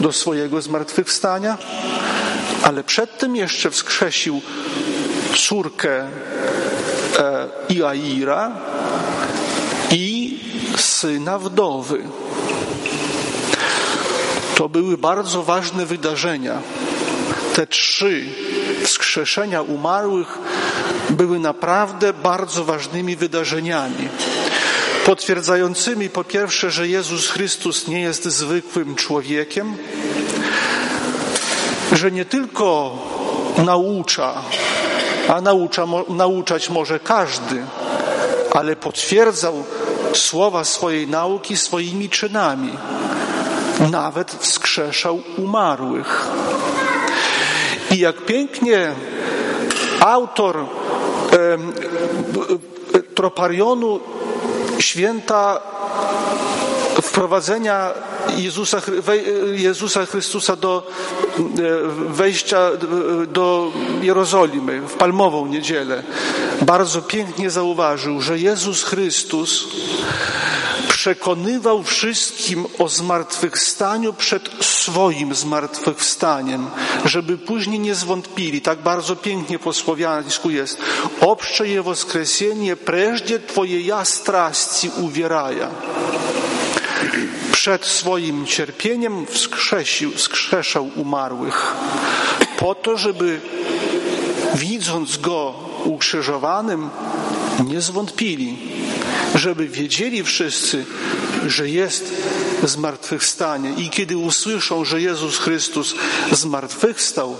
do 0.00 0.12
swojego 0.12 0.62
zmartwychwstania, 0.62 1.58
ale 2.62 2.84
przedtem 2.84 3.36
jeszcze 3.36 3.70
wskrzesił 3.70 4.40
córkę 5.36 6.00
e, 6.00 6.08
Iaira 7.68 8.52
i 9.90 10.38
syna 10.76 11.38
wdowy. 11.38 12.02
To 14.54 14.68
były 14.68 14.98
bardzo 14.98 15.42
ważne 15.42 15.86
wydarzenia. 15.86 16.62
Te 17.54 17.66
trzy 17.66 18.24
wskrzeszenia 18.84 19.62
umarłych 19.62 20.38
były 21.10 21.38
naprawdę 21.38 22.12
bardzo 22.12 22.64
ważnymi 22.64 23.16
wydarzeniami. 23.16 24.08
Potwierdzającymi 25.04 26.10
po 26.10 26.24
pierwsze, 26.24 26.70
że 26.70 26.88
Jezus 26.88 27.28
Chrystus 27.28 27.88
nie 27.88 28.00
jest 28.00 28.24
zwykłym 28.24 28.94
człowiekiem, 28.94 29.76
że 31.92 32.10
nie 32.10 32.24
tylko 32.24 32.96
naucza, 33.64 34.34
a 35.28 35.40
naucza, 35.40 35.86
nauczać 36.08 36.70
może 36.70 36.98
każdy, 36.98 37.62
ale 38.52 38.76
potwierdzał 38.76 39.64
słowa 40.14 40.64
swojej 40.64 41.08
nauki 41.08 41.56
swoimi 41.56 42.08
czynami. 42.08 42.72
Nawet 43.90 44.30
wskrzeszał 44.30 45.20
umarłych. 45.38 46.28
I 47.90 47.98
jak 47.98 48.16
pięknie 48.16 48.94
autor 50.00 50.56
e, 50.56 50.64
troparionu 53.14 54.00
święta 54.78 55.60
wprowadzenia 57.02 57.90
Jezusa, 58.36 58.82
Jezusa 59.52 60.06
Chrystusa 60.06 60.56
do 60.56 60.86
e, 61.38 61.42
wejścia 62.12 62.70
do 63.28 63.72
Jerozolimy 64.02 64.80
w 64.80 64.94
Palmową 64.94 65.46
niedzielę 65.46 66.02
bardzo 66.62 67.02
pięknie 67.02 67.50
zauważył, 67.50 68.20
że 68.20 68.38
Jezus 68.38 68.84
Chrystus 68.84 69.68
przekonywał 70.88 71.82
wszystkim 71.82 72.66
o 72.78 72.88
zmartwychwstaniu 72.88 74.12
przed 74.12 74.50
swoim 74.60 75.34
zmartwychwstaniem, 75.34 76.70
żeby 77.04 77.38
później 77.38 77.80
nie 77.80 77.94
zwątpili. 77.94 78.60
Tak 78.60 78.78
bardzo 78.78 79.16
pięknie 79.16 79.58
po 79.58 79.72
słowiańsku 79.72 80.50
jest. 80.50 80.78
Obsze 81.20 81.68
je 81.68 81.82
woskresenie, 81.82 82.76
preżdzie 82.76 83.40
Twoje 83.40 83.80
ja 83.80 84.04
strasti 84.04 84.90
uwieraja 85.00 85.68
przed 87.60 87.86
swoim 87.86 88.46
cierpieniem 88.46 89.26
wskrzesił, 89.26 90.12
wskrzeszał 90.12 90.90
umarłych, 90.96 91.74
po 92.58 92.74
to, 92.74 92.96
żeby 92.96 93.40
widząc 94.54 95.16
go 95.16 95.54
ukrzyżowanym, 95.84 96.90
nie 97.66 97.80
zwątpili, 97.80 98.58
żeby 99.34 99.68
wiedzieli 99.68 100.24
wszyscy, 100.24 100.84
że 101.46 101.68
jest 101.68 102.14
zmartwychwstanie. 102.62 103.72
I 103.76 103.90
kiedy 103.90 104.16
usłyszą, 104.16 104.84
że 104.84 105.00
Jezus 105.00 105.38
Chrystus 105.38 105.94
zmartwychwstał, 106.32 107.36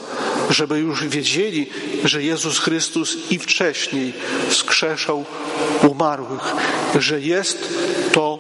żeby 0.51 0.79
już 0.79 1.05
wiedzieli, 1.05 1.67
że 2.05 2.23
Jezus 2.23 2.59
Chrystus 2.59 3.17
i 3.31 3.39
wcześniej 3.39 4.13
wskrzeszał 4.49 5.25
umarłych, 5.89 6.55
że 6.99 7.21
jest 7.21 7.69
to 8.13 8.39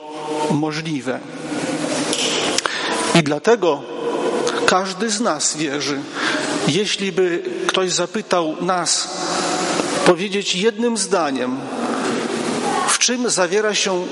możliwe. 0.50 1.20
I 3.20 3.22
dlatego 3.22 3.82
każdy 4.66 5.10
z 5.10 5.20
nas 5.20 5.56
wierzy. 5.56 6.00
Jeśli 6.68 7.12
by 7.12 7.42
ktoś 7.66 7.92
zapytał 7.92 8.56
nas, 8.60 9.08
powiedzieć 10.06 10.54
jednym 10.54 10.96
zdaniem, 10.96 11.60
w 12.88 12.98
czym 12.98 13.30
zawiera 13.30 13.74
się 13.74 14.06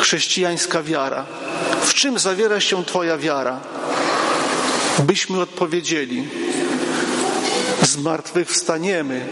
chrześcijańska 0.00 0.82
wiara, 0.82 1.26
w 1.82 1.94
czym 1.94 2.18
zawiera 2.18 2.60
się 2.60 2.84
Twoja 2.84 3.18
wiara, 3.18 3.60
byśmy 4.98 5.40
odpowiedzieli: 5.40 6.28
Zmartwychwstaniemy 7.82 9.26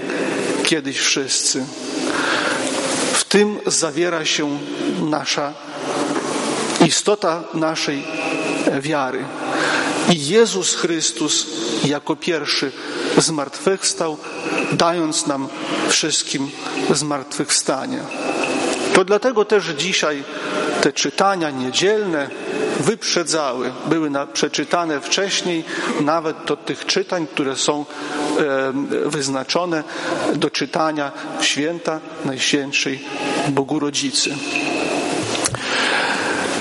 kiedyś 0.64 0.98
wszyscy. 0.98 1.64
W 3.12 3.24
tym 3.24 3.58
zawiera 3.66 4.24
się 4.24 4.58
nasza 5.00 5.52
istota 6.86 7.42
naszej 7.54 8.02
wiary. 8.80 9.24
I 10.10 10.26
Jezus 10.26 10.74
Chrystus 10.74 11.46
jako 11.84 12.16
pierwszy 12.16 12.72
zmartwychwstał, 13.18 14.16
dając 14.72 15.26
nam 15.26 15.48
wszystkim 15.88 16.50
zmartwychwstanie. 16.90 17.98
To 18.94 19.04
dlatego 19.04 19.44
też 19.44 19.64
dzisiaj 19.66 20.24
te 20.80 20.92
czytania 20.92 21.50
niedzielne 21.50 22.30
wyprzedzały, 22.80 23.72
były 23.86 24.10
na, 24.10 24.26
przeczytane 24.26 25.00
wcześniej, 25.00 25.64
nawet 26.00 26.36
do 26.46 26.56
tych 26.56 26.86
czytań, 26.86 27.26
które 27.26 27.56
są 27.56 27.84
wyznaczone 29.04 29.84
do 30.34 30.50
czytania 30.50 31.12
święta 31.40 32.00
Najświętszej 32.24 33.04
Bogu 33.48 33.78
Rodzicy. 33.78 34.34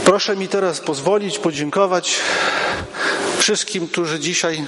Proszę 0.10 0.36
mi 0.36 0.48
teraz 0.48 0.80
pozwolić 0.80 1.40
podziękować 1.40 2.20
wszystkim, 3.38 3.88
którzy 3.88 4.20
dzisiaj 4.20 4.66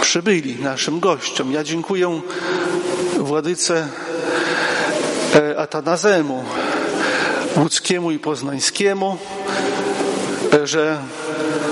przybyli, 0.00 0.62
naszym 0.62 1.00
gościom. 1.00 1.52
Ja 1.52 1.64
dziękuję 1.64 2.20
władyce 3.18 3.88
e, 5.34 5.58
Atanazemu, 5.58 6.44
łódzkiemu 7.56 8.10
i 8.10 8.18
poznańskiemu, 8.18 9.16
e, 10.52 10.66
że 10.66 10.98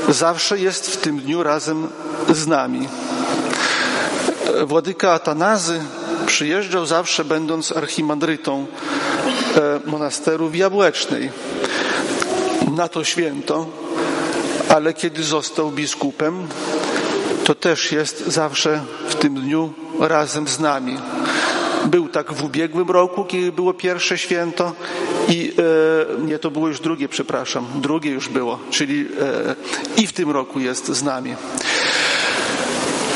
zawsze 0.09 0.59
jest 0.59 0.91
w 0.91 0.97
tym 0.97 1.21
dniu 1.21 1.43
razem 1.43 1.89
z 2.29 2.47
nami. 2.47 2.89
E, 4.61 4.67
władyka 4.67 5.13
Atanazy 5.13 5.81
przyjeżdżał 6.27 6.87
zawsze 6.87 7.25
będąc 7.25 7.73
archimandrytą 7.73 8.67
monasteru 9.87 10.49
w 10.49 10.55
Jabłecznej 10.55 11.31
na 12.77 12.89
to 12.89 13.05
święto, 13.05 13.67
ale 14.69 14.95
kiedy 14.95 15.23
został 15.23 15.71
biskupem, 15.71 16.49
to 17.45 17.55
też 17.55 17.93
jest 17.93 18.27
zawsze 18.27 18.81
w 19.09 19.15
tym 19.15 19.35
dniu 19.35 19.73
razem 20.01 20.49
z 20.49 20.61
nami. 20.61 20.97
Był 21.85 22.09
tak 22.09 22.33
w 22.33 22.45
ubiegłym 22.45 22.91
roku, 22.91 23.25
kiedy 23.25 23.53
było 23.53 23.75
pierwsze 23.75 24.19
święto 24.19 24.73
i 25.29 25.53
e, 26.19 26.23
nie, 26.23 26.39
to 26.39 26.51
było 26.51 26.69
już 26.69 26.81
drugie, 26.81 27.09
przepraszam, 27.09 27.67
drugie 27.75 28.11
już 28.11 28.29
było, 28.29 28.59
czyli 28.71 29.09
e, 29.21 30.03
i 30.03 30.07
w 30.07 30.13
tym 30.13 30.31
roku 30.31 30.61
jest 30.61 30.87
z 30.87 31.03
nami. 31.03 31.35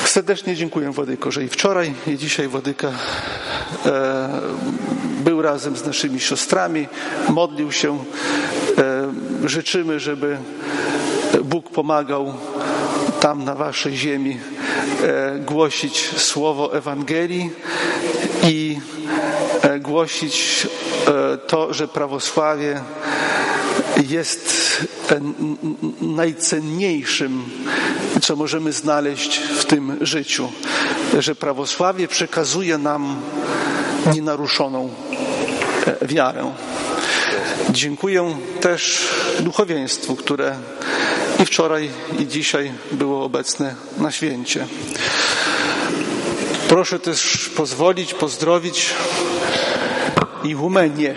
Serdecznie 0.04 0.56
dziękuję 0.56 0.90
Władyko, 0.90 1.30
że 1.30 1.44
i 1.44 1.48
wczoraj, 1.48 1.94
i 2.06 2.18
dzisiaj 2.18 2.48
Władyka 2.48 2.92
e, 3.86 4.28
był 5.24 5.42
razem 5.42 5.76
z 5.76 5.84
naszymi 5.84 6.20
siostrami, 6.20 6.88
modlił 7.28 7.72
się. 7.72 7.98
E, 9.44 9.48
życzymy, 9.48 10.00
żeby 10.00 10.38
Bóg 11.44 11.70
pomagał 11.70 12.34
tam 13.20 13.44
na 13.44 13.54
waszej 13.54 13.96
ziemi 13.96 14.38
e, 15.02 15.38
głosić 15.38 16.10
słowo 16.16 16.74
Ewangelii 16.74 17.50
i 18.42 18.78
e, 19.62 19.78
głosić 19.78 20.66
to, 21.46 21.74
że 21.74 21.88
prawosławie 21.88 22.80
jest 24.08 24.56
najcenniejszym, 26.00 27.44
co 28.22 28.36
możemy 28.36 28.72
znaleźć 28.72 29.38
w 29.38 29.64
tym 29.64 29.96
życiu, 30.00 30.52
że 31.18 31.34
prawosławie 31.34 32.08
przekazuje 32.08 32.78
nam 32.78 33.16
nienaruszoną 34.14 34.90
e, 35.86 36.06
wiarę. 36.06 36.52
Dziękuję 37.70 38.36
też 38.60 39.08
duchowieństwu, 39.40 40.16
które 40.16 40.56
i 41.42 41.46
wczoraj, 41.46 41.90
i 42.18 42.26
dzisiaj 42.26 42.72
było 42.92 43.24
obecne 43.24 43.74
na 43.98 44.10
święcie. 44.10 44.66
Proszę 46.68 46.98
też 46.98 47.50
pozwolić, 47.56 48.14
pozdrowić 48.14 48.94
igumenię 50.44 51.14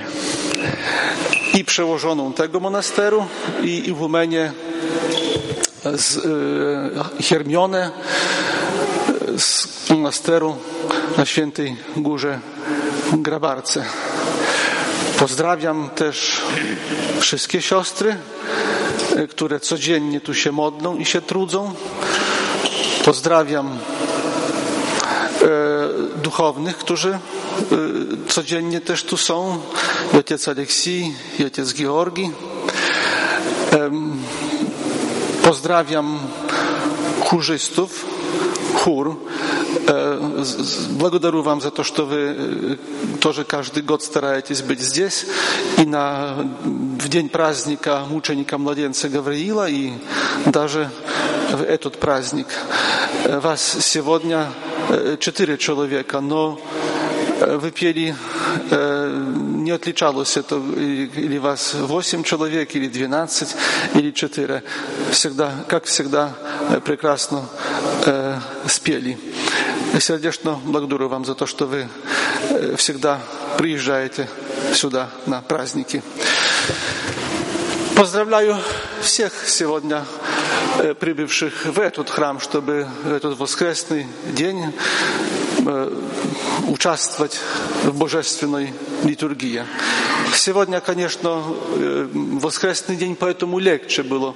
i 1.54 1.66
przełożoną 1.66 2.34
tego 2.34 2.60
monasteru 2.60 3.26
i 3.64 3.90
igumenię 3.90 4.54
z 5.96 6.18
e, 6.18 7.24
Hermionę 7.24 7.92
z 9.38 9.90
monasteru 9.90 10.58
na 11.18 11.26
Świętej 11.26 11.78
Górze 11.98 12.40
Grabarce. 13.14 13.86
Pozdrawiam 15.20 15.90
też 15.90 16.42
wszystkie 17.20 17.62
siostry, 17.62 18.16
e, 19.16 19.28
które 19.28 19.60
codziennie 19.60 20.22
tu 20.22 20.34
się 20.34 20.52
modlą 20.52 20.98
i 20.98 21.06
się 21.06 21.22
trudzą. 21.22 21.74
Pozdrawiam 23.06 23.68
e, 23.68 23.78
duchownych, 26.24 26.78
którzy 26.78 27.10
e, 27.10 27.20
codziennie 28.28 28.82
też 28.82 29.04
tu 29.04 29.18
są. 29.18 29.62
Ojciec 30.14 30.48
Aleksij, 30.48 31.14
ojciec 31.44 31.74
Georgi. 31.74 32.32
Pozdrawiam 35.44 36.20
chórzystów, 37.24 38.06
chór. 38.74 39.16
Благодарю 40.92 41.42
вам 41.42 41.62
за 41.62 41.72
то, 41.72 41.84
что 41.84 42.06
вы 42.06 42.78
тоже 43.20 43.44
каждый 43.44 43.84
год 43.84 44.04
стараетесь 44.04 44.62
быть 44.62 44.80
здесь. 44.80 45.26
И 45.78 45.86
на, 45.86 46.36
в 46.64 47.10
день 47.10 47.30
праздника 47.30 48.04
мученика-младенца 48.10 49.10
Гавриила, 49.10 49.70
и 49.70 49.94
даже 50.46 50.90
в 51.52 51.64
этот 51.64 52.00
праздник. 52.00 52.48
Вас 53.26 53.78
сегодня 53.82 54.52
четыре 55.20 55.58
человека, 55.58 56.20
но 56.20 56.60
вы 57.40 57.72
пели, 57.72 58.16
не 58.72 59.72
отличалось 59.72 60.38
это, 60.38 60.56
или 60.56 61.38
вас 61.38 61.74
восемь 61.74 62.24
человек, 62.24 62.76
или 62.76 62.88
двенадцать, 62.88 63.56
или 63.94 64.12
четыре. 64.12 64.64
Всегда, 65.12 65.52
как 65.68 65.86
всегда, 65.86 66.34
прекрасно 66.86 67.46
спели. 68.68 69.18
Сердечно 69.98 70.60
благодарю 70.66 71.10
вам 71.10 71.26
за 71.26 71.34
то, 71.34 71.46
что 71.46 71.66
вы 71.66 71.90
всегда 72.78 73.20
приезжаете 73.58 74.30
сюда 74.74 75.10
на 75.26 75.42
праздники. 75.42 76.04
Поздравляю 77.96 78.58
всех 79.02 79.34
сегодня 79.46 80.06
прибывших 81.00 81.66
в 81.66 81.80
этот 81.80 82.10
храм, 82.10 82.40
чтобы 82.40 82.88
в 83.04 83.12
этот 83.12 83.38
воскресный 83.40 84.08
день 84.34 84.74
участвовать 86.68 87.40
в 87.84 87.98
божественной 87.98 88.74
литургии. 89.04 89.64
Сегодня, 90.34 90.80
конечно, 90.80 91.44
воскресный 92.42 92.96
день, 92.96 93.16
поэтому 93.16 93.60
легче 93.60 94.04
было 94.04 94.36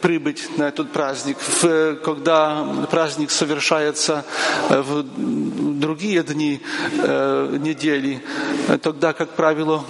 прибыть 0.00 0.58
на 0.58 0.64
этот 0.64 0.90
праздник. 0.90 1.36
Когда 2.04 2.86
праздник 2.90 3.30
совершается 3.30 4.24
в 4.68 5.04
другие 5.80 6.22
дни 6.22 6.60
недели, 6.96 8.20
тогда, 8.82 9.12
как 9.12 9.30
правило, 9.30 9.84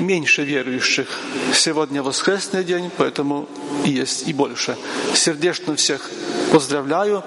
меньше 0.00 0.44
верующих. 0.44 1.08
Сегодня 1.52 2.02
воскресный 2.02 2.64
день, 2.64 2.90
поэтому 2.96 3.48
есть 3.84 4.28
и 4.28 4.32
больше. 4.32 4.76
Сердечно 5.14 5.76
всех 5.76 6.10
поздравляю 6.52 7.24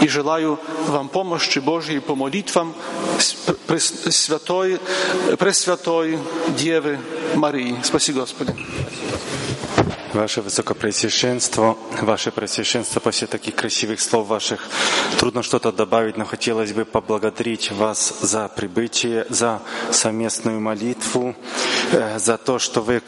и 0.00 0.08
желаю 0.08 0.58
вам 0.86 1.08
помощи 1.08 1.58
Божьей 1.58 2.00
по 2.00 2.14
молитвам 2.14 2.74
Святой, 3.18 4.80
Пресвятой 5.38 6.18
Девы 6.56 6.98
Марии. 7.34 7.76
Спасибо, 7.82 8.20
Господи. 8.20 8.54
Ваше 10.12 10.42
Высокопреосвященство, 10.42 11.76
Ваше 12.00 12.30
Преосвященство, 12.30 13.00
после 13.00 13.26
таких 13.26 13.56
красивых 13.56 14.00
слов 14.00 14.28
ваших 14.28 14.60
трудно 15.18 15.42
что-то 15.42 15.72
добавить, 15.72 16.16
но 16.16 16.24
хотелось 16.24 16.72
бы 16.72 16.84
поблагодарить 16.84 17.72
вас 17.72 18.14
за 18.20 18.46
прибытие, 18.46 19.26
за 19.28 19.60
совместную 19.90 20.60
молитву, 20.60 21.34
за 22.16 22.38
то, 22.38 22.60
что 22.60 22.80
вы, 22.80 23.02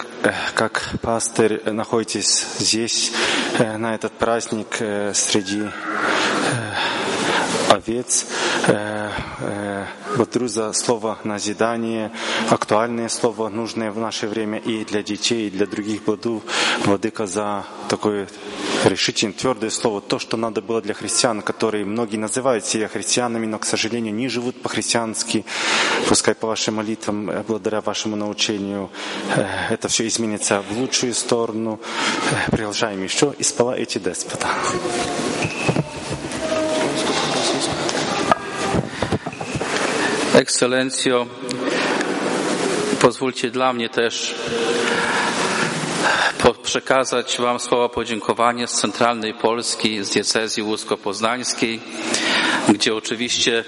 как 0.55 0.95
пастырь, 1.01 1.63
находитесь 1.71 2.45
здесь, 2.59 3.13
на 3.61 3.95
этот 3.95 4.13
праздник 4.13 4.77
среди 5.15 5.63
овец. 7.71 8.27
Благодарю 8.67 10.49
за 10.49 10.73
слово 10.73 11.19
назидание, 11.25 12.11
актуальное 12.51 13.09
слово, 13.09 13.49
нужное 13.49 13.91
в 13.91 13.99
наше 13.99 14.27
время 14.27 14.59
и 14.59 14.85
для 14.85 15.03
детей, 15.03 15.47
и 15.47 15.51
для 15.51 15.67
других. 15.67 16.03
Благодарю 16.03 16.43
Владыка 16.85 17.27
за 17.27 17.65
такое 17.89 18.29
решительное, 18.85 19.35
твердое 19.35 19.71
слово, 19.71 20.01
то, 20.01 20.19
что 20.19 20.37
надо 20.37 20.63
было 20.63 20.81
для 20.81 20.95
христиан, 20.95 21.43
которые 21.43 21.85
многие 21.85 22.17
называют 22.17 22.65
себя 22.65 22.89
христианами, 22.89 23.47
но, 23.47 23.59
к 23.59 23.65
сожалению, 23.65 24.15
не 24.15 24.29
живут 24.29 24.61
по-христиански. 24.63 25.45
Пускай 26.09 26.35
по 26.35 26.47
вашим 26.49 26.77
молитвам, 26.77 27.31
благодаря 27.47 27.81
вашему 27.81 28.17
научению, 28.17 28.91
это 29.71 29.89
все 29.89 30.07
изменится 30.07 30.63
в 30.63 30.79
лучшую 30.79 31.15
сторону. 31.15 31.81
Продолжаем 32.51 33.03
еще. 33.03 33.35
И 33.39 33.43
спала 33.43 33.77
эти 33.77 33.99
деспота. 33.99 34.49
Ekscelencjo, 40.37 41.27
pozwólcie 43.01 43.51
dla 43.51 43.73
mnie 43.73 43.89
też 43.89 44.35
przekazać 46.63 47.39
Wam 47.39 47.61
słowa 47.61 47.89
podziękowania 47.89 48.67
z 48.67 48.73
centralnej 48.73 49.35
Polski, 49.35 50.05
z 50.05 50.11
diecezji 50.11 50.63
łusko-poznańskiej, 50.63 51.81
gdzie 52.69 52.95
oczywiście 52.95 53.65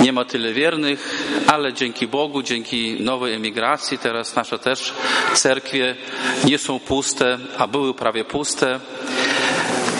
nie 0.00 0.12
ma 0.12 0.24
tyle 0.24 0.52
wiernych, 0.52 1.24
ale 1.46 1.72
dzięki 1.72 2.06
Bogu, 2.06 2.42
dzięki 2.42 3.00
nowej 3.00 3.34
emigracji, 3.34 3.98
teraz 3.98 4.36
nasze 4.36 4.58
też 4.58 4.92
cerkwie 5.34 5.96
nie 6.44 6.58
są 6.58 6.80
puste, 6.80 7.38
a 7.58 7.66
były 7.66 7.94
prawie 7.94 8.24
puste. 8.24 8.80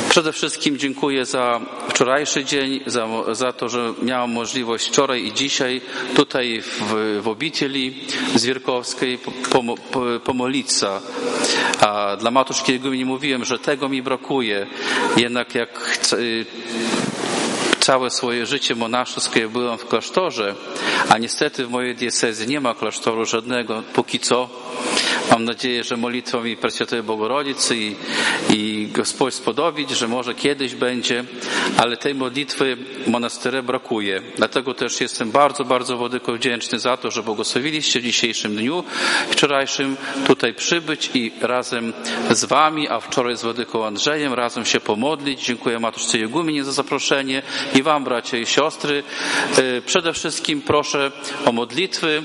Przede 0.08 0.32
wszystkim 0.32 0.78
dziękuję 0.78 1.24
za 1.24 1.60
wczorajszy 1.88 2.44
dzień, 2.44 2.80
za, 2.86 3.06
za 3.32 3.52
to, 3.52 3.68
że 3.68 3.94
miałam 4.02 4.32
możliwość 4.32 4.88
wczoraj 4.88 5.24
i 5.24 5.32
dzisiaj 5.32 5.80
tutaj 6.14 6.62
w, 6.62 6.94
w 7.22 7.28
obicieli 7.28 8.04
Zwierkowskiej 8.34 9.18
pom, 9.50 9.68
pomolić 10.24 10.72
się. 10.72 11.00
A 11.80 12.16
dla 12.16 12.30
Matuszki 12.30 12.72
Igumi 12.72 13.04
mówiłem, 13.04 13.44
że 13.44 13.58
tego 13.58 13.88
mi 13.88 14.02
brakuje. 14.02 14.66
Jednak 15.16 15.54
jak 15.54 16.00
całe 17.80 18.10
swoje 18.10 18.46
życie 18.46 18.74
monaszyskie 18.74 19.48
byłem 19.48 19.78
w 19.78 19.86
klasztorze, 19.88 20.54
a 21.08 21.18
niestety 21.18 21.66
w 21.66 21.70
mojej 21.70 21.94
diecezji 21.94 22.46
nie 22.46 22.60
ma 22.60 22.74
klasztoru 22.74 23.24
żadnego 23.24 23.82
póki 23.94 24.20
co. 24.20 24.48
Mam 25.31 25.44
nadzieję, 25.44 25.84
że 25.84 25.97
modlitwą 25.97 26.44
i 26.44 26.57
Presjotowej 26.57 27.02
Bogorodzicy 27.02 27.76
i, 27.76 27.97
i 28.50 28.89
Gospodź 28.92 29.34
spodobić, 29.34 29.90
że 29.90 30.08
może 30.08 30.34
kiedyś 30.34 30.74
będzie, 30.74 31.24
ale 31.76 31.97
tej 31.97 32.15
modlitwy 32.15 32.76
monasterze 33.07 33.62
brakuje. 33.62 34.23
Dlatego 34.36 34.74
też 34.74 35.00
jestem 35.00 35.31
bardzo, 35.31 35.65
bardzo 35.65 35.97
Wodyko 35.97 36.32
wdzięczny 36.32 36.78
za 36.78 36.97
to, 36.97 37.10
że 37.10 37.23
błogosławiliście 37.23 38.00
w 38.00 38.02
dzisiejszym 38.02 38.57
dniu, 38.57 38.84
wczorajszym 39.31 39.97
tutaj 40.26 40.55
przybyć 40.55 41.10
i 41.15 41.32
razem 41.40 41.92
z 42.31 42.44
Wami, 42.44 42.89
a 42.89 43.00
wczoraj 43.00 43.36
z 43.36 43.42
Wodyką 43.42 43.86
Andrzejem, 43.86 44.34
razem 44.34 44.65
się 44.65 44.81
pomodlić. 44.81 45.44
Dziękuję 45.44 45.78
Matuszce 45.78 46.18
Jeguminie 46.18 46.65
za 46.65 46.73
zaproszenie 46.73 47.42
i 47.74 47.82
Wam, 47.82 48.05
bracia 48.05 48.36
i 48.36 48.47
siostry. 48.47 49.02
E, 49.58 49.82
przede 49.82 50.12
wszystkim 50.12 50.62
proszę 50.62 51.12
o 51.44 51.52
modlitwy. 51.52 52.23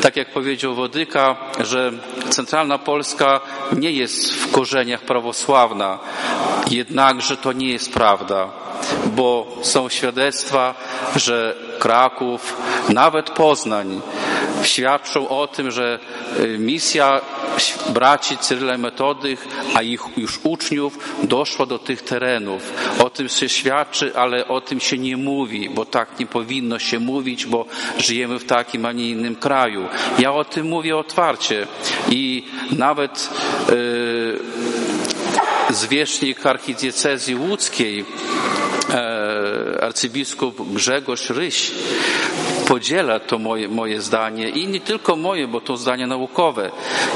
Tak 0.00 0.16
jak 0.16 0.32
powiedział 0.32 0.74
Wodyka, 0.74 1.36
że 1.60 1.92
centralna 2.40 2.78
Polska 2.78 3.40
nie 3.72 3.90
jest 3.90 4.34
w 4.34 4.50
korzeniach 4.50 5.00
prawosławna, 5.00 5.98
jednakże 6.70 7.36
to 7.36 7.52
nie 7.52 7.72
jest 7.72 7.92
prawda, 7.92 8.48
bo 9.06 9.46
są 9.62 9.88
świadectwa, 9.88 10.74
że 11.16 11.56
Kraków, 11.78 12.56
nawet 12.88 13.30
Poznań 13.30 14.00
świadczą 14.62 15.28
o 15.28 15.46
tym, 15.46 15.70
że 15.70 15.98
misja 16.58 17.20
braci 17.88 18.38
Cyryla 18.38 18.78
Metodych, 18.78 19.48
a 19.74 19.82
ich 19.82 20.00
już 20.16 20.40
uczniów 20.42 20.98
doszła 21.22 21.66
do 21.66 21.78
tych 21.78 22.02
terenów. 22.02 22.72
O 22.98 23.10
tym 23.10 23.28
się 23.28 23.48
świadczy, 23.48 24.16
ale 24.16 24.48
o 24.48 24.60
tym 24.60 24.80
się 24.80 24.98
nie 24.98 25.16
mówi, 25.16 25.70
bo 25.70 25.84
tak 25.84 26.18
nie 26.18 26.26
powinno 26.26 26.78
się 26.78 26.98
mówić, 26.98 27.46
bo 27.46 27.66
żyjemy 27.98 28.38
w 28.38 28.44
takim, 28.44 28.86
a 28.86 28.92
nie 28.92 29.10
innym 29.10 29.36
kraju. 29.36 29.88
Ja 30.18 30.32
o 30.32 30.44
tym 30.44 30.66
mówię 30.66 30.96
otwarcie 30.96 31.66
i 32.10 32.44
nawet 32.72 33.30
yy, 33.68 34.38
zwierzchnik 35.70 36.46
archidiecezji 36.46 37.34
łódzkiej 37.34 38.04
arcybiskup 39.80 40.72
Grzegorz 40.72 41.30
Ryś 41.30 41.72
podziela 42.70 43.18
to 43.18 43.38
moje, 43.38 43.68
moje 43.68 44.00
zdanie 44.00 44.48
i 44.48 44.68
nie 44.68 44.80
tylko 44.80 45.16
moje, 45.16 45.48
bo 45.48 45.60
to 45.60 45.76
zdanie 45.76 46.06
naukowe. 46.06 46.70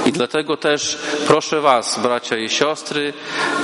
I 0.07 0.13
dlatego 0.13 0.57
też 0.57 0.99
proszę 1.27 1.61
Was, 1.61 2.01
bracia 2.03 2.37
i 2.39 2.49
siostry, 2.49 3.13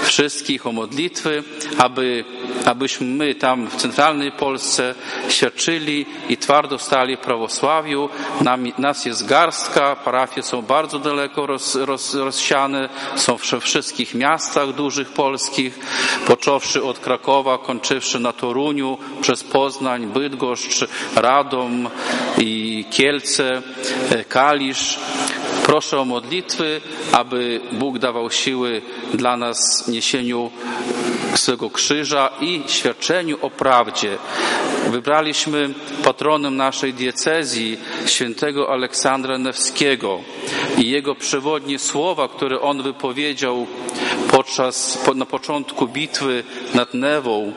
wszystkich 0.03 0.67
o 0.67 0.73
modlitwy, 0.73 1.43
aby, 1.79 2.25
abyśmy 2.65 3.07
my 3.07 3.35
tam 3.35 3.67
w 3.67 3.77
centralnej 3.77 4.33
Polsce 4.33 4.95
świadczyli 5.29 6.07
i 6.29 6.37
twardo 6.37 6.79
stali 6.79 7.17
w 7.17 7.21
prawosławiu. 7.21 8.09
Nam, 8.41 8.65
nas 8.79 9.05
jest 9.05 9.27
garstka, 9.27 9.97
parafie 9.97 10.43
są 10.43 10.63
bardzo 10.63 10.99
daleko 10.99 11.47
roz, 11.47 11.75
roz, 11.75 12.15
rozsiane, 12.15 12.89
są 13.17 13.37
we 13.37 13.61
wszystkich 13.61 14.15
miastach 14.15 14.73
dużych 14.73 15.09
polskich, 15.09 15.79
począwszy 16.27 16.83
od 16.83 16.99
Krakowa, 16.99 17.59
kończywszy 17.59 18.21
na 18.21 18.33
Toruniu, 18.33 18.99
przez 19.21 19.45
Poznań, 19.45 20.07
Bydgoszcz, 20.07 20.85
Radom 21.17 21.80
i 22.39 22.85
Kielce, 22.91 23.63
e, 24.11 24.25
Kalisz. 24.25 24.99
Proszę 25.65 26.01
o 26.01 26.05
modlitwy, 26.05 26.81
aby 27.13 27.61
Bóg 27.73 27.99
dawał 27.99 28.31
siły 28.31 28.83
dla 29.15 29.37
nas 29.37 29.89
niesieniu 29.89 30.51
swego 31.35 31.71
krzyża 31.71 32.31
i 32.41 32.63
świadczeniu 32.67 33.39
o 33.43 33.51
prawdzie. 33.51 34.19
Wybraliśmy 34.91 35.71
patronem 36.05 36.57
naszej 36.57 36.95
diecezji 36.95 37.79
świętego 38.07 38.73
Aleksandra 38.73 39.39
Newskiego 39.39 40.21
i 40.79 40.91
jego 40.91 41.15
przewodnie 41.15 41.79
słowa, 41.79 42.29
które 42.29 42.61
on 42.61 42.83
wypowiedział 42.83 43.67
podczas, 44.31 44.99
na 45.15 45.27
początku 45.27 45.89
bitwy 45.89 46.45
nad 46.75 46.95
Newą, 46.95 47.53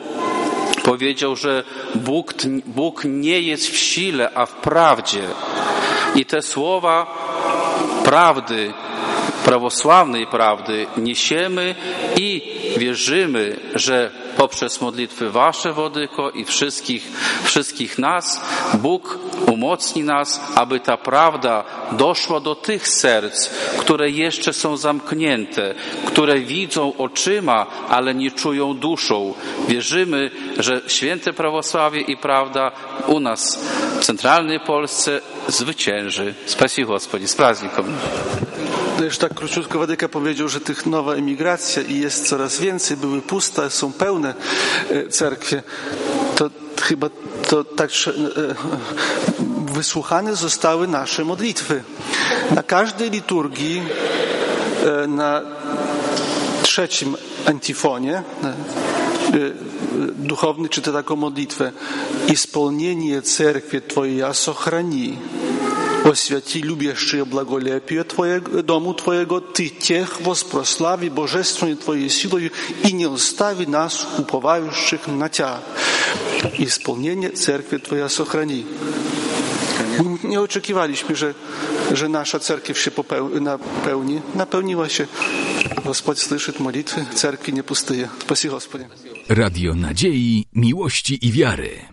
powiedział, 0.84 1.36
że 1.36 1.64
Bóg, 1.94 2.34
Bóg 2.66 3.02
nie 3.04 3.40
jest 3.40 3.70
w 3.70 3.76
sile, 3.76 4.30
a 4.34 4.46
w 4.46 4.52
prawdzie. 4.52 5.22
I 6.14 6.24
te 6.24 6.42
słowa 6.42 7.06
prawdy, 8.04 8.72
prawosławnej 9.44 10.26
prawdy 10.26 10.86
niesiemy 10.96 11.74
i 12.16 12.42
wierzymy, 12.76 13.60
że 13.74 14.10
poprzez 14.36 14.80
modlitwy 14.80 15.30
Wasze, 15.30 15.72
Wodyko, 15.72 16.30
i 16.30 16.44
wszystkich, 16.44 17.08
wszystkich 17.42 17.98
nas, 17.98 18.40
Bóg 18.74 19.18
umocni 19.46 20.02
nas, 20.02 20.40
aby 20.54 20.80
ta 20.80 20.96
prawda 20.96 21.64
doszła 21.92 22.40
do 22.40 22.54
tych 22.54 22.88
serc, 22.88 23.50
które 23.78 24.10
jeszcze 24.10 24.52
są 24.52 24.76
zamknięte, 24.76 25.74
które 26.06 26.40
widzą 26.40 26.92
oczyma, 26.98 27.66
ale 27.88 28.14
nie 28.14 28.30
czują 28.30 28.74
duszą. 28.74 29.34
Wierzymy, 29.68 30.30
że 30.58 30.80
święte 30.86 31.32
prawosławie 31.32 32.00
i 32.00 32.16
prawda 32.16 32.72
u 33.06 33.20
nas 33.20 33.64
w 34.00 34.04
centralnej 34.04 34.60
Polsce 34.60 35.20
zwycięży. 35.48 36.34
Spasił 36.46 36.86
Gospodzi, 36.86 37.28
z 37.28 37.34
praznikom. 37.34 37.86
праздником. 38.93 38.97
Też 38.97 39.17
tak 39.17 39.33
króciutko 39.33 39.79
Wadyka 39.79 40.09
powiedział, 40.09 40.49
że 40.49 40.59
tych 40.59 40.85
nowa 40.85 41.13
emigracja 41.13 41.83
i 41.83 41.99
jest 41.99 42.27
coraz 42.27 42.59
więcej, 42.59 42.97
były 42.97 43.21
puste, 43.21 43.69
są 43.69 43.93
pełne 43.93 44.33
e, 44.89 45.07
cerkwie. 45.07 45.63
To 46.35 46.49
chyba 46.81 47.09
to 47.49 47.63
tak 47.63 47.89
e, 47.89 48.11
wysłuchane 49.73 50.35
zostały 50.35 50.87
nasze 50.87 51.25
modlitwy. 51.25 51.83
Na 52.55 52.63
każdej 52.63 53.09
liturgii, 53.09 53.81
e, 55.03 55.07
na 55.07 55.41
trzecim 56.63 57.15
antifonie, 57.45 58.23
duchowny 60.15 60.69
czyta 60.69 60.91
taką 60.91 61.15
modlitwę. 61.15 61.71
Исполнение 62.27 63.21
церкви 63.21 63.79
Твоя 63.79 64.33
сохрани. 64.33 65.17
Освяти 66.03 66.61
любящие 66.61 67.25
благолепие 67.25 68.03
Твоего, 68.03 68.61
дому 68.61 68.93
Твоего, 68.93 69.39
Ты 69.39 69.69
тех 69.69 70.21
воспрослави 70.21 71.09
божественной 71.09 71.75
Твоей 71.75 72.09
силой 72.09 72.51
и 72.83 72.91
не 72.91 73.05
остави 73.05 73.65
нас, 73.65 74.07
уповающих 74.17 75.07
на 75.07 75.29
Тебя. 75.29 75.59
Исполнение 76.57 77.29
Церкви 77.29 77.77
Твоя 77.77 78.09
сохрани. 78.09 78.65
Nie 80.23 80.41
oczekiwaliśmy, 80.41 81.15
że, 81.15 81.33
że 81.93 82.09
nasza 82.09 82.39
cerkiew 82.39 82.79
się 82.79 82.91
napełni. 83.41 84.21
Napełniła 84.35 84.89
się. 84.89 85.07
Господь 85.85 86.19
слышит 86.19 86.59
молитвы, 86.59 87.05
церкви 87.15 87.51
не 87.51 87.63
пустые. 87.63 88.09
Спаси 88.21 88.49
Господи. 88.49 88.87
Radio 89.29 89.75
Nadziei, 89.75 90.45
Miłości 90.53 91.27
i 91.27 91.31
Wiary. 91.31 91.92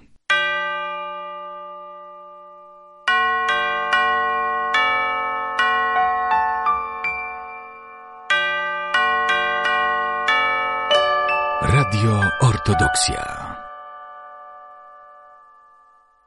Ortodoksja. 12.62 13.51